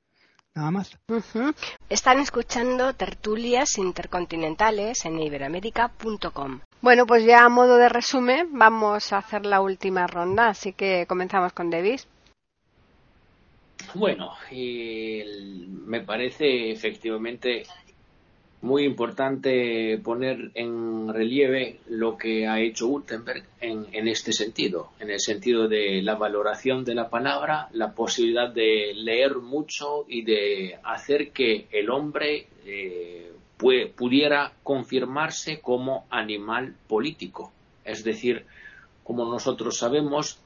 Nada 0.54 0.70
más. 0.72 0.98
Están 1.88 2.18
escuchando 2.18 2.92
tertulias 2.94 3.78
intercontinentales 3.78 5.04
en 5.04 5.20
iberamérica.com. 5.20 6.60
Bueno, 6.82 7.06
pues 7.06 7.24
ya 7.24 7.44
a 7.44 7.48
modo 7.48 7.76
de 7.76 7.88
resumen 7.88 8.48
vamos 8.58 9.12
a 9.12 9.18
hacer 9.18 9.46
la 9.46 9.60
última 9.60 10.06
ronda, 10.06 10.48
así 10.48 10.72
que 10.72 11.06
comenzamos 11.06 11.52
con 11.52 11.70
Davis. 11.70 12.08
Bueno, 13.94 14.32
me 14.50 16.00
parece 16.00 16.70
efectivamente 16.70 17.64
muy 18.62 18.84
importante 18.84 19.98
poner 20.04 20.50
en 20.54 21.12
relieve 21.12 21.80
lo 21.88 22.16
que 22.18 22.46
ha 22.46 22.60
hecho 22.60 22.88
Gutenberg 22.88 23.44
en, 23.60 24.08
este 24.08 24.32
sentido, 24.32 24.90
en 25.00 25.10
el 25.10 25.20
sentido 25.20 25.66
de 25.66 26.02
la 26.02 26.14
valoración 26.16 26.84
de 26.84 26.94
la 26.94 27.08
palabra, 27.08 27.68
la 27.72 27.94
posibilidad 27.94 28.50
de 28.50 28.92
leer 28.94 29.36
mucho 29.36 30.04
y 30.08 30.22
de 30.22 30.78
hacer 30.82 31.30
que 31.30 31.68
el 31.70 31.88
hombre 31.90 32.48
eh, 32.66 33.32
pudiera 33.96 34.52
confirmarse 34.62 35.60
como 35.60 36.06
animal 36.10 36.74
político. 36.86 37.52
Es 37.84 38.04
decir, 38.04 38.44
como 39.04 39.24
nosotros 39.24 39.78
sabemos, 39.78 40.38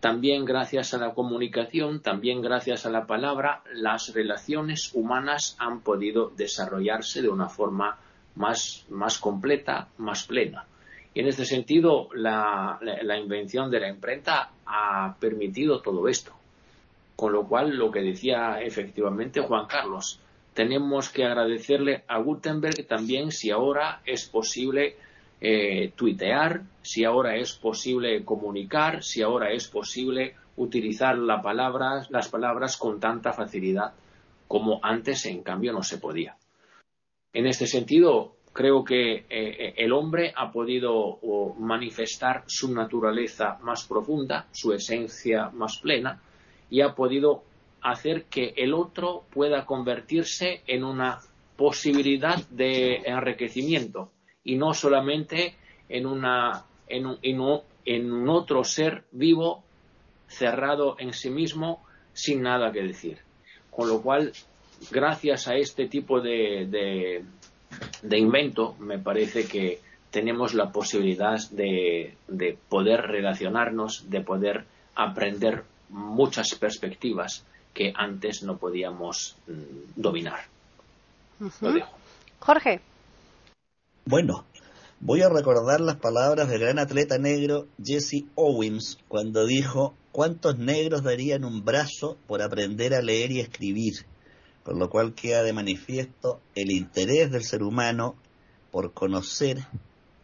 también 0.00 0.46
gracias 0.46 0.94
a 0.94 0.98
la 0.98 1.12
comunicación, 1.12 2.00
también 2.00 2.40
gracias 2.40 2.86
a 2.86 2.90
la 2.90 3.06
palabra, 3.06 3.62
las 3.74 4.14
relaciones 4.14 4.92
humanas 4.94 5.56
han 5.58 5.80
podido 5.80 6.30
desarrollarse 6.30 7.20
de 7.20 7.28
una 7.28 7.50
forma 7.50 7.98
más, 8.36 8.86
más 8.88 9.18
completa, 9.18 9.88
más 9.98 10.24
plena. 10.24 10.64
Y 11.12 11.20
en 11.20 11.28
este 11.28 11.44
sentido, 11.44 12.08
la, 12.14 12.78
la, 12.80 13.18
invención 13.18 13.70
de 13.70 13.80
la 13.80 13.88
imprenta 13.88 14.52
ha 14.64 15.16
permitido 15.20 15.82
todo 15.82 16.08
esto. 16.08 16.32
Con 17.16 17.32
lo 17.32 17.46
cual, 17.46 17.76
lo 17.76 17.90
que 17.90 18.00
decía 18.00 18.60
efectivamente 18.62 19.40
Juan 19.40 19.66
Carlos, 19.66 20.20
tenemos 20.54 21.10
que 21.10 21.24
agradecerle 21.24 22.04
a 22.08 22.18
Gutenberg 22.18 22.86
también 22.86 23.32
si 23.32 23.50
ahora 23.50 24.00
es 24.06 24.26
posible 24.26 24.96
eh, 25.40 25.92
tuitear, 25.96 26.62
si 26.82 27.04
ahora 27.04 27.36
es 27.36 27.54
posible 27.54 28.24
comunicar, 28.24 29.02
si 29.02 29.22
ahora 29.22 29.52
es 29.52 29.68
posible 29.68 30.34
utilizar 30.56 31.16
las 31.16 32.28
palabras 32.28 32.76
con 32.76 33.00
tanta 33.00 33.32
facilidad 33.32 33.94
como 34.46 34.80
antes, 34.82 35.26
en 35.26 35.42
cambio, 35.42 35.72
no 35.72 35.82
se 35.82 35.98
podía. 35.98 36.36
En 37.32 37.46
este 37.46 37.66
sentido, 37.66 38.36
creo 38.52 38.84
que 38.84 39.24
eh, 39.30 39.74
el 39.76 39.92
hombre 39.92 40.32
ha 40.36 40.50
podido 40.50 41.20
manifestar 41.58 42.42
su 42.46 42.74
naturaleza 42.74 43.58
más 43.62 43.86
profunda, 43.86 44.48
su 44.50 44.72
esencia 44.72 45.50
más 45.50 45.78
plena, 45.78 46.20
y 46.68 46.80
ha 46.82 46.94
podido 46.94 47.44
hacer 47.80 48.24
que 48.24 48.52
el 48.56 48.74
otro 48.74 49.24
pueda 49.30 49.64
convertirse 49.64 50.62
en 50.66 50.84
una 50.84 51.20
posibilidad 51.56 52.36
de 52.48 52.96
enriquecimiento 53.06 54.10
y 54.44 54.56
no 54.56 54.74
solamente 54.74 55.56
en, 55.88 56.06
una, 56.06 56.64
en, 56.88 57.06
un, 57.06 57.18
en, 57.84 58.12
un 58.12 58.28
otro 58.28 58.64
ser 58.64 59.04
vivo 59.12 59.62
cerrado 60.28 60.96
en 60.98 61.12
sí 61.12 61.30
mismo 61.30 61.84
sin 62.12 62.42
nada 62.42 62.72
que 62.72 62.82
decir. 62.82 63.18
Con 63.70 63.88
lo 63.88 64.00
cual, 64.00 64.32
gracias 64.90 65.48
a 65.48 65.56
este 65.56 65.88
tipo 65.88 66.20
de, 66.20 66.66
de, 66.68 67.24
de 68.02 68.18
invento, 68.18 68.76
me 68.78 68.98
parece 68.98 69.46
que 69.46 69.80
tenemos 70.10 70.54
la 70.54 70.70
posibilidad 70.70 71.38
de, 71.50 72.14
de, 72.26 72.58
poder 72.68 73.02
relacionarnos, 73.02 74.10
de 74.10 74.20
poder 74.22 74.64
aprender 74.94 75.64
muchas 75.88 76.54
perspectivas 76.56 77.44
que 77.72 77.92
antes 77.94 78.42
no 78.42 78.56
podíamos 78.56 79.36
mm, 79.46 80.00
dominar. 80.00 80.40
Lo 81.60 81.72
dejo. 81.72 81.92
Jorge. 82.40 82.80
Bueno, 84.06 84.46
voy 84.98 85.20
a 85.20 85.28
recordar 85.28 85.80
las 85.82 85.96
palabras 85.96 86.48
del 86.48 86.60
gran 86.60 86.78
atleta 86.78 87.18
negro 87.18 87.68
Jesse 87.84 88.24
Owens 88.34 88.98
cuando 89.08 89.44
dijo 89.44 89.94
cuántos 90.10 90.58
negros 90.58 91.02
darían 91.02 91.44
un 91.44 91.64
brazo 91.66 92.16
por 92.26 92.40
aprender 92.40 92.94
a 92.94 93.02
leer 93.02 93.30
y 93.30 93.40
escribir, 93.40 94.06
con 94.64 94.78
lo 94.78 94.88
cual 94.88 95.14
queda 95.14 95.42
de 95.42 95.52
manifiesto 95.52 96.40
el 96.54 96.70
interés 96.70 97.30
del 97.30 97.44
ser 97.44 97.62
humano 97.62 98.16
por 98.70 98.94
conocer, 98.94 99.58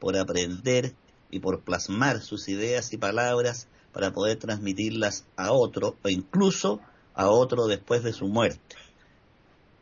por 0.00 0.16
aprender 0.16 0.94
y 1.30 1.40
por 1.40 1.60
plasmar 1.60 2.22
sus 2.22 2.48
ideas 2.48 2.94
y 2.94 2.96
palabras 2.96 3.68
para 3.92 4.12
poder 4.12 4.38
transmitirlas 4.38 5.26
a 5.36 5.52
otro 5.52 5.96
o 6.02 6.08
incluso 6.08 6.80
a 7.14 7.28
otro 7.28 7.66
después 7.66 8.02
de 8.02 8.14
su 8.14 8.26
muerte. 8.26 8.76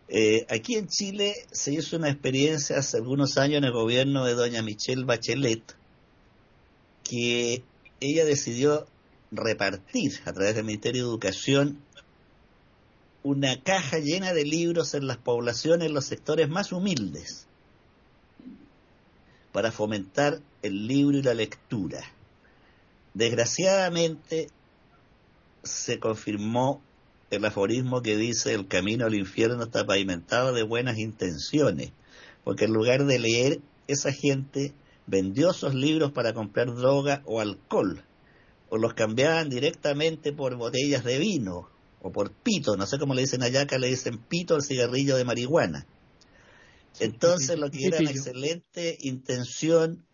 Eh, 0.09 0.47
aquí 0.51 0.77
en 0.77 0.89
Chile 0.89 1.35
se 1.51 1.73
hizo 1.73 1.97
una 1.97 2.11
experiencia 2.11 2.79
hace 2.79 2.99
algunos 2.99 3.39
años 3.39 3.59
en 3.59 3.65
el 3.65 3.73
gobierno 3.73 4.25
de 4.25 4.35
doña 4.35 4.63
Michelle 4.63 5.05
Bachelet, 5.05 5.77
que 7.03 7.63
ella 8.01 8.25
decidió 8.25 8.87
repartir 9.31 10.21
a 10.25 10.33
través 10.33 10.55
del 10.55 10.65
Ministerio 10.65 11.03
de 11.03 11.09
Educación 11.09 11.79
una 13.23 13.63
caja 13.63 13.99
llena 13.99 14.35
de 14.35 14.45
libros 14.45 14.93
en 14.93 15.07
las 15.07 15.17
poblaciones, 15.17 15.89
en 15.89 15.95
los 15.95 16.05
sectores 16.05 16.49
más 16.49 16.73
humildes, 16.73 17.47
para 19.53 19.73
fomentar 19.73 20.41
el 20.63 20.87
libro 20.87 21.17
y 21.17 21.23
la 21.23 21.33
lectura. 21.33 22.03
Desgraciadamente 23.15 24.49
se 25.63 25.99
confirmó 25.99 26.83
el 27.37 27.45
aforismo 27.45 28.03
que 28.03 28.16
dice 28.16 28.55
el 28.55 28.66
camino 28.68 29.07
al 29.07 29.14
infierno 29.14 29.62
está 29.62 29.87
pavimentado 29.87 30.53
de 30.53 30.62
buenas 30.62 30.99
intenciones, 30.99 31.93
porque 32.45 32.64
en 32.64 32.72
lugar 32.72 33.05
de 33.05 33.18
leer, 33.18 33.61
esa 33.87 34.12
gente 34.12 34.72
vendió 35.07 35.51
esos 35.51 35.74
libros 35.74 36.12
para 36.12 36.32
comprar 36.32 36.74
droga 36.74 37.22
o 37.26 37.41
alcohol, 37.41 38.03
o 38.70 38.78
los 38.78 38.95
cambiaban 38.95 39.51
directamente 39.51 40.32
por 40.32 40.57
botellas 40.57 41.05
de 41.05 41.18
vino, 41.18 41.68
o 42.01 42.12
por 42.12 42.32
pito, 42.32 42.76
no 42.76 42.87
sé 42.87 42.99
cómo 42.99 43.14
le 43.14 43.22
dicen 43.22 43.43
allá, 43.43 43.62
acá 43.62 43.78
le 43.78 43.89
dicen 43.89 44.18
pito 44.18 44.55
al 44.55 44.62
cigarrillo 44.62 45.16
de 45.16 45.24
marihuana. 45.24 45.87
Entonces 47.01 47.59
lo 47.59 47.70
que 47.70 47.87
era 47.87 47.99
una 47.99 48.11
excelente 48.11 48.97
intención 49.01 50.05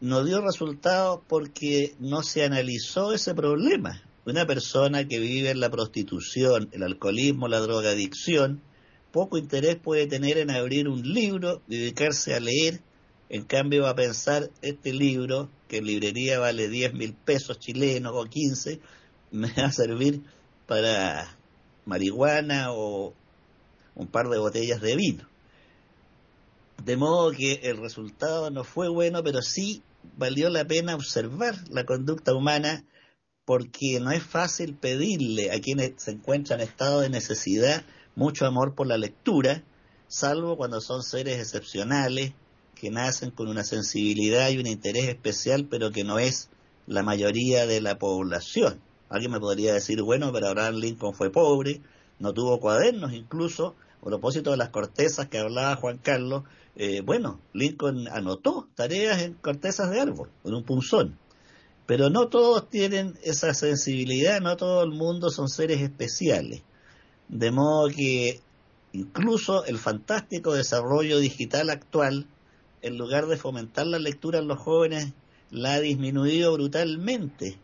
no 0.00 0.24
dio 0.24 0.40
resultado 0.40 1.22
porque 1.28 1.94
no 1.98 2.22
se 2.22 2.44
analizó 2.44 3.12
ese 3.12 3.34
problema. 3.34 4.02
Una 4.24 4.46
persona 4.46 5.06
que 5.08 5.18
vive 5.18 5.50
en 5.50 5.58
la 5.58 5.70
prostitución, 5.70 6.68
el 6.72 6.84
alcoholismo, 6.84 7.48
la 7.48 7.58
drogadicción, 7.58 8.62
poco 9.10 9.36
interés 9.36 9.76
puede 9.76 10.06
tener 10.06 10.38
en 10.38 10.50
abrir 10.50 10.88
un 10.88 11.02
libro, 11.02 11.60
dedicarse 11.66 12.34
a 12.34 12.40
leer, 12.40 12.80
en 13.28 13.44
cambio 13.44 13.82
va 13.82 13.90
a 13.90 13.96
pensar, 13.96 14.50
este 14.60 14.92
libro, 14.92 15.50
que 15.66 15.78
en 15.78 15.86
librería 15.86 16.38
vale 16.38 16.68
10 16.68 16.94
mil 16.94 17.14
pesos 17.14 17.58
chilenos 17.58 18.12
o 18.14 18.24
15, 18.24 18.80
me 19.32 19.52
va 19.52 19.64
a 19.64 19.72
servir 19.72 20.22
para 20.66 21.36
marihuana 21.84 22.72
o 22.72 23.14
un 23.94 24.06
par 24.06 24.28
de 24.28 24.38
botellas 24.38 24.80
de 24.80 24.96
vino. 24.96 25.28
De 26.84 26.96
modo 26.96 27.32
que 27.32 27.54
el 27.64 27.78
resultado 27.78 28.50
no 28.50 28.64
fue 28.64 28.88
bueno, 28.88 29.22
pero 29.24 29.42
sí 29.42 29.82
valió 30.16 30.48
la 30.48 30.64
pena 30.64 30.94
observar 30.94 31.56
la 31.70 31.84
conducta 31.84 32.34
humana 32.34 32.84
porque 33.44 33.98
no 34.00 34.12
es 34.12 34.22
fácil 34.22 34.74
pedirle 34.74 35.50
a 35.50 35.60
quienes 35.60 35.94
se 35.96 36.12
encuentran 36.12 36.60
en 36.60 36.68
estado 36.68 37.00
de 37.00 37.10
necesidad 37.10 37.84
mucho 38.14 38.46
amor 38.46 38.74
por 38.74 38.86
la 38.86 38.98
lectura, 38.98 39.64
salvo 40.06 40.56
cuando 40.56 40.80
son 40.80 41.02
seres 41.02 41.38
excepcionales 41.38 42.32
que 42.74 42.90
nacen 42.90 43.30
con 43.30 43.48
una 43.48 43.64
sensibilidad 43.64 44.50
y 44.50 44.58
un 44.58 44.66
interés 44.66 45.08
especial, 45.08 45.66
pero 45.70 45.90
que 45.90 46.04
no 46.04 46.18
es 46.18 46.50
la 46.86 47.02
mayoría 47.02 47.66
de 47.66 47.80
la 47.80 47.98
población. 47.98 48.80
Alguien 49.08 49.32
me 49.32 49.40
podría 49.40 49.74
decir, 49.74 50.02
bueno, 50.02 50.32
pero 50.32 50.48
Abraham 50.48 50.76
Lincoln 50.76 51.14
fue 51.14 51.30
pobre, 51.30 51.80
no 52.18 52.32
tuvo 52.32 52.60
cuadernos 52.60 53.12
incluso, 53.12 53.74
a 54.00 54.04
propósito 54.04 54.50
de 54.50 54.56
las 54.56 54.70
cortezas 54.70 55.28
que 55.28 55.38
hablaba 55.38 55.76
Juan 55.76 55.98
Carlos, 55.98 56.44
eh, 56.74 57.02
bueno, 57.02 57.40
Lincoln 57.52 58.08
anotó 58.08 58.68
tareas 58.74 59.20
en 59.22 59.34
cortezas 59.34 59.90
de 59.90 60.00
árbol, 60.00 60.30
en 60.44 60.54
un 60.54 60.64
punzón. 60.64 61.18
Pero 61.92 62.08
no 62.08 62.28
todos 62.28 62.70
tienen 62.70 63.18
esa 63.22 63.52
sensibilidad, 63.52 64.40
no 64.40 64.56
todo 64.56 64.82
el 64.82 64.92
mundo 64.92 65.28
son 65.28 65.50
seres 65.50 65.82
especiales. 65.82 66.62
De 67.28 67.50
modo 67.50 67.90
que 67.90 68.40
incluso 68.94 69.66
el 69.66 69.76
fantástico 69.76 70.54
desarrollo 70.54 71.18
digital 71.18 71.68
actual, 71.68 72.26
en 72.80 72.96
lugar 72.96 73.26
de 73.26 73.36
fomentar 73.36 73.86
la 73.86 73.98
lectura 73.98 74.38
en 74.38 74.48
los 74.48 74.58
jóvenes, 74.58 75.12
la 75.50 75.74
ha 75.74 75.80
disminuido 75.80 76.54
brutalmente. 76.54 77.58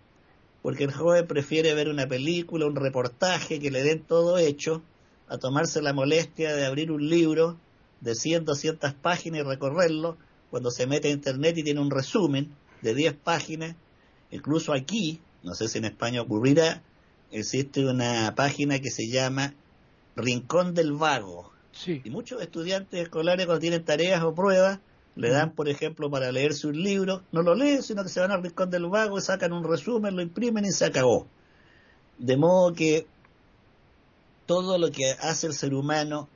Porque 0.60 0.84
el 0.84 0.92
joven 0.92 1.26
prefiere 1.26 1.72
ver 1.72 1.88
una 1.88 2.06
película, 2.06 2.66
un 2.66 2.76
reportaje 2.76 3.58
que 3.58 3.70
le 3.70 3.82
den 3.82 4.02
todo 4.02 4.36
hecho, 4.36 4.82
a 5.26 5.38
tomarse 5.38 5.80
la 5.80 5.94
molestia 5.94 6.54
de 6.54 6.66
abrir 6.66 6.92
un 6.92 7.08
libro 7.08 7.56
de 8.02 8.14
100, 8.14 8.44
200 8.44 8.92
páginas 8.92 9.40
y 9.40 9.44
recorrerlo, 9.44 10.18
cuando 10.50 10.70
se 10.70 10.86
mete 10.86 11.08
a 11.08 11.12
internet 11.12 11.56
y 11.56 11.62
tiene 11.62 11.80
un 11.80 11.90
resumen 11.90 12.54
de 12.82 12.94
10 12.94 13.14
páginas 13.14 13.74
Incluso 14.30 14.72
aquí, 14.72 15.20
no 15.42 15.54
sé 15.54 15.68
si 15.68 15.78
en 15.78 15.86
España 15.86 16.22
ocurrirá, 16.22 16.82
existe 17.30 17.84
una 17.86 18.34
página 18.34 18.78
que 18.78 18.90
se 18.90 19.08
llama 19.08 19.54
Rincón 20.16 20.74
del 20.74 20.92
Vago. 20.92 21.52
Y 21.86 22.10
muchos 22.10 22.42
estudiantes 22.42 23.00
escolares 23.00 23.46
cuando 23.46 23.60
tienen 23.60 23.84
tareas 23.84 24.22
o 24.22 24.34
pruebas, 24.34 24.80
le 25.14 25.30
dan, 25.30 25.52
por 25.52 25.68
ejemplo, 25.68 26.10
para 26.10 26.30
leerse 26.30 26.66
un 26.66 26.82
libro, 26.82 27.22
no 27.32 27.42
lo 27.42 27.54
leen, 27.54 27.82
sino 27.82 28.02
que 28.02 28.08
se 28.08 28.20
van 28.20 28.30
al 28.30 28.42
Rincón 28.42 28.70
del 28.70 28.86
Vago 28.86 29.18
y 29.18 29.20
sacan 29.20 29.52
un 29.52 29.64
resumen, 29.64 30.14
lo 30.14 30.22
imprimen 30.22 30.64
y 30.64 30.72
se 30.72 30.84
acabó. 30.84 31.26
De 32.18 32.36
modo 32.36 32.72
que 32.72 33.06
todo 34.46 34.78
lo 34.78 34.90
que 34.90 35.12
hace 35.20 35.46
el 35.46 35.54
ser 35.54 35.74
humano 35.74 36.28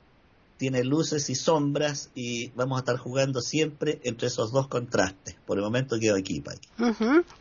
tiene 0.63 0.85
luces 0.85 1.29
y 1.29 1.35
sombras 1.35 2.09
y 2.15 2.51
vamos 2.51 2.77
a 2.77 2.79
estar 2.79 2.95
jugando 2.95 3.41
siempre 3.41 3.99
entre 4.05 4.29
esos 4.29 4.53
dos 4.53 4.69
contrastes. 4.69 5.35
Por 5.45 5.57
el 5.57 5.63
momento 5.65 5.99
quedo 5.99 6.15
aquí, 6.15 6.39
Paqui. 6.39 6.69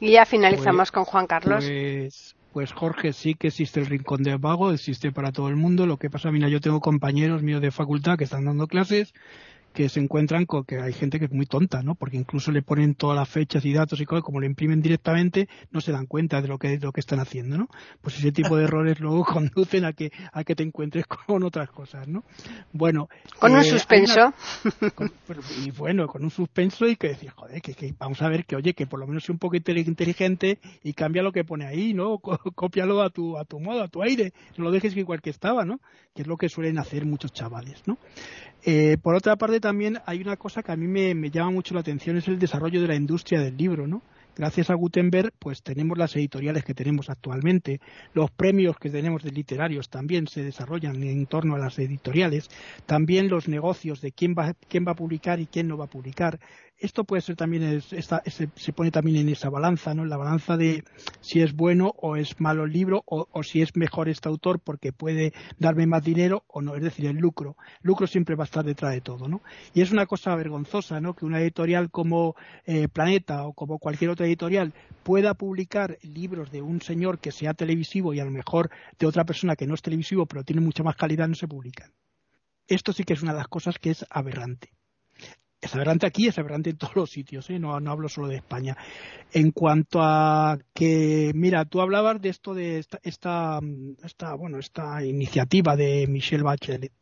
Y 0.00 0.10
ya 0.10 0.26
finalizamos 0.26 0.90
pues, 0.90 0.90
con 0.90 1.04
Juan 1.04 1.28
Carlos. 1.28 1.64
Pues, 1.64 2.34
pues, 2.52 2.72
Jorge, 2.72 3.12
sí 3.12 3.34
que 3.34 3.46
existe 3.46 3.78
el 3.78 3.86
rincón 3.86 4.24
de 4.24 4.36
vago, 4.38 4.72
existe 4.72 5.12
para 5.12 5.30
todo 5.30 5.46
el 5.50 5.54
mundo. 5.54 5.86
Lo 5.86 5.98
que 5.98 6.10
pasa, 6.10 6.32
mira, 6.32 6.48
yo 6.48 6.60
tengo 6.60 6.80
compañeros 6.80 7.44
míos 7.44 7.62
de 7.62 7.70
facultad 7.70 8.18
que 8.18 8.24
están 8.24 8.44
dando 8.44 8.66
clases 8.66 9.14
que 9.72 9.88
se 9.88 10.00
encuentran 10.00 10.46
con 10.46 10.64
que 10.64 10.80
hay 10.80 10.92
gente 10.92 11.18
que 11.18 11.26
es 11.26 11.32
muy 11.32 11.46
tonta, 11.46 11.82
¿no? 11.82 11.94
Porque 11.94 12.16
incluso 12.16 12.52
le 12.52 12.62
ponen 12.62 12.94
todas 12.94 13.16
las 13.16 13.28
fechas 13.28 13.64
y 13.64 13.72
datos 13.72 14.00
y 14.00 14.04
cosas, 14.04 14.24
como 14.24 14.40
lo 14.40 14.46
imprimen 14.46 14.82
directamente, 14.82 15.48
no 15.70 15.80
se 15.80 15.92
dan 15.92 16.06
cuenta 16.06 16.40
de 16.42 16.48
lo 16.48 16.58
que, 16.58 16.78
lo 16.78 16.92
que 16.92 17.00
están 17.00 17.20
haciendo, 17.20 17.56
¿no? 17.56 17.68
Pues 18.00 18.18
ese 18.18 18.32
tipo 18.32 18.56
de 18.56 18.64
errores 18.72 19.00
luego 19.00 19.24
conducen 19.24 19.84
a 19.84 19.92
que, 19.92 20.12
a 20.32 20.44
que 20.44 20.54
te 20.54 20.62
encuentres 20.62 21.06
con 21.06 21.42
otras 21.42 21.70
cosas, 21.70 22.08
¿no? 22.08 22.24
Bueno. 22.72 23.08
Con 23.38 23.52
un 23.52 23.60
eh, 23.60 23.64
suspenso. 23.64 24.32
y 25.64 25.70
bueno, 25.70 26.06
con 26.06 26.24
un 26.24 26.30
suspenso 26.30 26.86
y 26.86 26.96
que 26.96 27.08
decir, 27.08 27.30
joder, 27.30 27.60
que, 27.60 27.94
vamos 27.98 28.20
a 28.22 28.28
ver 28.28 28.44
que, 28.44 28.56
oye, 28.56 28.74
que 28.74 28.86
por 28.86 29.00
lo 29.00 29.06
menos 29.06 29.24
sea 29.24 29.32
un 29.32 29.38
poco 29.38 29.56
inteligente 29.56 30.58
y 30.82 30.92
cambia 30.92 31.22
lo 31.22 31.32
que 31.32 31.44
pone 31.44 31.66
ahí, 31.66 31.94
¿no? 31.94 32.18
Cópialo 32.18 33.02
a 33.02 33.10
tu, 33.10 33.38
a 33.38 33.44
tu 33.44 33.58
modo, 33.60 33.82
a 33.82 33.88
tu 33.88 34.02
aire, 34.02 34.32
no 34.56 34.64
lo 34.64 34.70
dejes 34.70 34.96
igual 34.96 35.20
que 35.20 35.30
estaba, 35.30 35.64
¿no? 35.64 35.80
Que 36.14 36.22
es 36.22 36.28
lo 36.28 36.36
que 36.36 36.48
suelen 36.48 36.78
hacer 36.78 37.04
muchos 37.04 37.32
chavales, 37.32 37.82
¿no? 37.86 37.98
Eh, 38.64 38.96
por 39.02 39.16
otra 39.16 39.36
parte, 39.36 39.58
también 39.58 39.98
hay 40.06 40.20
una 40.20 40.36
cosa 40.36 40.62
que 40.62 40.70
a 40.70 40.76
mí 40.76 40.86
me, 40.86 41.14
me, 41.14 41.30
llama 41.30 41.50
mucho 41.50 41.74
la 41.74 41.80
atención, 41.80 42.16
es 42.16 42.28
el 42.28 42.38
desarrollo 42.38 42.80
de 42.80 42.86
la 42.86 42.94
industria 42.94 43.40
del 43.40 43.56
libro, 43.56 43.88
¿no? 43.88 44.02
Gracias 44.34 44.70
a 44.70 44.74
Gutenberg, 44.74 45.32
pues 45.38 45.62
tenemos 45.62 45.98
las 45.98 46.16
editoriales 46.16 46.64
que 46.64 46.72
tenemos 46.72 47.10
actualmente, 47.10 47.80
los 48.14 48.30
premios 48.30 48.78
que 48.78 48.88
tenemos 48.88 49.22
de 49.22 49.30
literarios 49.30 49.90
también 49.90 50.26
se 50.26 50.42
desarrollan 50.42 51.02
en 51.02 51.26
torno 51.26 51.54
a 51.54 51.58
las 51.58 51.78
editoriales, 51.78 52.48
también 52.86 53.28
los 53.28 53.46
negocios 53.46 54.00
de 54.00 54.12
quién 54.12 54.34
va, 54.38 54.54
quién 54.68 54.86
va 54.86 54.92
a 54.92 54.96
publicar 54.96 55.38
y 55.38 55.46
quién 55.46 55.68
no 55.68 55.76
va 55.76 55.84
a 55.84 55.90
publicar, 55.90 56.40
esto 56.82 57.04
puede 57.04 57.22
ser 57.22 57.36
también, 57.36 57.80
se 57.80 58.72
pone 58.72 58.90
también 58.90 59.16
en 59.18 59.28
esa 59.28 59.48
balanza, 59.48 59.94
¿no? 59.94 60.02
En 60.02 60.10
la 60.10 60.16
balanza 60.16 60.56
de 60.56 60.82
si 61.20 61.40
es 61.40 61.54
bueno 61.54 61.94
o 61.96 62.16
es 62.16 62.40
malo 62.40 62.64
el 62.64 62.72
libro 62.72 63.04
o, 63.06 63.42
si 63.44 63.62
es 63.62 63.76
mejor 63.76 64.08
este 64.08 64.28
autor 64.28 64.58
porque 64.58 64.92
puede 64.92 65.32
darme 65.58 65.86
más 65.86 66.02
dinero 66.02 66.44
o 66.48 66.60
no, 66.60 66.74
es 66.74 66.82
decir, 66.82 67.06
el 67.06 67.16
lucro. 67.16 67.56
Lucro 67.82 68.08
siempre 68.08 68.34
va 68.34 68.44
a 68.44 68.46
estar 68.46 68.64
detrás 68.64 68.92
de 68.92 69.00
todo, 69.00 69.28
¿no? 69.28 69.42
Y 69.74 69.80
es 69.80 69.92
una 69.92 70.06
cosa 70.06 70.34
vergonzosa, 70.34 71.00
¿no? 71.00 71.14
Que 71.14 71.24
una 71.24 71.40
editorial 71.40 71.90
como 71.90 72.34
eh, 72.66 72.88
Planeta 72.88 73.44
o 73.44 73.52
como 73.52 73.78
cualquier 73.78 74.10
otra 74.10 74.26
editorial 74.26 74.74
pueda 75.04 75.34
publicar 75.34 75.98
libros 76.02 76.50
de 76.50 76.62
un 76.62 76.82
señor 76.82 77.20
que 77.20 77.30
sea 77.30 77.54
televisivo 77.54 78.12
y 78.12 78.18
a 78.18 78.24
lo 78.24 78.32
mejor 78.32 78.70
de 78.98 79.06
otra 79.06 79.24
persona 79.24 79.54
que 79.54 79.68
no 79.68 79.74
es 79.74 79.82
televisivo 79.82 80.26
pero 80.26 80.42
tiene 80.42 80.60
mucha 80.60 80.82
más 80.82 80.96
calidad, 80.96 81.28
no 81.28 81.36
se 81.36 81.46
publican. 81.46 81.92
Esto 82.66 82.92
sí 82.92 83.04
que 83.04 83.12
es 83.12 83.22
una 83.22 83.32
de 83.32 83.38
las 83.38 83.48
cosas 83.48 83.78
que 83.78 83.90
es 83.90 84.04
aberrante 84.10 84.81
es 85.62 85.74
aberrante 85.76 86.06
aquí, 86.06 86.26
es 86.26 86.38
aberrante 86.38 86.70
en 86.70 86.76
todos 86.76 86.96
los 86.96 87.10
sitios, 87.10 87.48
¿eh? 87.48 87.58
no, 87.58 87.78
no 87.78 87.92
hablo 87.92 88.08
solo 88.08 88.26
de 88.26 88.36
España. 88.36 88.76
En 89.32 89.52
cuanto 89.52 90.00
a 90.02 90.58
que, 90.74 91.30
mira, 91.34 91.64
tú 91.64 91.80
hablabas 91.80 92.20
de 92.20 92.28
esto 92.30 92.52
de 92.52 92.78
esta, 92.78 92.98
esta, 93.04 93.60
esta 94.02 94.34
bueno, 94.34 94.58
esta 94.58 95.04
iniciativa 95.04 95.76
de 95.76 96.06
Michelle 96.08 96.42
Bachelet. 96.42 96.92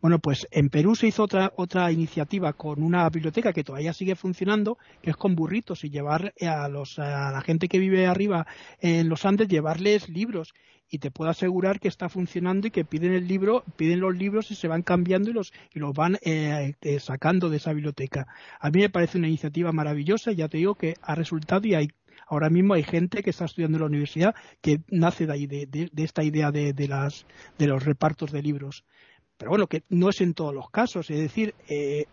Bueno, 0.00 0.18
pues 0.18 0.46
en 0.50 0.68
Perú 0.68 0.94
se 0.94 1.08
hizo 1.08 1.24
otra, 1.24 1.52
otra 1.56 1.90
iniciativa 1.92 2.52
con 2.52 2.82
una 2.82 3.08
biblioteca 3.10 3.52
que 3.52 3.64
todavía 3.64 3.92
sigue 3.92 4.14
funcionando, 4.14 4.78
que 5.02 5.10
es 5.10 5.16
con 5.16 5.34
burritos 5.34 5.84
y 5.84 5.90
llevar 5.90 6.32
a, 6.40 6.68
los, 6.68 6.98
a 6.98 7.32
la 7.32 7.40
gente 7.40 7.68
que 7.68 7.78
vive 7.78 8.06
arriba 8.06 8.46
en 8.80 9.08
los 9.08 9.24
Andes, 9.24 9.48
llevarles 9.48 10.08
libros 10.08 10.54
y 10.90 10.98
te 10.98 11.10
puedo 11.10 11.30
asegurar 11.30 11.80
que 11.80 11.88
está 11.88 12.08
funcionando 12.08 12.66
y 12.66 12.70
que 12.70 12.84
piden 12.84 13.12
el 13.12 13.28
libro, 13.28 13.64
piden 13.76 14.00
los 14.00 14.16
libros 14.16 14.50
y 14.50 14.54
se 14.54 14.68
van 14.68 14.82
cambiando 14.82 15.30
y 15.30 15.34
los, 15.34 15.52
y 15.74 15.78
los 15.78 15.92
van 15.92 16.18
eh, 16.22 16.74
eh, 16.80 17.00
sacando 17.00 17.50
de 17.50 17.58
esa 17.58 17.72
biblioteca. 17.72 18.26
A 18.58 18.70
mí 18.70 18.80
me 18.80 18.90
parece 18.90 19.18
una 19.18 19.28
iniciativa 19.28 19.72
maravillosa, 19.72 20.32
ya 20.32 20.48
te 20.48 20.58
digo 20.58 20.74
que 20.74 20.94
ha 21.02 21.14
resultado 21.14 21.66
y 21.66 21.74
hay 21.74 21.88
ahora 22.26 22.50
mismo 22.50 22.74
hay 22.74 22.82
gente 22.82 23.22
que 23.22 23.30
está 23.30 23.46
estudiando 23.46 23.76
en 23.76 23.82
la 23.82 23.86
universidad 23.86 24.34
que 24.60 24.80
nace 24.88 25.26
de 25.26 25.32
ahí, 25.32 25.46
de, 25.46 25.66
de, 25.66 26.04
esta 26.04 26.22
idea 26.22 26.50
de, 26.50 26.72
de, 26.72 26.88
las, 26.88 27.26
de 27.58 27.66
los 27.66 27.84
repartos 27.84 28.32
de 28.32 28.42
libros. 28.42 28.84
Pero 29.38 29.50
bueno, 29.50 29.66
que 29.66 29.84
no 29.88 30.10
es 30.10 30.20
en 30.20 30.34
todos 30.34 30.54
los 30.54 30.70
casos, 30.70 31.10
es 31.10 31.18
decir, 31.18 31.54
eh, 31.68 32.06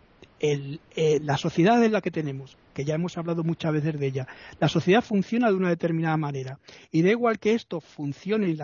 eh, 0.47 1.19
la 1.23 1.37
sociedad 1.37 1.83
en 1.83 1.93
la 1.93 2.01
que 2.01 2.11
tenemos, 2.11 2.57
que 2.73 2.85
ya 2.85 2.95
hemos 2.95 3.17
hablado 3.17 3.43
muchas 3.43 3.71
veces 3.71 3.97
de 3.99 4.05
ella, 4.05 4.27
la 4.59 4.67
sociedad 4.67 5.01
funciona 5.01 5.49
de 5.49 5.55
una 5.55 5.69
determinada 5.69 6.17
manera. 6.17 6.59
Y 6.91 7.01
da 7.01 7.09
igual 7.09 7.39
que 7.39 7.53
esto 7.53 7.79
funcione 7.79 8.55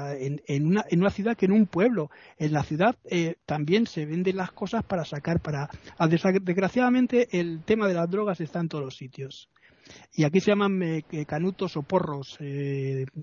en, 0.47 0.65
una, 0.67 1.09
ciudad 1.09 1.35
que 1.35 1.45
en 1.45 1.53
un 1.53 1.65
pueblo. 1.65 2.11
En 2.37 2.51
la 2.53 2.63
ciudad 2.63 2.95
eh, 3.05 3.35
también 3.45 3.87
se 3.87 4.05
venden 4.05 4.37
las 4.37 4.51
cosas 4.51 4.83
para 4.83 5.05
sacar, 5.05 5.39
para. 5.39 5.69
Desgraciadamente, 6.43 7.39
el 7.39 7.63
tema 7.63 7.87
de 7.87 7.93
las 7.93 8.09
drogas 8.09 8.41
está 8.41 8.59
en 8.59 8.69
todos 8.69 8.83
los 8.83 8.97
sitios. 8.97 9.49
Y 10.13 10.23
aquí 10.23 10.39
se 10.39 10.51
llaman 10.51 10.83
eh, 10.83 11.25
canutos 11.25 11.77
o 11.77 11.83
porros, 11.83 12.37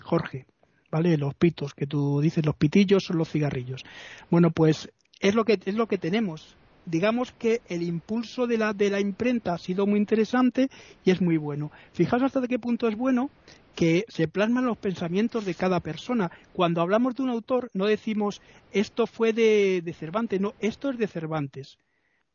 Jorge. 0.02 0.46
¿Vale? 0.90 1.18
Los 1.18 1.34
pitos, 1.34 1.74
que 1.74 1.86
tú 1.86 2.18
dices, 2.22 2.46
los 2.46 2.56
pitillos 2.56 3.04
son 3.04 3.18
los 3.18 3.28
cigarrillos. 3.28 3.84
Bueno, 4.30 4.50
pues 4.50 4.90
es 5.20 5.34
lo 5.34 5.44
que, 5.44 5.58
es 5.64 5.74
lo 5.74 5.86
que 5.86 5.98
tenemos 5.98 6.56
digamos 6.88 7.32
que 7.32 7.60
el 7.68 7.82
impulso 7.82 8.46
de 8.46 8.58
la, 8.58 8.72
de 8.72 8.90
la 8.90 9.00
imprenta 9.00 9.54
ha 9.54 9.58
sido 9.58 9.86
muy 9.86 9.98
interesante 9.98 10.70
y 11.04 11.10
es 11.10 11.20
muy 11.20 11.36
bueno. 11.36 11.70
Fijaos 11.92 12.22
hasta 12.22 12.46
qué 12.48 12.58
punto 12.58 12.88
es 12.88 12.96
bueno 12.96 13.30
que 13.74 14.06
se 14.08 14.26
plasman 14.26 14.66
los 14.66 14.78
pensamientos 14.78 15.44
de 15.44 15.54
cada 15.54 15.80
persona. 15.80 16.32
Cuando 16.52 16.80
hablamos 16.80 17.14
de 17.14 17.22
un 17.22 17.30
autor, 17.30 17.70
no 17.74 17.86
decimos 17.86 18.40
esto 18.72 19.06
fue 19.06 19.32
de, 19.32 19.82
de 19.84 19.92
Cervantes, 19.92 20.40
no, 20.40 20.54
esto 20.60 20.90
es 20.90 20.98
de 20.98 21.06
Cervantes. 21.06 21.78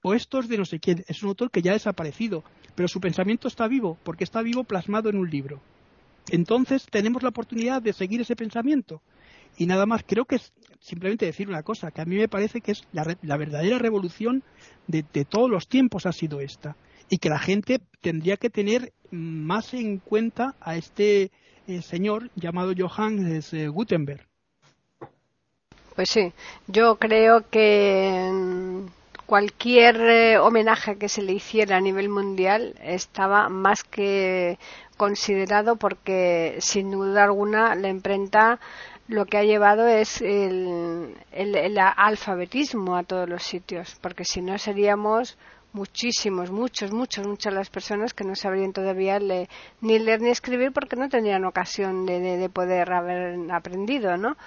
O 0.04 0.14
esto 0.14 0.40
es 0.40 0.48
de 0.48 0.58
no 0.58 0.66
sé 0.66 0.80
quién. 0.80 1.04
Es 1.08 1.24
un 1.24 1.30
autor 1.30 1.50
que 1.50 1.62
ya 1.62 1.72
ha 1.72 1.74
desaparecido, 1.74 2.44
pero 2.76 2.88
su 2.88 3.02
pensamiento 3.02 3.48
está 3.48 3.68
vivo, 3.68 3.98
porque 4.04 4.24
está 4.24 4.42
vivo 4.42 4.64
plasmado 4.64 5.10
en 5.10 5.18
un 5.18 5.30
libro. 5.30 5.62
Entonces 6.30 6.86
tenemos 6.90 7.24
la 7.24 7.30
oportunidad 7.30 7.82
de 7.82 7.94
seguir 7.94 8.22
ese 8.22 8.36
pensamiento. 8.36 9.02
Y 9.58 9.66
nada 9.66 9.86
más, 9.86 10.04
creo 10.06 10.26
que 10.26 10.36
es 10.36 10.54
simplemente 10.80 11.26
decir 11.26 11.48
una 11.48 11.64
cosa, 11.64 11.92
que 11.92 12.02
a 12.02 12.06
mí 12.06 12.16
me 12.16 12.28
parece 12.28 12.62
que 12.62 12.74
es 12.74 12.84
la, 12.92 13.38
verdadera 13.38 13.80
revolución 13.80 14.44
de, 14.88 15.04
todos 15.26 15.50
los 15.50 15.68
tiempos 15.68 16.06
ha 16.06 16.12
sido 16.12 16.40
esta. 16.42 16.76
Y 17.10 17.18
que 17.18 17.30
la 17.30 17.40
gente 17.40 17.80
tendría 18.02 18.38
que 18.38 18.50
tener 18.50 18.94
más 19.12 19.74
en 19.74 20.00
cuenta 20.00 20.56
a 20.60 20.76
este 20.76 21.32
eh, 21.68 21.82
señor 21.82 22.30
llamado 22.36 22.74
Johannes 22.78 23.54
Gutenberg. 23.70 24.28
Pues 25.96 26.10
sí, 26.10 26.34
yo 26.68 26.96
creo 26.96 27.48
que 27.52 28.30
mm, 28.32 28.88
cualquier 29.26 29.96
eh, 30.02 30.38
homenaje 30.40 30.98
que 30.98 31.08
se 31.08 31.22
le 31.22 31.34
hiciera 31.34 31.78
a 31.78 31.82
nivel 31.82 32.10
mundial 32.10 32.76
estaba 32.82 33.48
más 33.50 33.84
que 33.84 34.58
considerado 34.98 35.76
porque 35.76 36.56
sin 36.60 36.92
duda 36.92 37.24
alguna 37.24 37.76
la 37.76 37.90
imprenta 37.90 38.60
lo 39.08 39.26
que 39.26 39.38
ha 39.38 39.44
llevado 39.44 39.88
es 39.88 40.22
el, 40.22 41.16
el, 41.32 41.78
alfabetismo 41.78 42.96
a 42.96 43.04
todos 43.04 43.28
los 43.28 43.44
sitios, 43.44 43.98
porque 44.02 44.24
si 44.24 44.42
no 44.42 44.58
seríamos 44.58 45.38
muchísimos, 45.74 46.52
muchos, 46.52 46.92
muchos, 46.92 47.28
muchas 47.28 47.54
las 47.54 47.70
personas 47.70 48.14
que 48.14 48.24
no 48.24 48.36
sabrían 48.36 48.74
todavía 48.74 49.20
ni 49.20 50.00
leer 50.00 50.22
ni 50.22 50.30
escribir 50.30 50.72
porque 50.72 50.96
no 50.96 51.10
tendrían 51.10 51.46
ocasión 51.46 52.06
de, 52.06 52.20
de, 52.20 52.38
de 52.38 52.50
poder 52.50 52.94
haber 52.94 53.52
aprendido, 53.52 54.16
¿no? 54.16 54.38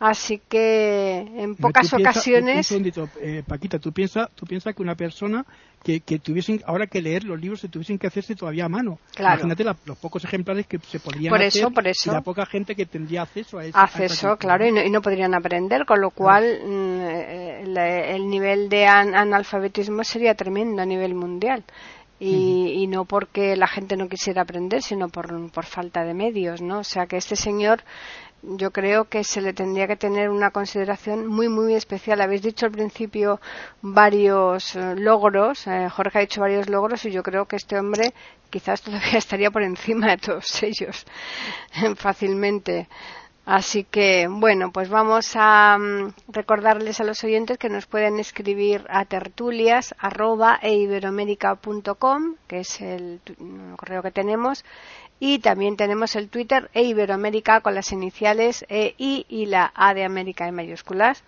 Así 0.00 0.40
que 0.48 1.18
en 1.18 1.56
pocas 1.56 1.92
ocasiones. 1.92 2.70
un 2.70 2.92
eh, 3.20 3.42
Paquita, 3.46 3.78
¿tú 3.78 3.92
piensas 3.92 4.30
tú 4.34 4.46
piensa 4.46 4.72
que 4.72 4.82
una 4.82 4.94
persona 4.94 5.44
que, 5.82 6.00
que 6.00 6.18
tuviesen 6.18 6.60
ahora 6.66 6.86
que 6.86 7.00
leer 7.00 7.24
los 7.24 7.40
libros 7.40 7.60
se 7.60 7.68
tuviesen 7.68 7.98
que 7.98 8.06
hacerse 8.06 8.34
todavía 8.34 8.66
a 8.66 8.68
mano. 8.68 8.98
Imagínate 9.18 9.64
los 9.64 9.98
pocos 9.98 10.24
ejemplares 10.24 10.66
que 10.66 10.78
se 10.78 11.00
podrían 11.00 11.30
por 11.30 11.42
hacer 11.42 11.72
por 11.72 11.86
eso. 11.86 12.10
y 12.10 12.14
la 12.14 12.20
poca 12.20 12.46
gente 12.46 12.74
que 12.74 12.86
tendría 12.86 13.22
acceso 13.22 13.58
a 13.58 13.64
eso. 13.64 13.78
Acceso, 13.78 14.36
claro, 14.36 14.66
y 14.66 14.90
no, 14.90 15.02
podrían 15.02 15.34
aprender, 15.34 15.84
con 15.84 16.00
lo 16.00 16.10
cual 16.10 16.60
mm, 16.64 17.00
eh, 17.00 18.14
el, 18.14 18.28
nivel 18.28 18.68
de 18.68 18.86
analfabetismo 18.86 20.04
sería 20.04 20.34
tremendo 20.34 20.82
a 20.82 20.86
nivel 20.86 21.14
mundial. 21.14 21.64
Y, 22.20 22.72
y, 22.82 22.88
no 22.88 23.04
porque 23.04 23.54
la 23.54 23.68
gente 23.68 23.96
no 23.96 24.08
quisiera 24.08 24.42
aprender, 24.42 24.82
sino 24.82 25.08
por, 25.08 25.52
por 25.52 25.64
falta 25.64 26.02
de 26.02 26.14
medios, 26.14 26.60
¿no? 26.60 26.80
O 26.80 26.84
sea 26.84 27.06
que 27.06 27.16
este 27.16 27.36
señor 27.36 27.84
yo 28.42 28.70
creo 28.70 29.04
que 29.06 29.24
se 29.24 29.40
le 29.40 29.52
tendría 29.52 29.86
que 29.86 29.96
tener 29.96 30.30
una 30.30 30.50
consideración 30.50 31.26
muy, 31.26 31.48
muy 31.48 31.74
especial. 31.74 32.20
Habéis 32.20 32.42
dicho 32.42 32.66
al 32.66 32.72
principio 32.72 33.40
varios 33.82 34.76
eh, 34.76 34.94
logros, 34.96 35.66
eh, 35.66 35.88
Jorge 35.88 36.18
ha 36.18 36.20
dicho 36.22 36.40
varios 36.40 36.68
logros 36.68 37.04
y 37.04 37.10
yo 37.10 37.22
creo 37.22 37.46
que 37.46 37.56
este 37.56 37.78
hombre 37.78 38.14
quizás 38.50 38.82
todavía 38.82 39.12
estaría 39.18 39.50
por 39.50 39.62
encima 39.62 40.10
de 40.10 40.18
todos 40.18 40.62
ellos 40.62 41.06
fácilmente. 41.96 42.88
Así 43.50 43.84
que, 43.84 44.28
bueno, 44.28 44.72
pues 44.72 44.90
vamos 44.90 45.32
a 45.34 45.78
mm, 45.78 46.12
recordarles 46.28 47.00
a 47.00 47.04
los 47.04 47.24
oyentes 47.24 47.56
que 47.56 47.70
nos 47.70 47.86
pueden 47.86 48.18
escribir 48.18 48.84
a 48.90 49.06
tertulias 49.06 49.94
que 52.46 52.58
es 52.58 52.80
el 52.82 53.22
correo 53.78 54.02
que 54.02 54.10
tenemos, 54.10 54.66
y 55.20 55.40
también 55.40 55.76
tenemos 55.76 56.16
el 56.16 56.28
Twitter 56.28 56.70
e 56.74 56.82
Iberoamérica 56.84 57.60
con 57.60 57.74
las 57.74 57.92
iniciales 57.92 58.64
E, 58.68 58.94
y 58.98 59.46
la 59.46 59.72
A 59.74 59.94
de 59.94 60.04
América 60.04 60.46
en 60.46 60.54
mayúsculas. 60.54 61.24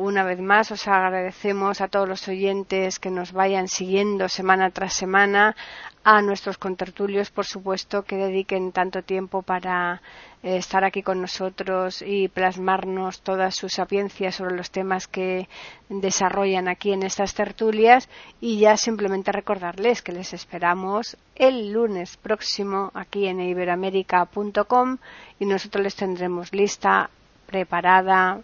Una 0.00 0.22
vez 0.22 0.38
más 0.38 0.70
os 0.70 0.86
agradecemos 0.86 1.80
a 1.80 1.88
todos 1.88 2.08
los 2.08 2.28
oyentes 2.28 3.00
que 3.00 3.10
nos 3.10 3.32
vayan 3.32 3.66
siguiendo 3.66 4.28
semana 4.28 4.70
tras 4.70 4.94
semana, 4.94 5.56
a 6.04 6.22
nuestros 6.22 6.56
contertulios, 6.56 7.32
por 7.32 7.46
supuesto, 7.46 8.04
que 8.04 8.14
dediquen 8.14 8.70
tanto 8.70 9.02
tiempo 9.02 9.42
para 9.42 10.00
eh, 10.44 10.58
estar 10.58 10.84
aquí 10.84 11.02
con 11.02 11.20
nosotros 11.20 12.00
y 12.00 12.28
plasmarnos 12.28 13.22
toda 13.22 13.50
su 13.50 13.68
sapiencia 13.68 14.30
sobre 14.30 14.54
los 14.54 14.70
temas 14.70 15.08
que 15.08 15.48
desarrollan 15.88 16.68
aquí 16.68 16.92
en 16.92 17.02
estas 17.02 17.34
tertulias. 17.34 18.08
Y 18.40 18.60
ya 18.60 18.76
simplemente 18.76 19.32
recordarles 19.32 20.00
que 20.02 20.12
les 20.12 20.32
esperamos 20.32 21.16
el 21.34 21.72
lunes 21.72 22.16
próximo 22.18 22.92
aquí 22.94 23.26
en 23.26 23.40
iberoamérica.com 23.40 24.98
y 25.40 25.44
nosotros 25.44 25.82
les 25.82 25.96
tendremos 25.96 26.52
lista, 26.52 27.10
preparada, 27.48 28.42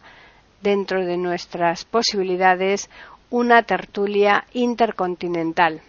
dentro 0.65 1.05
de 1.05 1.17
nuestras 1.19 1.85
posibilidades, 1.85 2.91
una 3.31 3.63
tertulia 3.63 4.47
intercontinental. 4.55 5.83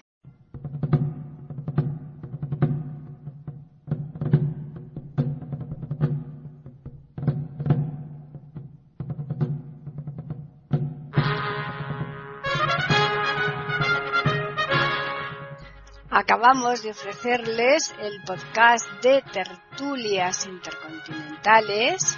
acabamos 16.25 16.81
de 16.81 16.91
ofrecerles 16.91 17.93
el 17.99 18.21
podcast 18.23 18.87
de 19.03 19.21
tertulias 19.31 20.47
intercontinentales. 20.47 22.17